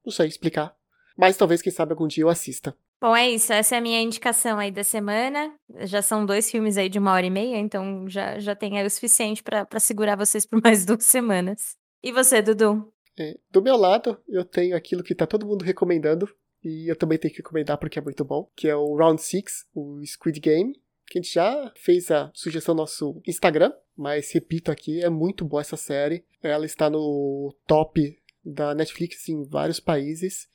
Não 0.05 0.13
sei 0.13 0.29
explicar. 0.29 0.77
Mas 1.17 1.37
talvez, 1.37 1.61
quem 1.61 1.73
sabe, 1.73 1.93
algum 1.93 2.07
dia 2.07 2.23
eu 2.23 2.29
assista. 2.29 2.77
Bom, 3.01 3.15
é 3.15 3.31
isso. 3.31 3.53
Essa 3.53 3.77
é 3.77 3.79
a 3.79 3.81
minha 3.81 4.01
indicação 4.01 4.59
aí 4.59 4.71
da 4.71 4.83
semana. 4.83 5.55
Já 5.85 6.03
são 6.03 6.27
dois 6.27 6.51
filmes 6.51 6.77
aí 6.77 6.89
de 6.89 6.99
uma 6.99 7.13
hora 7.13 7.27
e 7.27 7.31
meia, 7.31 7.57
então 7.57 8.09
já, 8.09 8.39
já 8.39 8.55
tem 8.55 8.79
aí 8.79 8.87
o 8.87 8.91
suficiente 8.91 9.43
para 9.43 9.81
segurar 9.81 10.17
vocês 10.17 10.45
por 10.45 10.61
mais 10.63 10.85
duas 10.85 11.05
semanas. 11.05 11.77
E 12.03 12.13
você, 12.13 12.43
Dudu? 12.43 12.93
É, 13.19 13.37
do 13.51 13.63
meu 13.63 13.77
lado, 13.77 14.19
eu 14.29 14.45
tenho 14.45 14.77
aquilo 14.77 15.03
que 15.03 15.15
tá 15.15 15.27
todo 15.27 15.47
mundo 15.47 15.65
recomendando, 15.65 16.29
e 16.63 16.91
eu 16.91 16.97
também 16.97 17.19
tenho 17.19 17.33
que 17.33 17.39
recomendar 17.39 17.79
porque 17.79 17.99
é 17.99 18.03
muito 18.03 18.25
bom, 18.25 18.49
que 18.57 18.69
é 18.69 18.77
o 18.77 18.97
Round 18.97 19.21
6, 19.21 19.67
o 19.75 20.01
Squid 20.05 20.39
Game, 20.41 20.73
que 21.07 21.19
a 21.19 21.23
gente 21.23 21.35
já 21.35 21.73
fez 21.77 22.11
a 22.11 22.31
sugestão 22.35 22.75
no 22.75 22.83
nosso 22.83 23.21
Instagram, 23.27 23.73
mas 23.97 24.33
repito 24.33 24.71
aqui, 24.71 25.03
é 25.03 25.09
muito 25.09 25.45
boa 25.45 25.61
essa 25.61 25.77
série. 25.77 26.25
Ela 26.43 26.67
está 26.67 26.89
no 26.89 27.55
top 27.67 28.17
da 28.45 28.75
Netflix 28.75 29.29
em 29.29 29.45
vários 29.45 29.81
países. 29.81 30.49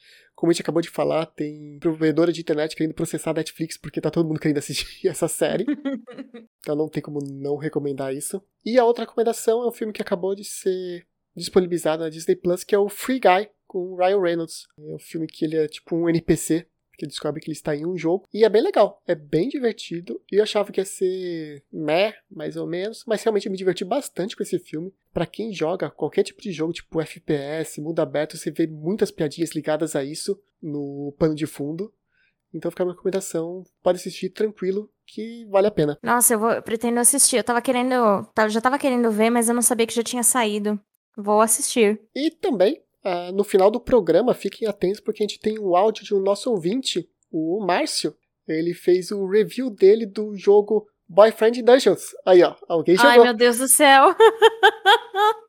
Como 0.43 0.51
a 0.51 0.53
gente 0.53 0.61
acabou 0.61 0.81
de 0.81 0.89
falar, 0.89 1.25
tem 1.25 1.79
provedora 1.79 2.29
de 2.29 2.41
internet 2.41 2.75
querendo 2.75 2.93
processar 2.93 3.31
a 3.31 3.35
Netflix 3.35 3.77
porque 3.77 4.01
tá 4.01 4.11
todo 4.11 4.27
mundo 4.27 4.41
querendo 4.41 4.57
assistir 4.57 5.07
essa 5.07 5.29
série. 5.29 5.63
então 6.59 6.75
não 6.75 6.89
tem 6.89 7.01
como 7.01 7.19
não 7.23 7.55
recomendar 7.55 8.13
isso. 8.13 8.43
E 8.65 8.77
a 8.77 8.83
outra 8.83 9.05
recomendação 9.05 9.63
é 9.63 9.67
um 9.69 9.71
filme 9.71 9.93
que 9.93 10.01
acabou 10.01 10.35
de 10.35 10.43
ser 10.43 11.07
disponibilizado 11.33 12.03
na 12.03 12.09
Disney 12.09 12.35
Plus, 12.35 12.65
que 12.65 12.75
é 12.75 12.77
o 12.77 12.89
Free 12.89 13.21
Guy, 13.21 13.49
com 13.65 13.93
o 13.93 13.95
Ryan 13.95 14.19
Reynolds. 14.19 14.67
É 14.77 14.93
um 14.93 14.99
filme 14.99 15.27
que 15.27 15.45
ele 15.45 15.55
é 15.55 15.65
tipo 15.65 15.95
um 15.95 16.09
NPC, 16.09 16.67
que 16.97 17.07
descobre 17.07 17.41
que 17.41 17.47
ele 17.47 17.55
está 17.55 17.75
em 17.75 17.85
um 17.85 17.97
jogo. 17.97 18.27
E 18.33 18.43
é 18.43 18.49
bem 18.49 18.61
legal, 18.61 19.01
é 19.07 19.15
bem 19.15 19.49
divertido. 19.49 20.21
E 20.31 20.35
eu 20.35 20.43
achava 20.43 20.71
que 20.71 20.79
ia 20.79 20.85
ser 20.85 21.63
meh, 21.71 22.13
mais 22.29 22.55
ou 22.55 22.67
menos, 22.67 23.03
mas 23.07 23.23
realmente 23.23 23.45
eu 23.45 23.51
me 23.51 23.57
diverti 23.57 23.83
bastante 23.83 24.35
com 24.35 24.43
esse 24.43 24.59
filme. 24.59 24.93
Para 25.13 25.25
quem 25.25 25.53
joga 25.53 25.89
qualquer 25.89 26.23
tipo 26.23 26.41
de 26.41 26.51
jogo, 26.51 26.73
tipo 26.73 27.01
FPS, 27.01 27.81
mundo 27.81 27.99
aberto, 27.99 28.37
você 28.37 28.51
vê 28.51 28.67
muitas 28.67 29.11
piadinhas 29.11 29.51
ligadas 29.51 29.95
a 29.95 30.03
isso 30.03 30.39
no 30.61 31.13
pano 31.17 31.35
de 31.35 31.45
fundo. 31.45 31.93
Então 32.53 32.69
fica 32.69 32.83
uma 32.83 32.93
recomendação, 32.93 33.63
pode 33.81 33.97
assistir 33.97 34.29
tranquilo, 34.29 34.89
que 35.07 35.45
vale 35.45 35.67
a 35.67 35.71
pena. 35.71 35.97
Nossa, 36.03 36.35
eu, 36.35 36.39
vou, 36.39 36.51
eu 36.51 36.61
pretendo 36.61 36.99
assistir. 36.99 37.37
Eu 37.37 37.43
tava 37.43 37.61
querendo, 37.61 37.95
já 38.49 38.61
tava 38.61 38.77
querendo 38.77 39.09
ver, 39.11 39.31
mas 39.31 39.49
eu 39.49 39.55
não 39.55 39.61
sabia 39.61 39.87
que 39.87 39.95
já 39.95 40.03
tinha 40.03 40.23
saído. 40.23 40.79
Vou 41.17 41.41
assistir. 41.41 41.99
E 42.15 42.29
também 42.29 42.81
ah, 43.03 43.31
no 43.31 43.43
final 43.43 43.69
do 43.69 43.79
programa, 43.79 44.33
fiquem 44.33 44.67
atentos 44.67 44.99
porque 44.99 45.23
a 45.23 45.27
gente 45.27 45.39
tem 45.39 45.59
um 45.59 45.75
áudio 45.75 46.03
de 46.03 46.13
um 46.13 46.19
nosso 46.19 46.49
ouvinte, 46.49 47.09
o 47.31 47.63
Márcio. 47.65 48.15
Ele 48.47 48.73
fez 48.73 49.11
o 49.11 49.25
review 49.25 49.69
dele 49.69 50.05
do 50.05 50.35
jogo 50.35 50.87
Boyfriend 51.07 51.61
Dungeons. 51.61 52.11
Aí, 52.25 52.43
ó, 52.43 52.55
alguém 52.67 52.95
jogou. 52.95 53.09
Ai, 53.09 53.19
meu 53.19 53.33
Deus 53.33 53.57
do 53.57 53.67
céu. 53.67 54.15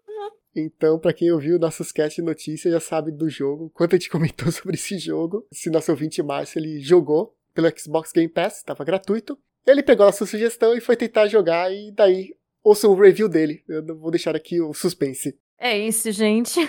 Então, 0.57 0.99
para 1.01 1.13
quem 1.13 1.33
ouviu 1.33 1.59
nossos 1.59 1.91
cast 1.91 2.21
de 2.21 2.25
notícias, 2.25 2.73
já 2.73 2.79
sabe 2.79 3.11
do 3.11 3.29
jogo, 3.29 3.71
quanto 3.75 3.97
a 3.97 3.99
gente 3.99 4.09
comentou 4.09 4.51
sobre 4.53 4.77
esse 4.77 4.99
jogo. 4.99 5.45
Se 5.53 5.69
nosso 5.69 5.91
ouvinte 5.91 6.23
Márcio, 6.23 6.61
ele 6.61 6.81
jogou 6.81 7.37
pelo 7.53 7.69
Xbox 7.77 8.13
Game 8.13 8.29
Pass, 8.29 8.59
estava 8.59 8.85
gratuito. 8.85 9.37
Ele 9.67 9.83
pegou 9.83 10.07
a 10.07 10.13
sua 10.13 10.27
sugestão 10.27 10.77
e 10.77 10.81
foi 10.81 10.97
tentar 10.97 11.27
jogar, 11.27 11.73
e 11.73 11.91
daí 11.91 12.37
ouçam 12.63 12.93
o 12.93 12.95
review 13.01 13.29
dele. 13.29 13.65
Eu 13.69 13.99
vou 13.99 14.11
deixar 14.11 14.37
aqui 14.37 14.61
o 14.61 14.73
suspense. 14.73 15.37
É 15.59 15.79
isso, 15.79 16.11
gente. 16.13 16.61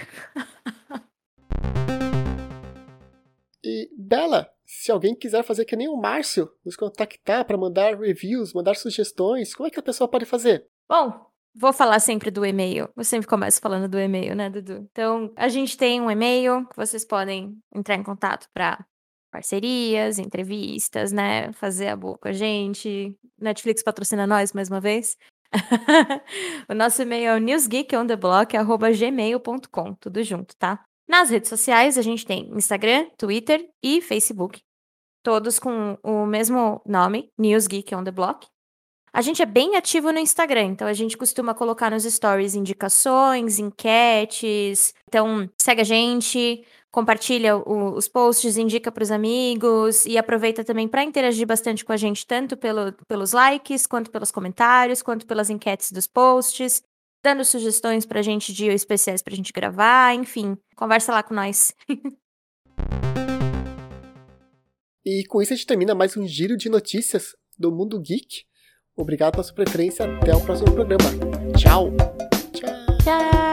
e, 3.64 3.90
Bela, 3.98 4.50
se 4.66 4.92
alguém 4.92 5.16
quiser 5.16 5.44
fazer 5.44 5.66
que 5.66 5.76
nem 5.76 5.88
o 5.88 5.98
Márcio, 5.98 6.50
nos 6.66 6.76
contactar 6.76 7.46
para 7.46 7.58
mandar 7.58 7.98
reviews, 8.00 8.54
mandar 8.54 8.76
sugestões, 8.76 9.54
como 9.54 9.68
é 9.68 9.70
que 9.70 9.80
a 9.80 9.84
pessoa 9.84 10.08
pode 10.08 10.26
fazer? 10.26 10.68
Bom, 10.88 11.26
vou 11.56 11.74
falar 11.74 12.00
sempre 12.00 12.30
do 12.32 12.46
e-mail. 12.46 12.90
Eu 12.96 13.04
sempre 13.04 13.28
começo 13.28 13.62
falando 13.62 13.90
do 13.90 14.00
e-mail, 14.00 14.36
né, 14.36 14.50
Dudu? 14.50 14.88
Então, 14.92 15.32
a 15.36 15.48
gente 15.48 15.78
tem 15.78 16.02
um 16.02 16.10
e-mail 16.10 16.68
que 16.68 16.76
vocês 16.76 17.06
podem 17.06 17.58
entrar 17.74 17.96
em 17.96 18.04
contato 18.04 18.48
para 18.54 18.86
parcerias, 19.32 20.18
entrevistas, 20.18 21.12
né? 21.12 21.52
Fazer 21.54 21.88
a 21.90 21.96
boa 21.96 22.18
com 22.18 22.28
a 22.28 22.32
gente. 22.32 23.18
Netflix 23.40 23.84
patrocina 23.84 24.26
nós 24.26 24.54
mais 24.54 24.70
uma 24.70 24.80
vez. 24.80 25.18
o 26.70 26.74
nosso 26.74 27.02
e-mail 27.02 27.30
é 27.30 27.36
o 27.36 27.40
newsgeekontheblock.gmail.com, 27.40 29.94
tudo 29.96 30.24
junto, 30.24 30.56
tá? 30.58 30.86
Nas 31.08 31.30
redes 31.30 31.50
sociais, 31.50 31.98
a 31.98 32.02
gente 32.02 32.26
tem 32.26 32.50
Instagram, 32.56 33.08
Twitter 33.18 33.66
e 33.82 34.02
Facebook. 34.02 34.62
Todos 35.24 35.58
com 35.60 35.98
o 36.04 36.26
mesmo 36.26 36.82
nome, 36.86 37.32
News 37.38 37.68
Geek 37.68 37.96
on 37.96 38.04
the 38.04 38.12
Block. 38.12 38.46
A 39.16 39.22
gente 39.22 39.42
é 39.42 39.46
bem 39.46 39.78
ativo 39.78 40.12
no 40.12 40.20
Instagram, 40.20 40.66
então 40.66 40.88
a 40.88 40.94
gente 40.94 41.16
costuma 41.16 41.54
colocar 41.54 41.90
nos 41.90 42.04
stories 42.04 42.54
indicações, 42.54 43.60
enquetes. 43.60 44.94
Então, 45.08 45.50
segue 45.58 45.82
a 45.82 45.86
gente, 45.86 46.66
compartilha 46.96 47.58
o, 47.58 47.94
os 47.94 48.08
posts, 48.08 48.56
indica 48.56 48.90
para 48.90 49.04
os 49.04 49.12
amigos 49.12 50.06
e 50.06 50.18
aproveita 50.18 50.64
também 50.64 50.88
para 50.88 51.04
interagir 51.04 51.46
bastante 51.46 51.84
com 51.84 51.92
a 51.92 51.98
gente, 51.98 52.26
tanto 52.26 52.56
pelo, 52.56 52.94
pelos 53.06 53.34
likes, 53.34 53.86
quanto 53.86 54.10
pelos 54.10 54.32
comentários, 54.32 55.02
quanto 55.02 55.26
pelas 55.28 55.50
enquetes 55.50 55.92
dos 55.92 56.08
posts, 56.08 56.82
dando 57.22 57.44
sugestões 57.44 58.06
para 58.06 58.22
a 58.22 58.24
gente 58.24 58.54
de 58.54 58.68
especiais 58.68 59.22
para 59.22 59.34
a 59.34 59.36
gente 59.36 59.52
gravar, 59.52 60.16
enfim, 60.16 60.58
conversa 60.74 61.12
lá 61.12 61.22
com 61.22 61.34
nós. 61.34 61.76
e 65.04 65.26
com 65.26 65.42
isso 65.42 65.52
a 65.52 65.56
gente 65.58 65.68
termina 65.68 65.94
mais 65.94 66.16
um 66.16 66.26
giro 66.26 66.56
de 66.56 66.70
notícias 66.70 67.36
do 67.60 67.74
mundo 67.74 68.00
geek. 68.00 68.46
Obrigado 68.96 69.34
pela 69.34 69.44
sua 69.44 69.54
preferência. 69.54 70.06
Até 70.16 70.34
o 70.34 70.40
próximo 70.40 70.72
programa. 70.72 71.04
Tchau. 71.58 71.92
Tchau. 72.54 72.70
Tchau. 73.04 73.45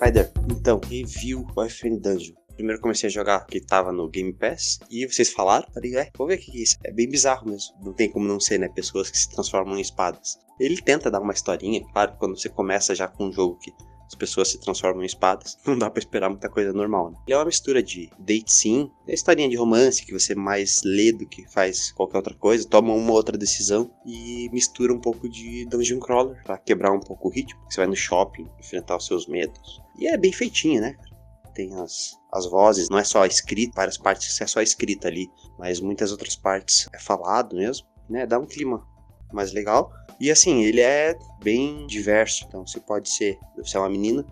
Spider, 0.00 0.32
então, 0.50 0.80
review 0.88 1.44
Boyfriend 1.54 2.00
Dungeon. 2.00 2.34
Primeiro 2.54 2.80
comecei 2.80 3.08
a 3.08 3.12
jogar 3.12 3.44
que 3.44 3.60
tava 3.60 3.92
no 3.92 4.08
Game 4.08 4.32
Pass 4.32 4.78
e 4.90 5.06
vocês 5.06 5.30
falaram, 5.30 5.66
falei, 5.74 5.94
é, 5.94 6.10
vou 6.16 6.26
ver 6.26 6.36
o 6.36 6.38
que 6.38 6.58
é 6.58 6.62
isso. 6.62 6.76
É 6.84 6.90
bem 6.90 7.06
bizarro 7.06 7.46
mesmo. 7.46 7.74
Não 7.82 7.92
tem 7.92 8.10
como 8.10 8.26
não 8.26 8.40
ser, 8.40 8.58
né? 8.58 8.68
Pessoas 8.70 9.10
que 9.10 9.18
se 9.18 9.28
transformam 9.30 9.76
em 9.76 9.82
espadas. 9.82 10.38
Ele 10.58 10.80
tenta 10.80 11.10
dar 11.10 11.20
uma 11.20 11.34
historinha, 11.34 11.84
claro, 11.92 12.14
quando 12.18 12.38
você 12.38 12.48
começa 12.48 12.94
já 12.94 13.06
com 13.06 13.26
um 13.26 13.32
jogo 13.32 13.58
que 13.58 13.72
as 14.10 14.14
pessoas 14.16 14.48
se 14.48 14.58
transformam 14.58 15.02
em 15.02 15.06
espadas. 15.06 15.56
Não 15.64 15.78
dá 15.78 15.88
pra 15.88 16.00
esperar 16.00 16.28
muita 16.28 16.48
coisa 16.48 16.72
normal, 16.72 17.12
né? 17.12 17.18
Ele 17.26 17.34
é 17.34 17.38
uma 17.38 17.44
mistura 17.44 17.82
de 17.82 18.10
date 18.18 18.52
sim, 18.52 18.90
é 19.06 19.14
historinha 19.14 19.48
de 19.48 19.56
romance 19.56 20.04
que 20.04 20.12
você 20.12 20.34
mais 20.34 20.80
lê 20.84 21.12
do 21.12 21.26
que 21.26 21.48
faz 21.48 21.92
qualquer 21.92 22.16
outra 22.16 22.34
coisa, 22.34 22.68
toma 22.68 22.92
uma 22.92 23.12
outra 23.12 23.38
decisão 23.38 23.90
e 24.04 24.48
mistura 24.52 24.92
um 24.92 25.00
pouco 25.00 25.28
de 25.28 25.64
dungeon 25.66 26.00
crawler 26.00 26.42
pra 26.42 26.58
quebrar 26.58 26.92
um 26.92 27.00
pouco 27.00 27.28
o 27.28 27.30
ritmo. 27.30 27.60
Você 27.70 27.80
vai 27.80 27.86
no 27.86 27.96
shopping, 27.96 28.48
enfrentar 28.58 28.96
os 28.96 29.06
seus 29.06 29.26
medos. 29.26 29.80
E 29.98 30.08
é 30.08 30.16
bem 30.16 30.32
feitinho, 30.32 30.80
né? 30.80 30.96
Tem 31.54 31.72
as, 31.76 32.16
as 32.32 32.46
vozes, 32.46 32.88
não 32.88 32.98
é 32.98 33.04
só 33.04 33.24
escrita, 33.24 33.72
várias 33.76 33.98
partes 33.98 34.40
é 34.40 34.46
só 34.46 34.60
escrita 34.60 35.08
ali, 35.08 35.30
mas 35.58 35.80
muitas 35.80 36.10
outras 36.10 36.34
partes 36.34 36.88
é 36.92 36.98
falado 36.98 37.56
mesmo, 37.56 37.86
né? 38.08 38.26
Dá 38.26 38.38
um 38.38 38.46
clima 38.46 38.84
mais 39.32 39.52
legal. 39.52 39.92
E 40.20 40.30
assim, 40.30 40.62
ele 40.62 40.80
é 40.80 41.18
bem 41.42 41.86
diverso. 41.86 42.44
Então 42.46 42.66
você 42.66 42.78
pode 42.78 43.08
ser, 43.08 43.38
você 43.56 43.76
é 43.76 43.80
uma 43.80 43.88
menina, 43.88 44.24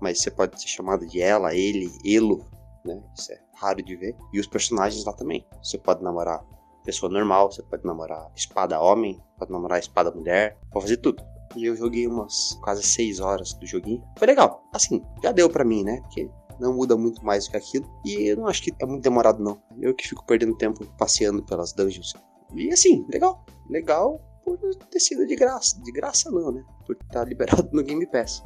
mas 0.00 0.20
você 0.20 0.30
pode 0.30 0.60
ser 0.60 0.68
chamado 0.68 1.06
de 1.06 1.20
ela, 1.20 1.54
ele, 1.54 1.90
elo, 2.04 2.44
né? 2.84 3.02
Isso 3.16 3.32
é 3.32 3.40
raro 3.54 3.82
de 3.82 3.96
ver. 3.96 4.14
E 4.32 4.38
os 4.38 4.46
personagens 4.46 5.04
lá 5.04 5.12
também. 5.12 5.46
Você 5.62 5.78
pode 5.78 6.02
namorar 6.02 6.44
pessoa 6.84 7.10
normal, 7.10 7.50
você 7.50 7.62
pode 7.62 7.84
namorar 7.84 8.30
espada 8.34 8.80
homem, 8.80 9.20
pode 9.38 9.52
namorar 9.52 9.78
espada 9.78 10.10
mulher, 10.10 10.58
pode 10.70 10.84
fazer 10.84 10.96
tudo. 10.98 11.22
E 11.56 11.64
eu 11.64 11.76
joguei 11.76 12.06
umas 12.06 12.58
quase 12.62 12.82
6 12.82 13.20
horas 13.20 13.52
do 13.54 13.66
joguinho. 13.66 14.02
Foi 14.18 14.26
legal. 14.26 14.62
Assim, 14.72 15.02
já 15.22 15.32
deu 15.32 15.48
para 15.48 15.64
mim, 15.64 15.84
né? 15.84 16.00
Porque 16.02 16.28
não 16.58 16.74
muda 16.74 16.96
muito 16.96 17.24
mais 17.24 17.44
do 17.44 17.52
que 17.52 17.56
aquilo. 17.56 17.88
E 18.04 18.30
eu 18.30 18.36
não 18.36 18.46
acho 18.46 18.62
que 18.62 18.72
é 18.78 18.86
muito 18.86 19.02
demorado, 19.02 19.42
não. 19.42 19.60
Eu 19.80 19.94
que 19.94 20.08
fico 20.08 20.24
perdendo 20.24 20.56
tempo 20.56 20.84
passeando 20.98 21.42
pelas 21.42 21.72
dungeons. 21.72 22.14
E 22.54 22.72
assim, 22.72 23.06
legal. 23.08 23.44
Legal, 23.68 24.20
por 24.44 24.58
ter 24.90 25.00
sido 25.00 25.26
de 25.26 25.36
graça. 25.36 25.80
De 25.82 25.92
graça 25.92 26.30
não, 26.30 26.52
né? 26.52 26.64
Por 26.86 26.96
estar 26.96 27.24
liberado 27.24 27.68
no 27.72 27.82
Game 27.82 28.06
Pass. 28.06 28.42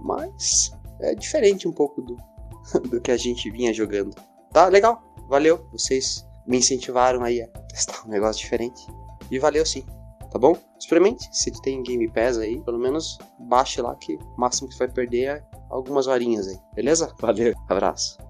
Mas 0.00 0.70
é 1.00 1.14
diferente 1.14 1.66
um 1.68 1.72
pouco 1.72 2.02
do, 2.02 2.16
do 2.88 3.00
que 3.00 3.10
a 3.10 3.16
gente 3.16 3.50
vinha 3.50 3.72
jogando. 3.72 4.14
Tá, 4.52 4.68
legal. 4.68 5.02
Valeu. 5.28 5.66
Vocês 5.72 6.26
me 6.46 6.58
incentivaram 6.58 7.22
aí 7.22 7.42
a 7.42 7.48
testar 7.68 8.06
um 8.06 8.10
negócio 8.10 8.42
diferente. 8.42 8.86
E 9.30 9.38
valeu 9.38 9.64
sim. 9.64 9.84
Tá 10.30 10.38
bom? 10.38 10.56
Experimente. 10.78 11.28
Se 11.32 11.50
tem 11.62 11.82
Game 11.82 12.08
Pass 12.10 12.38
aí, 12.38 12.60
pelo 12.62 12.78
menos 12.78 13.18
baixe 13.38 13.80
lá 13.80 13.94
que 13.96 14.16
o 14.16 14.40
máximo 14.40 14.68
que 14.68 14.74
você 14.74 14.86
vai 14.86 14.94
perder 14.94 15.24
é 15.24 15.44
algumas 15.70 16.06
horinhas 16.06 16.48
aí. 16.48 16.58
Beleza? 16.74 17.14
Valeu. 17.20 17.54
Abraço. 17.68 18.27